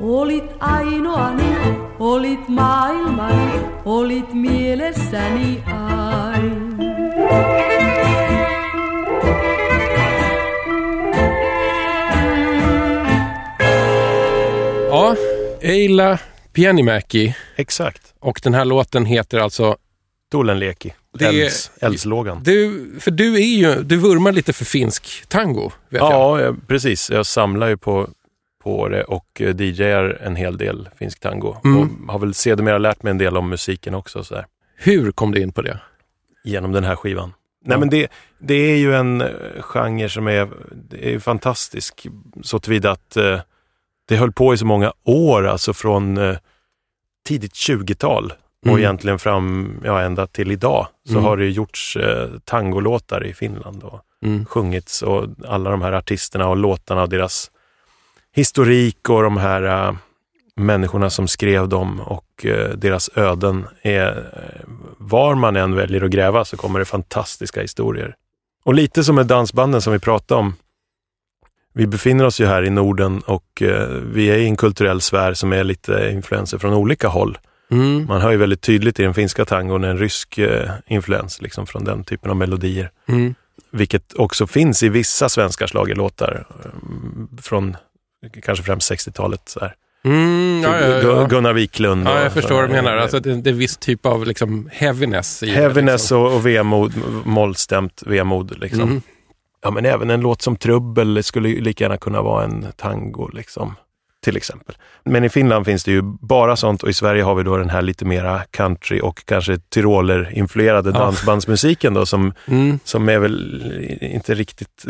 Olit 0.00 0.52
ainoani, 0.60 1.56
olit 1.98 2.48
maailmani, 2.48 3.60
olit 3.84 4.34
mielessäni 4.34 5.62
aina. 5.66 7.67
Ja, 14.98 15.16
Eila 15.60 16.18
Pienimäki. 16.52 17.34
Exakt. 17.56 18.14
Och 18.20 18.40
den 18.42 18.54
här 18.54 18.64
låten 18.64 19.04
heter 19.04 19.38
alltså... 19.38 19.76
Tulenleki. 20.32 20.94
Eldslågan. 21.80 22.42
Du, 22.42 22.90
för 23.00 23.10
du 23.10 23.34
är 23.34 23.56
ju, 23.56 23.82
du 23.82 23.96
vurmar 23.96 24.32
lite 24.32 24.52
för 24.52 24.64
finsk 24.64 25.24
tango, 25.28 25.70
vet 25.88 26.00
jag. 26.00 26.40
Ja, 26.40 26.54
precis. 26.66 27.10
Jag 27.10 27.26
samlar 27.26 27.68
ju 27.68 27.76
på, 27.76 28.08
på 28.62 28.88
det 28.88 29.04
och 29.04 29.40
eh, 29.40 29.60
DJar 29.60 30.18
en 30.22 30.36
hel 30.36 30.58
del 30.58 30.88
finsk 30.98 31.20
tango. 31.20 31.56
Mm. 31.64 31.78
Och 31.78 32.12
har 32.12 32.18
väl 32.18 32.34
sedermera 32.34 32.78
lärt 32.78 33.02
mig 33.02 33.10
en 33.10 33.18
del 33.18 33.36
om 33.36 33.48
musiken 33.48 33.94
också. 33.94 34.24
Så 34.24 34.34
där, 34.34 34.46
Hur 34.76 35.12
kom 35.12 35.32
du 35.32 35.40
in 35.40 35.52
på 35.52 35.62
det? 35.62 35.80
genom 36.44 36.72
den 36.72 36.84
här 36.84 36.96
skivan. 36.96 37.32
Nej, 37.64 37.78
men 37.78 37.90
det, 37.90 38.08
det 38.38 38.54
är 38.54 38.76
ju 38.76 38.94
en 38.94 39.20
eh, 39.20 39.28
genre 39.60 40.08
som 40.08 40.28
är, 40.28 40.48
det 40.90 41.14
är 41.14 41.18
fantastisk 41.18 42.06
så 42.42 42.58
tillvida 42.58 42.90
att 42.90 43.16
eh, 43.16 43.40
det 44.08 44.16
höll 44.16 44.32
på 44.32 44.54
i 44.54 44.56
så 44.58 44.66
många 44.66 44.92
år, 45.04 45.46
alltså 45.46 45.72
från 45.74 46.18
eh, 46.18 46.36
tidigt 47.28 47.52
20-tal 47.54 48.32
och 48.62 48.66
Mm. 48.68 48.78
egentligen 48.78 49.18
fram, 49.18 49.72
ja 49.84 50.00
ända 50.00 50.26
till 50.26 50.52
idag, 50.52 50.86
så 51.06 51.12
Mm. 51.12 51.24
har 51.24 51.36
det 51.36 51.48
gjorts 51.48 51.96
eh, 51.96 52.28
tangolåtar 52.44 53.26
i 53.26 53.34
Finland 53.34 53.82
och 53.82 54.00
Mm. 54.24 54.46
sjungits 54.46 55.02
och 55.02 55.26
alla 55.48 55.70
de 55.70 55.82
här 55.82 55.92
artisterna 55.92 56.48
och 56.48 56.56
låtarna 56.56 57.02
och 57.02 57.08
deras 57.08 57.50
historik 58.34 59.08
och 59.10 59.22
de 59.22 59.36
här 59.36 59.62
eh, 59.88 59.94
människorna 60.56 61.10
som 61.10 61.28
skrev 61.28 61.68
dem 61.68 62.00
och 62.00 62.46
eh, 62.46 62.70
deras 62.70 63.10
öden 63.14 63.66
är, 63.82 64.06
eh, 64.16 64.68
var 64.98 65.34
man 65.34 65.56
än 65.56 65.74
väljer 65.74 66.04
att 66.04 66.10
gräva 66.10 66.44
så 66.44 66.56
kommer 66.56 66.78
det 66.78 66.84
fantastiska 66.84 67.60
historier. 67.60 68.14
Och 68.64 68.74
lite 68.74 69.04
som 69.04 69.14
med 69.14 69.26
dansbanden 69.26 69.82
som 69.82 69.92
vi 69.92 69.98
pratade 69.98 70.40
om. 70.40 70.54
Vi 71.74 71.86
befinner 71.86 72.24
oss 72.24 72.40
ju 72.40 72.46
här 72.46 72.62
i 72.64 72.70
Norden 72.70 73.20
och 73.26 73.62
eh, 73.62 73.88
vi 73.88 74.26
är 74.30 74.36
i 74.38 74.46
en 74.46 74.56
kulturell 74.56 75.00
sfär 75.00 75.34
som 75.34 75.52
är 75.52 75.64
lite 75.64 76.10
influenser 76.12 76.58
från 76.58 76.74
olika 76.74 77.08
håll. 77.08 77.38
Mm. 77.70 78.06
Man 78.08 78.20
hör 78.20 78.30
ju 78.30 78.36
väldigt 78.36 78.60
tydligt 78.60 79.00
i 79.00 79.02
den 79.02 79.14
finska 79.14 79.44
tangon 79.44 79.84
en 79.84 79.98
rysk 79.98 80.38
eh, 80.38 80.70
influens 80.86 81.42
liksom 81.42 81.66
från 81.66 81.84
den 81.84 82.04
typen 82.04 82.30
av 82.30 82.36
melodier. 82.36 82.90
Mm. 83.08 83.34
Vilket 83.72 84.14
också 84.14 84.46
finns 84.46 84.82
i 84.82 84.88
vissa 84.88 85.28
svenska 85.28 85.66
schlagerlåtar 85.66 86.46
eh, 86.64 86.70
från 87.42 87.76
kanske 88.42 88.64
främst 88.64 88.90
60-talet. 88.92 89.42
Så 89.46 89.60
här. 89.60 89.74
Mm, 90.04 90.60
ja, 90.64 90.80
ja, 90.80 90.86
Gu- 90.86 91.20
ja. 91.20 91.26
Gunnar 91.26 91.52
Wiklund. 91.52 92.06
ja, 92.06 92.22
jag 92.22 92.32
förstår 92.32 92.54
vad 92.54 92.64
du 92.68 92.72
menar. 92.72 92.96
Alltså, 92.96 93.20
det, 93.20 93.34
det 93.34 93.50
är 93.50 93.54
viss 93.54 93.76
typ 93.76 94.06
av 94.06 94.26
liksom, 94.26 94.68
heaviness. 94.72 95.42
I 95.42 95.46
det, 95.46 95.52
Heaviness 95.52 96.00
liksom. 96.02 96.18
och, 96.22 96.34
och 96.34 96.46
vemod, 96.46 96.92
mollstämt 97.24 98.02
vemod. 98.06 98.58
Liksom. 98.58 98.82
Mm. 98.82 99.02
Ja, 99.68 99.72
men 99.72 99.86
även 99.86 100.10
en 100.10 100.20
låt 100.20 100.42
som 100.42 100.56
Trubbel 100.56 101.22
skulle 101.22 101.48
lika 101.48 101.84
gärna 101.84 101.96
kunna 101.96 102.22
vara 102.22 102.44
en 102.44 102.66
tango. 102.76 103.28
Liksom. 103.32 103.74
Till 104.24 104.36
exempel. 104.36 104.74
Men 105.04 105.24
i 105.24 105.28
Finland 105.28 105.64
finns 105.66 105.84
det 105.84 105.90
ju 105.92 106.02
bara 106.20 106.56
sånt 106.56 106.82
och 106.82 106.88
i 106.88 106.92
Sverige 106.92 107.22
har 107.22 107.34
vi 107.34 107.42
då 107.42 107.56
den 107.56 107.70
här 107.70 107.82
lite 107.82 108.04
mera 108.04 108.40
country 108.50 109.00
och 109.00 109.22
kanske 109.26 109.58
tyroler-influerade 109.68 110.90
Ja. 110.90 110.98
dansbandsmusiken 110.98 111.94
då 111.94 112.06
som, 112.06 112.32
Mm. 112.46 112.78
som 112.84 113.08
är 113.08 113.18
väl 113.18 113.98
inte 114.00 114.34
riktigt, 114.34 114.84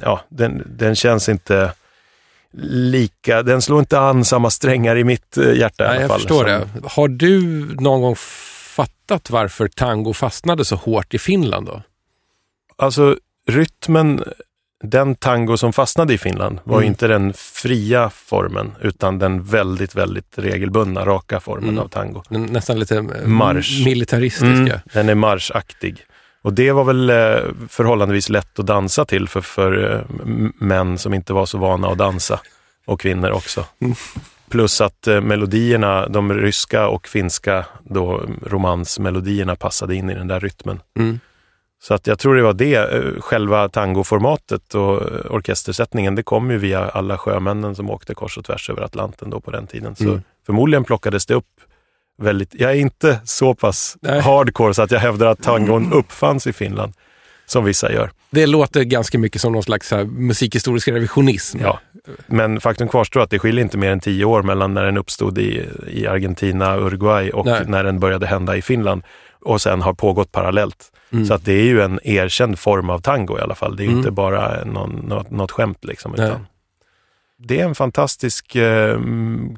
ja, 0.00 0.20
den, 0.28 0.62
den 0.66 0.94
känns 0.94 1.28
inte 1.28 1.72
lika, 2.68 3.42
den 3.42 3.62
slår 3.62 3.78
inte 3.80 3.98
an 3.98 4.24
samma 4.24 4.50
strängar 4.50 4.96
i 4.96 5.04
mitt 5.04 5.36
eh, 5.36 5.52
hjärta 5.52 5.84
i 5.84 5.86
Nej, 5.86 5.90
alla 5.90 6.00
jag 6.00 6.10
fall. 6.10 6.18
förstår 6.20 6.44
som- 6.44 6.82
det. 6.82 6.88
Har 6.88 7.08
du 7.08 7.40
någon 7.80 8.02
gång 8.02 8.14
fattat 8.76 9.30
varför 9.30 9.68
tango 9.68 10.12
fastnade 10.12 10.64
så 10.64 10.76
hårt 10.76 11.14
i 11.14 11.18
Finland 11.18 11.66
då? 11.66 11.82
Alltså 12.76 13.16
rytmen, 13.48 14.22
den 14.84 15.14
tango 15.14 15.56
som 15.56 15.72
fastnade 15.72 16.14
i 16.14 16.18
Finland 16.18 16.58
var 16.64 16.76
Mm. 16.76 16.88
inte 16.88 17.06
den 17.06 17.32
fria 17.36 18.10
formen 18.10 18.72
utan 18.80 19.18
den 19.18 19.42
väldigt, 19.42 19.94
väldigt 19.94 20.32
regelbundna, 20.38 21.04
raka 21.06 21.40
formen 21.40 21.68
Mm. 21.68 21.78
av 21.84 21.88
tango. 21.88 22.22
Den 22.28 22.42
Nästan 22.44 22.78
lite 22.78 22.96
eh, 22.96 23.26
Marsch. 23.26 23.84
militaristiska. 23.84 24.46
Mm, 24.48 24.78
den 24.92 25.08
är 25.08 25.14
marschaktig. 25.14 25.96
Och 26.42 26.52
det 26.52 26.72
var 26.72 26.84
väl 26.84 27.10
eh, 27.10 27.16
förhållandevis 27.68 28.28
lätt 28.28 28.58
att 28.58 28.66
dansa 28.66 29.04
till 29.04 29.28
för, 29.28 29.40
för 29.40 29.92
eh, 29.94 30.00
män 30.58 30.98
som 30.98 31.14
inte 31.14 31.32
var 31.32 31.46
så 31.46 31.58
vana 31.58 31.88
att 31.88 31.98
dansa. 31.98 32.40
Och 32.86 33.00
kvinnor 33.00 33.30
också. 33.30 33.64
Mm. 33.80 33.94
Plus 34.50 34.80
att 34.80 35.06
melodierna, 35.22 36.08
de 36.08 36.32
ryska 36.34 36.86
och 36.88 37.08
finska 37.08 37.64
då, 37.84 38.22
romansmelodierna 38.46 39.56
passade 39.56 39.94
in 39.94 40.10
i 40.10 40.14
den 40.14 40.28
där 40.28 40.40
rytmen. 40.40 40.80
Mm. 40.98 41.20
Så 41.86 41.94
att 41.94 42.06
jag 42.06 42.18
tror 42.18 42.34
det 42.34 42.42
var 42.42 42.52
det, 42.52 42.74
eh, 42.74 43.20
själva 43.20 43.68
tangoformatet 43.68 44.74
och 44.74 45.02
eh, 45.02 45.30
orkestersättningen, 45.30 46.14
det 46.14 46.22
kom 46.22 46.50
ju 46.50 46.58
via 46.58 46.88
alla 46.88 47.18
sjömännen 47.18 47.74
som 47.74 47.90
åkte 47.90 48.14
kors 48.14 48.38
och 48.38 48.44
tvärs 48.44 48.70
över 48.70 48.82
Atlanten 48.82 49.30
då 49.30 49.40
på 49.40 49.50
den 49.50 49.66
tiden. 49.66 49.96
Så 49.96 50.04
Mm. 50.04 50.22
förmodligen 50.46 50.84
plockades 50.84 51.26
det 51.26 51.34
upp 51.34 51.46
väldigt, 52.18 52.54
jag 52.54 52.70
är 52.70 52.74
inte 52.74 53.20
så 53.24 53.54
pass 53.54 53.96
Nej. 54.00 54.20
hardcore 54.20 54.74
så 54.74 54.82
att 54.82 54.90
jag 54.90 55.00
hävdar 55.00 55.26
att 55.26 55.42
tangon 55.42 55.92
uppfanns 55.92 56.46
i 56.46 56.52
Finland, 56.52 56.92
som 57.46 57.64
vissa 57.64 57.92
gör. 57.92 58.10
Det 58.30 58.46
låter 58.46 58.82
ganska 58.84 59.18
mycket 59.18 59.40
som 59.40 59.52
någon 59.52 59.62
slags 59.62 59.90
här, 59.90 60.04
musikhistorisk 60.04 60.88
revisionism. 60.88 61.58
Ja. 61.62 61.80
Men 62.26 62.60
faktum 62.60 62.88
kvarstår 62.88 63.20
att 63.20 63.30
det 63.30 63.38
skiljer 63.38 63.64
inte 63.64 63.78
mer 63.78 63.90
än 63.90 64.00
tio 64.00 64.24
år 64.24 64.42
mellan 64.42 64.74
när 64.74 64.84
den 64.84 64.96
uppstod 64.96 65.38
i, 65.38 65.68
i 65.88 66.06
Argentina, 66.06 66.76
Uruguay 66.76 67.30
och 67.30 67.46
Nej. 67.46 67.62
när 67.66 67.84
den 67.84 68.00
började 68.00 68.26
hända 68.26 68.56
i 68.56 68.62
Finland 68.62 69.02
och 69.44 69.60
sen 69.62 69.82
har 69.82 69.92
pågått 69.94 70.32
parallellt. 70.32 70.90
Mm. 71.12 71.26
Så 71.26 71.34
att 71.34 71.44
det 71.44 71.52
är 71.52 71.64
ju 71.64 71.82
en 71.82 72.00
erkänd 72.04 72.58
form 72.58 72.90
av 72.90 72.98
tango 72.98 73.38
i 73.38 73.40
alla 73.40 73.54
fall. 73.54 73.76
Det 73.76 73.82
är 73.82 73.86
Mm. 73.86 73.98
inte 73.98 74.10
bara 74.10 74.64
någon, 74.64 74.90
något, 74.90 75.30
något 75.30 75.50
skämt. 75.50 75.84
Liksom, 75.84 76.14
utan, 76.14 76.46
det 77.38 77.60
är 77.60 77.64
en 77.64 77.74
fantastisk 77.74 78.56
eh, 78.56 78.98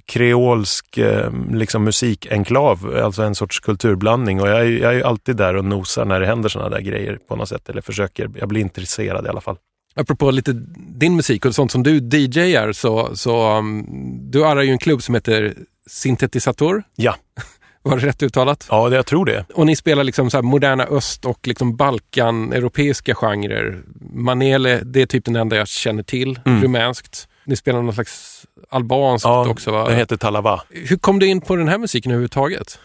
kreolsk 0.07 0.99
eh, 0.99 1.30
liksom 1.53 1.84
musikenklav, 1.84 3.01
alltså 3.05 3.22
en 3.22 3.34
sorts 3.34 3.61
kulturblandning. 3.61 4.41
Och 4.41 4.49
jag 4.49 4.59
är, 4.61 4.64
jag 4.64 4.95
är 4.95 5.03
alltid 5.03 5.37
där 5.37 5.57
och 5.57 5.64
nosar 5.64 6.05
när 6.05 6.20
det 6.20 6.26
händer 6.26 6.49
sådana 6.49 6.70
där 6.70 6.80
grejer 6.80 7.18
på 7.28 7.37
något 7.37 7.49
sätt. 7.49 7.68
Eller 7.68 7.82
försöker, 7.82 8.30
jag 8.39 8.49
blir 8.49 8.61
intresserad 8.61 9.26
i 9.26 9.28
alla 9.28 9.41
fall. 9.41 9.57
Apropå 9.95 10.30
lite 10.30 10.53
din 10.76 11.16
musik 11.16 11.45
och 11.45 11.55
sånt 11.55 11.70
som 11.72 11.82
du 11.82 11.99
DJar 11.99 12.72
så, 12.72 13.16
så 13.16 13.59
um, 13.59 13.87
du 14.30 14.45
arrar 14.47 14.62
ju 14.62 14.70
en 14.70 14.78
klubb 14.78 15.03
som 15.03 15.14
heter 15.14 15.55
Syntetisator. 15.87 16.82
Ja. 16.97 17.16
Var 17.91 17.97
det 17.99 18.07
rätt 18.07 18.22
uttalat? 18.22 18.66
Ja, 18.70 18.89
det, 18.89 18.97
jag 18.97 19.07
tror 19.07 19.24
det. 19.24 19.45
Och 19.55 19.66
ni 19.66 19.76
spelar 19.76 20.05
liksom 20.05 20.30
så 20.30 20.43
moderna 20.43 20.84
öst 20.84 21.24
och 21.24 21.47
liksom 21.47 21.76
Balkan-europeiska 21.76 23.14
genrer. 23.14 23.82
Manele, 24.14 24.80
det 24.84 25.03
är 25.03 25.07
typ 25.07 25.24
den 25.24 25.37
enda 25.37 25.57
jag 25.57 25.68
känner 25.68 26.03
till, 26.03 26.41
Mm. 26.47 26.62
rumänskt. 26.62 27.28
Ni 27.45 27.57
spelar 27.57 27.82
någon 27.82 27.95
slags 27.95 28.47
albanskt 28.70 29.24
Ja, 29.26 29.49
också 29.49 29.70
va? 29.70 29.89
det 29.89 29.95
heter 29.95 30.16
Talava. 30.16 30.62
Hur 30.70 30.97
kom 30.97 31.18
du 31.18 31.26
in 31.26 31.41
på 31.41 31.57
den 31.57 31.68
här 31.68 31.78
musiken 31.78 32.12
överhuvudtaget? 32.12 32.78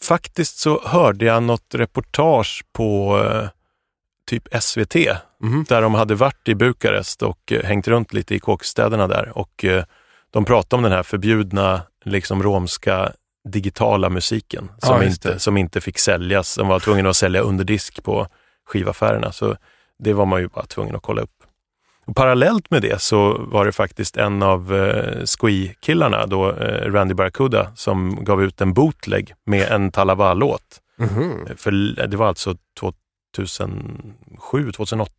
Faktiskt 0.00 0.58
så 0.58 0.82
hörde 0.84 1.24
jag 1.24 1.42
något 1.42 1.74
reportage 1.74 2.64
på 2.72 3.18
eh, 3.24 3.48
typ 4.30 4.48
SVT 4.62 4.96
Mhm. 5.42 5.64
där 5.68 5.82
de 5.82 5.94
hade 5.94 6.14
varit 6.14 6.48
i 6.48 6.54
Bukarest 6.54 7.22
och 7.22 7.52
eh, 7.52 7.62
hängt 7.64 7.88
runt 7.88 8.12
lite 8.12 8.34
i 8.34 8.38
kåkstäderna 8.38 9.06
där 9.08 9.38
och 9.38 9.64
eh, 9.64 9.84
de 10.30 10.44
pratade 10.44 10.76
om 10.78 10.82
den 10.82 10.92
här 10.92 11.02
förbjudna 11.02 11.82
liksom 12.04 12.42
romska 12.42 13.12
digitala 13.48 14.10
musiken 14.10 14.70
Ja, 14.80 14.86
som, 14.86 15.02
just 15.02 15.24
inte, 15.26 15.38
som 15.38 15.56
inte 15.56 15.80
fick 15.80 15.98
säljas. 15.98 16.48
som 16.48 16.68
var 16.68 16.80
tvungen 16.80 17.06
att 17.06 17.16
sälja 17.16 17.40
under 17.40 17.64
disk 17.64 18.02
på 18.02 18.26
skivaffärerna. 18.66 19.32
Så 19.32 19.56
det 19.98 20.12
var 20.12 20.26
man 20.26 20.40
ju 20.40 20.48
bara 20.48 20.66
tvungen 20.66 20.96
att 20.96 21.02
kolla 21.02 21.22
upp. 21.22 21.30
Och 22.06 22.16
parallellt 22.16 22.70
med 22.70 22.82
det 22.82 23.02
så 23.02 23.38
var 23.38 23.64
det 23.66 23.72
faktiskt 23.72 24.16
en 24.16 24.42
av 24.42 24.74
eh, 24.74 25.24
Squee-killarna, 25.24 26.26
då, 26.26 26.50
eh, 26.52 26.92
Randy 26.92 27.14
Barracuda, 27.14 27.72
som 27.74 28.24
gav 28.24 28.42
ut 28.42 28.60
en 28.60 28.72
bootleg 28.74 29.34
med 29.46 29.68
en 29.72 29.90
Talava-låt. 29.90 30.80
Mhm. 30.98 31.46
För 31.56 31.70
det 32.06 32.16
var 32.16 32.26
alltså 32.28 32.54
2007, 32.80 34.72
2008 34.72 35.12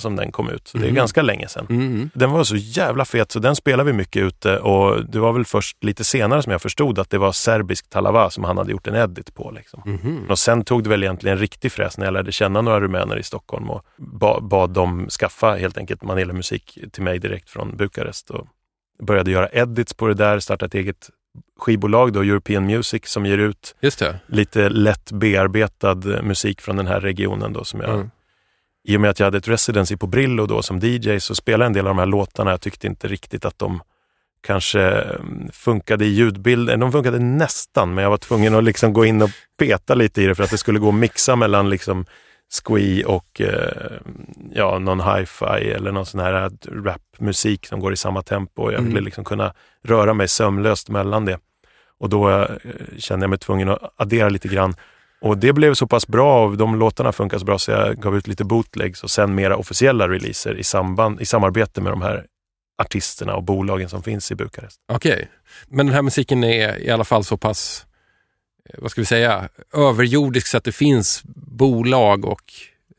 som 0.00 0.16
den 0.16 0.32
kom 0.32 0.50
ut, 0.50 0.68
så 0.68 0.78
det 0.78 0.84
är 0.84 0.88
Mhm. 0.88 0.94
ganska 0.94 1.22
länge 1.22 1.48
sedan. 1.48 1.66
Mm. 1.70 2.10
Den 2.14 2.30
var 2.30 2.44
så 2.44 2.56
jävla 2.56 3.04
fet 3.04 3.32
så 3.32 3.38
den 3.38 3.56
spelade 3.56 3.90
vi 3.92 3.96
mycket 3.96 4.22
ute 4.22 4.58
och 4.58 5.04
det 5.10 5.18
var 5.18 5.32
väl 5.32 5.44
först 5.44 5.84
lite 5.84 6.04
senare 6.04 6.42
som 6.42 6.52
jag 6.52 6.62
förstod 6.62 6.98
att 6.98 7.10
det 7.10 7.18
var 7.18 7.32
serbisk 7.32 7.90
talava 7.90 8.30
som 8.30 8.44
han 8.44 8.58
hade 8.58 8.70
gjort 8.70 8.86
en 8.86 8.94
edit 8.94 9.34
på. 9.34 9.50
Liksom. 9.50 9.82
Mhm. 9.86 10.26
Och 10.30 10.38
sen 10.38 10.64
tog 10.64 10.82
det 10.84 10.90
väl 10.90 11.02
egentligen 11.02 11.36
en 11.36 11.40
riktig 11.40 11.72
fräs 11.72 11.98
när 11.98 12.04
jag 12.04 12.12
lärde 12.12 12.32
känna 12.32 12.60
några 12.62 12.80
rumäner 12.80 13.16
i 13.18 13.22
Stockholm 13.22 13.70
och 13.70 13.82
ba, 13.96 14.40
bad 14.40 14.70
dem 14.70 15.08
skaffa 15.08 15.54
helt 15.54 15.78
enkelt 15.78 16.02
Manele-musik 16.02 16.78
till 16.92 17.02
mig 17.02 17.18
direkt 17.18 17.50
från 17.50 17.76
Bukarest. 17.76 18.30
Och 18.30 18.46
började 19.02 19.30
göra 19.30 19.48
edits 19.52 19.94
på 19.94 20.06
det 20.06 20.14
där, 20.14 20.38
startade 20.40 20.66
ett 20.66 20.74
eget 20.74 21.10
skivbolag 21.60 22.12
då, 22.12 22.20
European 22.20 22.66
Music, 22.66 23.02
som 23.06 23.26
ger 23.26 23.38
ut 23.38 23.74
lite 24.26 24.68
lätt 24.68 25.12
bearbetad 25.12 25.94
musik 26.22 26.60
från 26.60 26.76
den 26.76 26.86
här 26.86 27.00
regionen 27.00 27.52
då 27.52 27.64
som 27.64 27.80
jag 27.80 27.90
Mm. 27.94 28.10
I 28.88 28.96
och 28.96 29.00
med 29.00 29.10
att 29.10 29.18
jag 29.18 29.26
hade 29.26 29.38
ett 29.38 29.48
residency 29.48 29.96
på 29.96 30.06
Brillo 30.06 30.46
då 30.46 30.62
som 30.62 30.78
DJ 30.78 31.18
så 31.20 31.34
spelade 31.34 31.64
jag 31.64 31.66
en 31.66 31.72
del 31.72 31.86
av 31.86 31.90
de 31.90 31.98
här 31.98 32.06
låtarna. 32.06 32.50
Jag 32.50 32.60
tyckte 32.60 32.86
inte 32.86 33.08
riktigt 33.08 33.44
att 33.44 33.58
de 33.58 33.82
kanske 34.40 34.80
mm, 34.80 35.48
funkade 35.52 36.04
i 36.04 36.08
ljudbilden. 36.08 36.80
De 36.80 36.92
funkade 36.92 37.18
nästan, 37.18 37.94
men 37.94 38.02
jag 38.02 38.10
var 38.10 38.16
tvungen 38.16 38.54
att 38.54 38.64
liksom 38.64 38.92
gå 38.92 39.04
in 39.04 39.22
och 39.22 39.30
peta 39.58 39.94
lite 39.94 40.22
i 40.22 40.26
det 40.26 40.34
för 40.34 40.44
att 40.44 40.50
det 40.50 40.58
skulle 40.58 40.78
gå 40.78 40.88
att 40.88 40.94
mixa 40.94 41.36
mellan 41.36 41.70
liksom 41.70 42.06
squee 42.64 43.04
och 43.04 43.40
eh, 43.40 43.92
ja, 44.54 44.78
någon 44.78 45.00
hi-fi 45.00 45.70
eller 45.70 45.92
någon 45.92 46.06
sån 46.06 46.20
här 46.20 46.50
rapmusik 46.84 47.66
som 47.66 47.80
går 47.80 47.92
i 47.92 47.96
samma 47.96 48.22
tempo. 48.22 48.70
Jag 48.72 48.78
ville 48.78 48.90
Mm. 48.90 49.04
liksom 49.04 49.24
kunna 49.24 49.52
röra 49.84 50.14
mig 50.14 50.28
sömlöst 50.28 50.88
mellan 50.88 51.24
det. 51.24 51.38
Och 51.98 52.08
då 52.08 52.30
eh, 52.30 52.46
kände 52.98 53.24
jag 53.24 53.30
mig 53.30 53.38
tvungen 53.38 53.68
att 53.68 53.92
addera 53.96 54.28
lite 54.28 54.48
grann. 54.48 54.74
Och 55.20 55.38
det 55.38 55.52
blev 55.52 55.74
så 55.74 55.86
pass 55.86 56.06
bra, 56.06 56.44
och 56.46 56.56
de 56.56 56.74
låtarna 56.78 57.12
funkar 57.12 57.38
så 57.38 57.44
bra 57.44 57.58
så 57.58 57.70
jag 57.70 57.96
gav 57.96 58.16
ut 58.16 58.26
lite 58.26 58.44
bootlegs 58.44 59.02
och 59.02 59.10
sen 59.10 59.34
mera 59.34 59.56
officiella 59.56 60.08
releaser 60.08 60.54
i, 60.58 60.64
samband, 60.64 61.20
i 61.20 61.26
samarbete 61.26 61.80
med 61.80 61.92
de 61.92 62.02
här 62.02 62.24
artisterna 62.82 63.34
och 63.36 63.42
bolagen 63.42 63.88
som 63.88 64.02
finns 64.02 64.30
i 64.30 64.34
Bukarest. 64.34 64.76
Okej, 64.92 65.28
men 65.68 65.86
den 65.86 65.94
här 65.94 66.02
musiken 66.02 66.44
är 66.44 66.78
i 66.82 66.90
alla 66.90 67.04
fall 67.04 67.24
så 67.24 67.36
pass, 67.36 67.86
eh, 68.70 68.74
vad 68.78 68.90
ska 68.90 69.00
vi 69.00 69.04
säga, 69.04 69.48
överjordisk 69.74 70.46
så 70.46 70.56
att 70.56 70.64
det 70.64 70.72
finns 70.72 71.22
bolag 71.34 72.24
och 72.24 72.42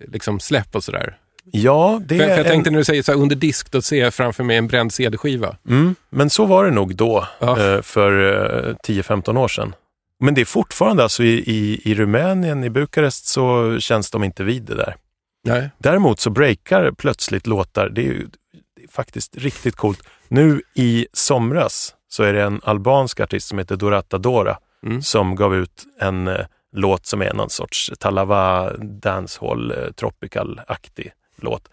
liksom 0.07 0.39
släpp 0.39 0.76
och 0.76 0.84
sådär. 0.84 1.17
Ja, 1.51 2.01
det 2.05 2.17
För, 2.17 2.24
för 2.26 2.30
jag 2.32 2.39
en- 2.39 2.45
tänkte 2.45 2.72
när 2.72 2.78
du 2.78 2.86
säger 2.86 3.03
så 3.03 3.11
här, 3.11 3.20
under 3.20 3.36
disk, 3.36 3.72
då 3.72 3.82
ser 3.82 3.99
jag 4.03 4.13
framför 4.13 4.43
mig 4.43 4.57
en 4.57 4.67
bränd 4.67 4.93
CD-skiva. 4.93 5.57
Mm, 5.70 5.95
men 6.09 6.30
så 6.30 6.45
var 6.45 6.65
det 6.65 6.72
nog 6.72 6.95
då, 6.95 7.28
Ja. 7.39 7.74
eh, 7.76 7.82
för 7.82 8.67
eh, 8.70 8.76
10-15 8.84 9.38
år 9.38 9.47
sedan. 9.47 9.76
Men 10.20 10.34
det 10.34 10.41
är 10.41 10.45
fortfarande, 10.45 11.03
alltså 11.03 11.24
i, 11.24 11.43
i, 11.45 11.82
i 11.91 11.95
Rumänien, 11.95 12.63
i 12.63 12.70
Bukarest, 12.70 13.26
så 13.26 13.78
känns 13.80 14.11
de 14.11 14.24
inte 14.24 14.43
vid 14.43 14.63
det 14.63 14.76
där. 14.76 14.95
Nej. 15.43 15.70
Däremot 15.78 16.20
så 16.20 16.30
breakar 16.30 16.91
plötsligt 16.91 17.47
låtar, 17.47 17.89
det 17.89 18.01
är 18.01 18.05
ju 18.05 18.28
det 18.76 18.84
är 18.84 18.88
faktiskt 18.88 19.38
riktigt 19.38 19.76
coolt. 19.76 20.03
Nu 20.28 20.61
i 20.76 21.07
somras 21.13 21.95
så 22.09 22.24
är 22.24 22.34
det 22.34 22.43
en 22.43 22.61
albansk 22.63 23.20
artist 23.20 23.47
som 23.47 23.57
heter 23.57 23.76
Dorata 23.76 24.17
Dora 24.17 24.57
Mm. 24.84 25.01
som 25.01 25.36
gav 25.36 25.55
ut 25.55 25.86
en 25.99 26.28
eh, 26.28 26.45
låt 26.76 27.05
som 27.05 27.22
är 27.22 27.34
någon 27.34 27.49
sorts 27.49 27.91
Talava 27.99 28.74
dancehall, 28.78 29.72
eh, 29.72 29.91
tropical-aktig 29.95 31.11
låt. 31.36 31.67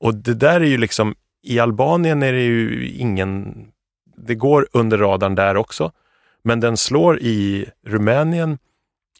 Och 0.00 0.14
det 0.14 0.34
där 0.34 0.60
är 0.60 0.64
ju 0.64 0.78
liksom, 0.78 1.14
i 1.42 1.58
Albanien 1.58 2.22
är 2.22 2.32
det 2.32 2.42
ju 2.42 2.88
ingen, 2.90 3.54
det 4.16 4.34
går 4.34 4.68
under 4.72 4.98
radarn 4.98 5.34
där 5.34 5.56
också, 5.56 5.92
men 6.44 6.60
den 6.60 6.76
slår 6.76 7.18
i 7.20 7.66
Rumänien, 7.86 8.58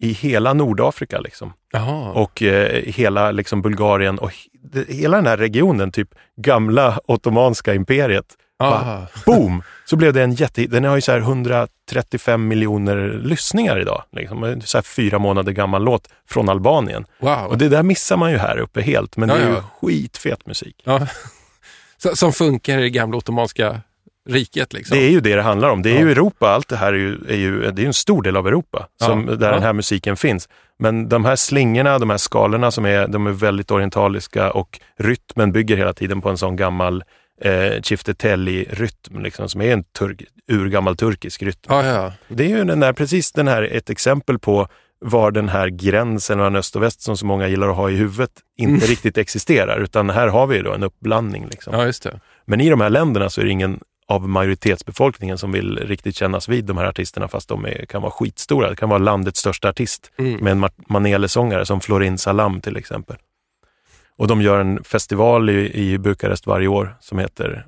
i 0.01 0.13
hela 0.13 0.53
Nordafrika 0.53 1.21
liksom 1.21 1.53
Jaha. 1.73 2.11
och 2.13 2.43
eh, 2.43 2.83
hela 2.87 3.31
liksom 3.31 3.63
Bulgarien 3.63 4.19
och 4.19 4.31
he- 4.31 4.93
hela 4.93 5.17
den 5.17 5.27
här 5.27 5.37
regionen, 5.37 5.93
typ 5.93 6.09
gamla 6.37 7.01
ottomanska 7.07 7.75
imperiet. 7.75 8.27
Bara, 8.59 9.07
boom! 9.27 9.63
Så 9.85 9.97
blev 9.97 10.13
det 10.13 10.23
en 10.23 10.33
jätte... 10.35 10.67
Den 10.67 10.85
har 10.85 10.95
ju 10.97 11.01
så 11.01 11.13
här 11.13 11.19
135 11.19 12.49
miljoner 12.49 13.21
lyssningar 13.25 13.81
idag. 13.81 14.03
Liksom. 14.13 14.61
Så 14.65 14.79
här 14.79 14.83
fyra 14.83 15.19
månader 15.19 15.53
gammal 15.53 15.85
låt 15.85 16.09
från 16.29 16.49
Albanien. 16.49 17.05
Wow. 17.21 17.47
Och 17.47 17.59
det 17.59 17.69
där 17.69 17.83
missar 17.83 18.17
man 18.17 18.31
ju 18.31 18.37
här 18.39 18.59
uppe 18.59 18.83
helt, 18.83 19.17
men 19.17 19.29
Ja, 19.29 19.35
det 19.35 19.43
är 19.43 19.49
ju 19.49 19.55
ja. 19.55 19.65
skitfet 19.81 20.47
musik. 20.47 20.83
Ja. 20.85 21.07
Som 22.15 22.33
funkar 22.33 22.79
i 22.79 22.83
det 22.83 22.91
gamla 22.91 23.17
ottomanska 23.17 23.81
riket 24.29 24.73
liksom. 24.73 24.97
Det 24.99 25.05
är 25.05 25.11
ju 25.11 25.21
det 25.21 25.37
det 25.37 25.43
handlar 25.43 25.69
om. 25.71 25.83
Det 25.83 25.91
är 25.91 25.95
Ja. 25.95 26.01
ju 26.01 26.11
Europa, 26.11 26.49
allt 26.49 26.69
det 26.69 26.77
här 26.77 26.93
är 26.93 26.97
ju, 26.99 27.19
är 27.29 27.37
ju, 27.37 27.71
det 27.71 27.83
är 27.83 27.87
en 27.87 27.95
stor 27.95 28.23
del 28.23 28.37
av 28.37 28.49
Europa 28.49 28.87
som, 29.01 29.29
Ja. 29.29 29.35
där 29.37 29.47
Ja. 29.49 29.53
den 29.55 29.63
här 29.63 29.73
musiken 29.73 30.17
finns. 30.17 30.49
Men 30.79 31.09
de 31.09 31.25
här 31.25 31.37
slingorna, 31.37 31.99
de 31.99 32.11
här 32.11 32.17
skalorna 32.17 32.71
som 32.71 32.85
är, 32.87 33.09
de 33.09 33.27
är 33.27 33.31
väldigt 33.33 33.71
orientaliska 33.71 34.51
och 34.51 34.81
rytmen 34.99 35.53
bygger 35.53 35.77
hela 35.77 35.93
tiden 35.93 36.21
på 36.21 36.29
en 36.29 36.39
sån 36.39 36.57
gammal 36.57 37.05
eh, 37.43 37.81
Ciftetelli-rytm, 37.83 39.21
liksom, 39.23 39.49
som 39.49 39.61
är 39.61 39.73
en 39.73 39.85
turk, 39.85 40.23
urgammal 40.53 40.97
turkisk 40.97 41.43
rytm. 41.43 41.71
Det 42.29 42.45
är 42.45 42.49
ju 42.49 42.65
den 42.65 42.81
där, 42.81 42.93
precis 42.93 43.33
den 43.33 43.49
här, 43.49 43.63
ett 43.63 43.91
exempel 43.91 44.39
på 44.39 44.69
var 45.05 45.31
den 45.31 45.49
här 45.49 45.69
gränsen 45.69 46.39
mellan 46.39 46.57
öst 46.57 46.77
och 46.77 46.83
väst 46.83 47.01
som 47.03 47.17
så 47.17 47.27
många 47.27 47.49
gillar 47.49 47.69
att 47.69 47.77
ha 47.77 47.91
i 47.91 47.97
huvudet 47.97 48.31
inte 48.59 48.71
Mm. 48.71 48.81
riktigt 48.81 49.19
existerar, 49.19 49.81
utan 49.81 50.11
här 50.11 50.29
har 50.29 50.47
vi 50.47 50.59
då 50.63 50.73
en 50.73 50.83
uppblandning. 50.83 51.47
Liksom. 51.51 51.75
ja. 52.05 52.11
Men 52.47 52.61
i 52.61 52.71
de 52.71 52.81
här 52.81 52.91
länderna 52.91 53.31
så 53.31 53.41
är 53.41 53.45
det 53.45 53.51
ingen 53.51 53.81
av 54.11 54.29
majoritetsbefolkningen 54.29 55.39
som 55.39 55.53
vill 55.53 55.79
riktigt 55.79 56.17
kännas 56.17 56.49
vid 56.49 56.65
de 56.65 56.77
här 56.79 56.85
artisterna 56.85 57.29
fast 57.29 57.49
de 57.49 57.65
är, 57.65 57.87
kan 57.87 58.03
vara 58.03 58.13
skitstora. 58.13 58.71
Det 58.71 58.77
kan 58.77 58.89
vara 58.89 58.99
landets 58.99 59.41
största 59.41 59.69
artist 59.69 60.13
Mm. 60.19 60.45
med 60.45 60.51
en 60.51 60.65
Ma- 60.65 60.85
Manele-sångare 60.89 61.67
som 61.67 61.81
Florin 61.81 62.19
Salam 62.19 62.61
till 62.61 62.77
exempel. 62.77 63.17
Och 64.17 64.27
de 64.29 64.43
gör 64.43 64.61
en 64.61 64.85
festival 64.85 65.51
i, 65.51 65.73
i 65.93 65.99
Bukarest 65.99 66.47
varje 66.47 66.69
år 66.69 66.97
som 67.01 67.19
heter 67.19 67.67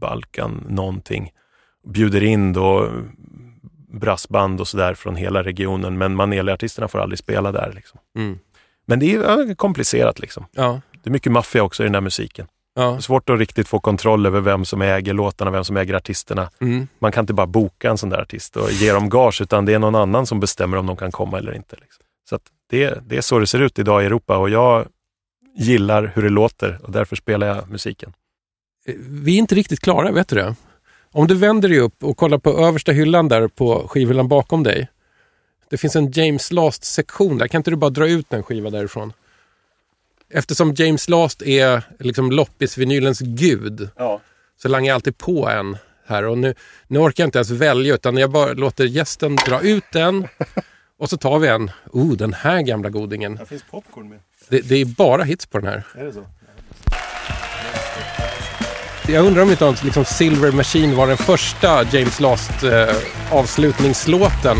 Balkan 0.00 0.64
någonting. 0.68 1.30
Bjuder 1.88 2.22
in 2.22 2.52
då 2.52 2.90
brassband 3.92 4.60
och 4.60 4.68
sådär 4.68 4.94
från 4.94 5.16
hela 5.16 5.42
regionen 5.42 5.98
men 5.98 6.14
Manele-artisterna 6.16 6.88
får 6.88 6.98
aldrig 6.98 7.18
spela 7.18 7.52
där. 7.52 7.72
Liksom. 7.74 8.00
Mm. 8.16 8.38
Men 8.86 8.98
det 9.00 9.14
är 9.14 9.54
komplicerat 9.54 10.18
liksom. 10.18 10.44
Ja, 10.52 10.80
Det 11.02 11.10
är 11.10 11.12
mycket 11.12 11.32
maffia 11.32 11.62
också 11.62 11.82
i 11.82 11.86
den 11.86 11.92
där 11.92 12.00
musiken. 12.00 12.46
Det 12.76 12.82
ja. 12.82 12.96
är 12.96 13.00
svårt 13.00 13.30
att 13.30 13.38
riktigt 13.38 13.68
få 13.68 13.80
kontroll 13.80 14.26
över 14.26 14.40
vem 14.40 14.64
som 14.64 14.82
äger 14.82 15.14
låtarna, 15.14 15.50
vem 15.50 15.64
som 15.64 15.76
äger 15.76 15.94
artisterna. 15.94 16.50
Mm. 16.60 16.88
Man 16.98 17.12
kan 17.12 17.22
inte 17.22 17.32
bara 17.32 17.46
boka 17.46 17.90
en 17.90 17.98
sån 17.98 18.08
där 18.08 18.20
artist 18.20 18.56
och 18.56 18.70
ge 18.70 18.92
dem 18.92 19.08
gage, 19.08 19.40
utan 19.40 19.64
det 19.64 19.74
är 19.74 19.78
någon 19.78 19.94
annan 19.94 20.26
som 20.26 20.40
bestämmer 20.40 20.76
om 20.76 20.86
de 20.86 20.96
kan 20.96 21.12
komma 21.12 21.38
eller 21.38 21.54
inte. 21.54 21.76
Liksom. 21.80 22.04
Så 22.30 22.38
det, 22.70 22.98
det 23.06 23.16
är 23.16 23.20
så 23.20 23.38
det 23.38 23.46
ser 23.46 23.62
ut 23.62 23.78
idag 23.78 24.02
i 24.02 24.06
Europa 24.06 24.36
och 24.36 24.50
jag 24.50 24.86
gillar 25.56 26.12
hur 26.14 26.22
det 26.22 26.28
låter 26.28 26.78
och 26.82 26.92
därför 26.92 27.16
spelar 27.16 27.46
jag 27.46 27.70
musiken. 27.70 28.12
Vi 29.08 29.34
är 29.34 29.38
inte 29.38 29.54
riktigt 29.54 29.80
klara, 29.80 30.12
vet 30.12 30.28
du 30.28 30.36
det? 30.36 30.54
Om 31.12 31.26
du 31.26 31.34
vänder 31.34 31.68
dig 31.68 31.78
upp 31.78 32.04
och 32.04 32.16
kollar 32.16 32.38
på 32.38 32.50
översta 32.50 32.92
hyllan 32.92 33.28
där 33.28 33.48
på 33.48 33.88
skivhyllan 33.88 34.28
bakom 34.28 34.62
dig. 34.62 34.88
Det 35.70 35.76
finns 35.76 35.96
en 35.96 36.10
James 36.10 36.52
Last-sektion 36.52 37.38
där. 37.38 37.48
Kan 37.48 37.58
inte 37.58 37.70
du 37.70 37.76
bara 37.76 37.90
dra 37.90 38.08
ut 38.08 38.32
en 38.32 38.42
skiva 38.42 38.70
därifrån? 38.70 39.12
Eftersom 40.30 40.74
James 40.74 41.08
Last 41.08 41.42
är 41.42 41.82
liksom 41.98 42.30
loppisvinylens 42.32 43.18
gud 43.20 43.88
Ja. 43.96 44.20
så 44.62 44.68
langar 44.68 44.86
jag 44.88 44.94
alltid 44.94 45.18
på 45.18 45.48
en 45.48 45.76
här. 46.06 46.24
Och 46.24 46.38
nu, 46.38 46.54
nu 46.88 46.98
orkar 46.98 47.22
jag 47.24 47.28
inte 47.28 47.38
ens 47.38 47.50
välja 47.50 47.94
utan 47.94 48.16
jag 48.16 48.30
bara 48.30 48.52
låter 48.52 48.84
gästen 48.84 49.36
dra 49.36 49.60
ut 49.60 49.84
den. 49.92 50.28
Och 50.98 51.10
så 51.10 51.16
tar 51.16 51.38
vi 51.38 51.48
en. 51.48 51.70
Oh, 51.92 52.12
den 52.12 52.32
här 52.32 52.62
gamla 52.62 52.90
godingen. 52.90 53.36
Det 53.36 53.46
finns 53.46 53.62
popcorn 53.70 54.08
med. 54.08 54.18
Det, 54.48 54.60
det 54.60 54.74
är 54.76 54.84
bara 54.84 55.22
hits 55.24 55.46
på 55.46 55.58
den 55.58 55.66
här. 55.68 55.82
Är 55.94 56.04
det 56.04 56.12
så? 56.12 56.26
Jag 59.08 59.26
undrar 59.26 59.42
om 59.42 59.50
inte 59.50 59.76
liksom 59.82 60.04
Silver 60.04 60.52
Machine 60.52 60.96
var 60.96 61.06
den 61.06 61.16
första 61.16 61.84
James 61.92 62.20
Last 62.20 62.62
eh, 62.62 62.96
avslutningslåten 63.30 64.56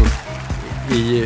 i, 0.95 1.25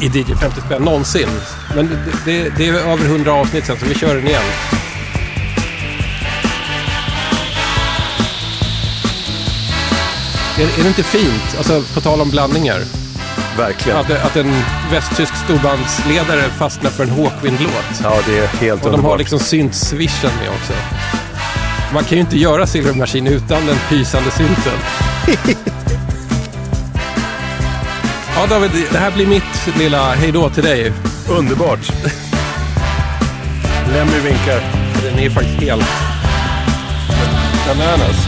i 0.00 0.06
DJ 0.08 0.34
50 0.34 0.60
spänn 0.60 0.82
någonsin. 0.82 1.28
Men 1.74 1.86
det, 1.86 1.96
det, 2.24 2.52
det 2.56 2.68
är 2.68 2.74
över 2.74 3.04
100 3.04 3.32
avsnitt 3.32 3.66
sen 3.66 3.76
så 3.78 3.86
vi 3.86 3.94
kör 3.94 4.14
den 4.14 4.26
igen. 4.26 4.42
Är, 10.58 10.78
är 10.78 10.82
det 10.82 10.88
inte 10.88 11.02
fint? 11.02 11.54
Alltså 11.58 11.82
på 11.94 12.00
tal 12.00 12.20
om 12.20 12.30
blandningar. 12.30 12.80
Verkligen. 13.58 13.98
Att, 13.98 14.10
att 14.10 14.36
en 14.36 14.62
västtysk 14.90 15.36
storbandsledare 15.44 16.42
fastnar 16.42 16.90
för 16.90 17.04
en 17.04 17.10
Hawkwind-låt. 17.10 18.00
Ja, 18.02 18.18
det 18.26 18.38
är 18.38 18.46
helt 18.46 18.84
Och 18.84 18.90
de 18.90 18.90
har 18.90 18.96
underbart. 18.98 19.18
liksom 19.18 19.38
synt-swishen 19.38 20.30
med 20.40 20.48
också. 20.48 20.72
Man 21.94 22.04
kan 22.04 22.18
ju 22.18 22.20
inte 22.20 22.38
göra 22.38 22.66
Silver 22.66 22.92
Machine 22.92 23.26
utan 23.26 23.66
den 23.66 23.76
pysande 23.88 24.30
synten. 24.30 24.72
ja 28.36 28.46
David, 28.46 28.70
det 28.92 28.98
här 28.98 29.10
blir 29.10 29.26
mitt 29.26 29.76
lilla 29.78 30.14
hejdå 30.14 30.50
till 30.50 30.62
dig. 30.62 30.92
Underbart. 31.28 31.92
Lemmy 33.92 34.18
vinkar. 34.24 34.60
Den 35.02 35.18
är 35.18 35.30
faktiskt 35.30 35.60
helt 35.60 35.84
bananas. 37.66 38.26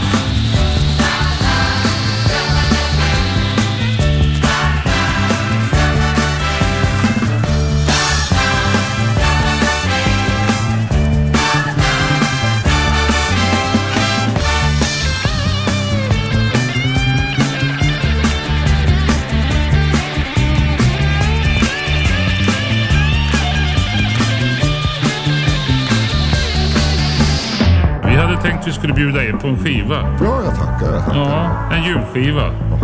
Vi 28.69 28.73
skulle 28.73 28.93
bjuda 28.93 29.23
in 29.29 29.37
på 29.37 29.47
en 29.47 29.57
skiva. 29.57 29.95
Ja, 30.21 30.41
jag 30.45 30.55
tackar. 30.55 31.15
Ja, 31.15 31.49
en 31.75 31.83
julskiva. 31.83 32.41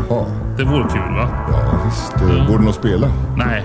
Jaha. 0.10 0.26
Det 0.58 0.64
vore 0.64 0.84
kul 0.94 1.16
va? 1.16 1.28
Ja, 1.52 1.80
visst. 1.86 2.14
Eh, 2.16 2.48
Går 2.48 2.58
den 2.60 2.68
att 2.68 2.76
spela? 2.76 3.08
Nej. 3.38 3.64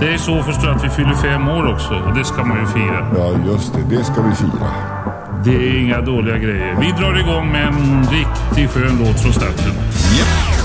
Det 0.00 0.14
är 0.14 0.18
så 0.18 0.42
förstår 0.42 0.66
jag 0.68 0.76
att 0.76 0.84
vi 0.84 0.88
fyller 0.88 1.14
fem 1.14 1.48
år 1.48 1.72
också 1.74 1.94
och 1.94 2.14
det 2.14 2.24
ska 2.24 2.44
man 2.44 2.60
ju 2.60 2.66
fira. 2.66 3.06
Ja, 3.16 3.30
just 3.52 3.74
det. 3.74 3.96
Det 3.96 4.04
ska 4.04 4.22
vi 4.22 4.34
fira. 4.34 4.68
Det 5.44 5.50
är 5.56 5.78
inga 5.80 6.00
dåliga 6.00 6.36
grejer. 6.38 6.76
Vi 6.80 6.92
drar 6.92 7.18
igång 7.18 7.52
med 7.52 7.66
en 7.68 8.02
riktigt 8.10 8.70
skön 8.70 8.98
låt 9.00 9.20
från 9.20 9.32
starten. 9.32 9.72
Japp. 10.18 10.61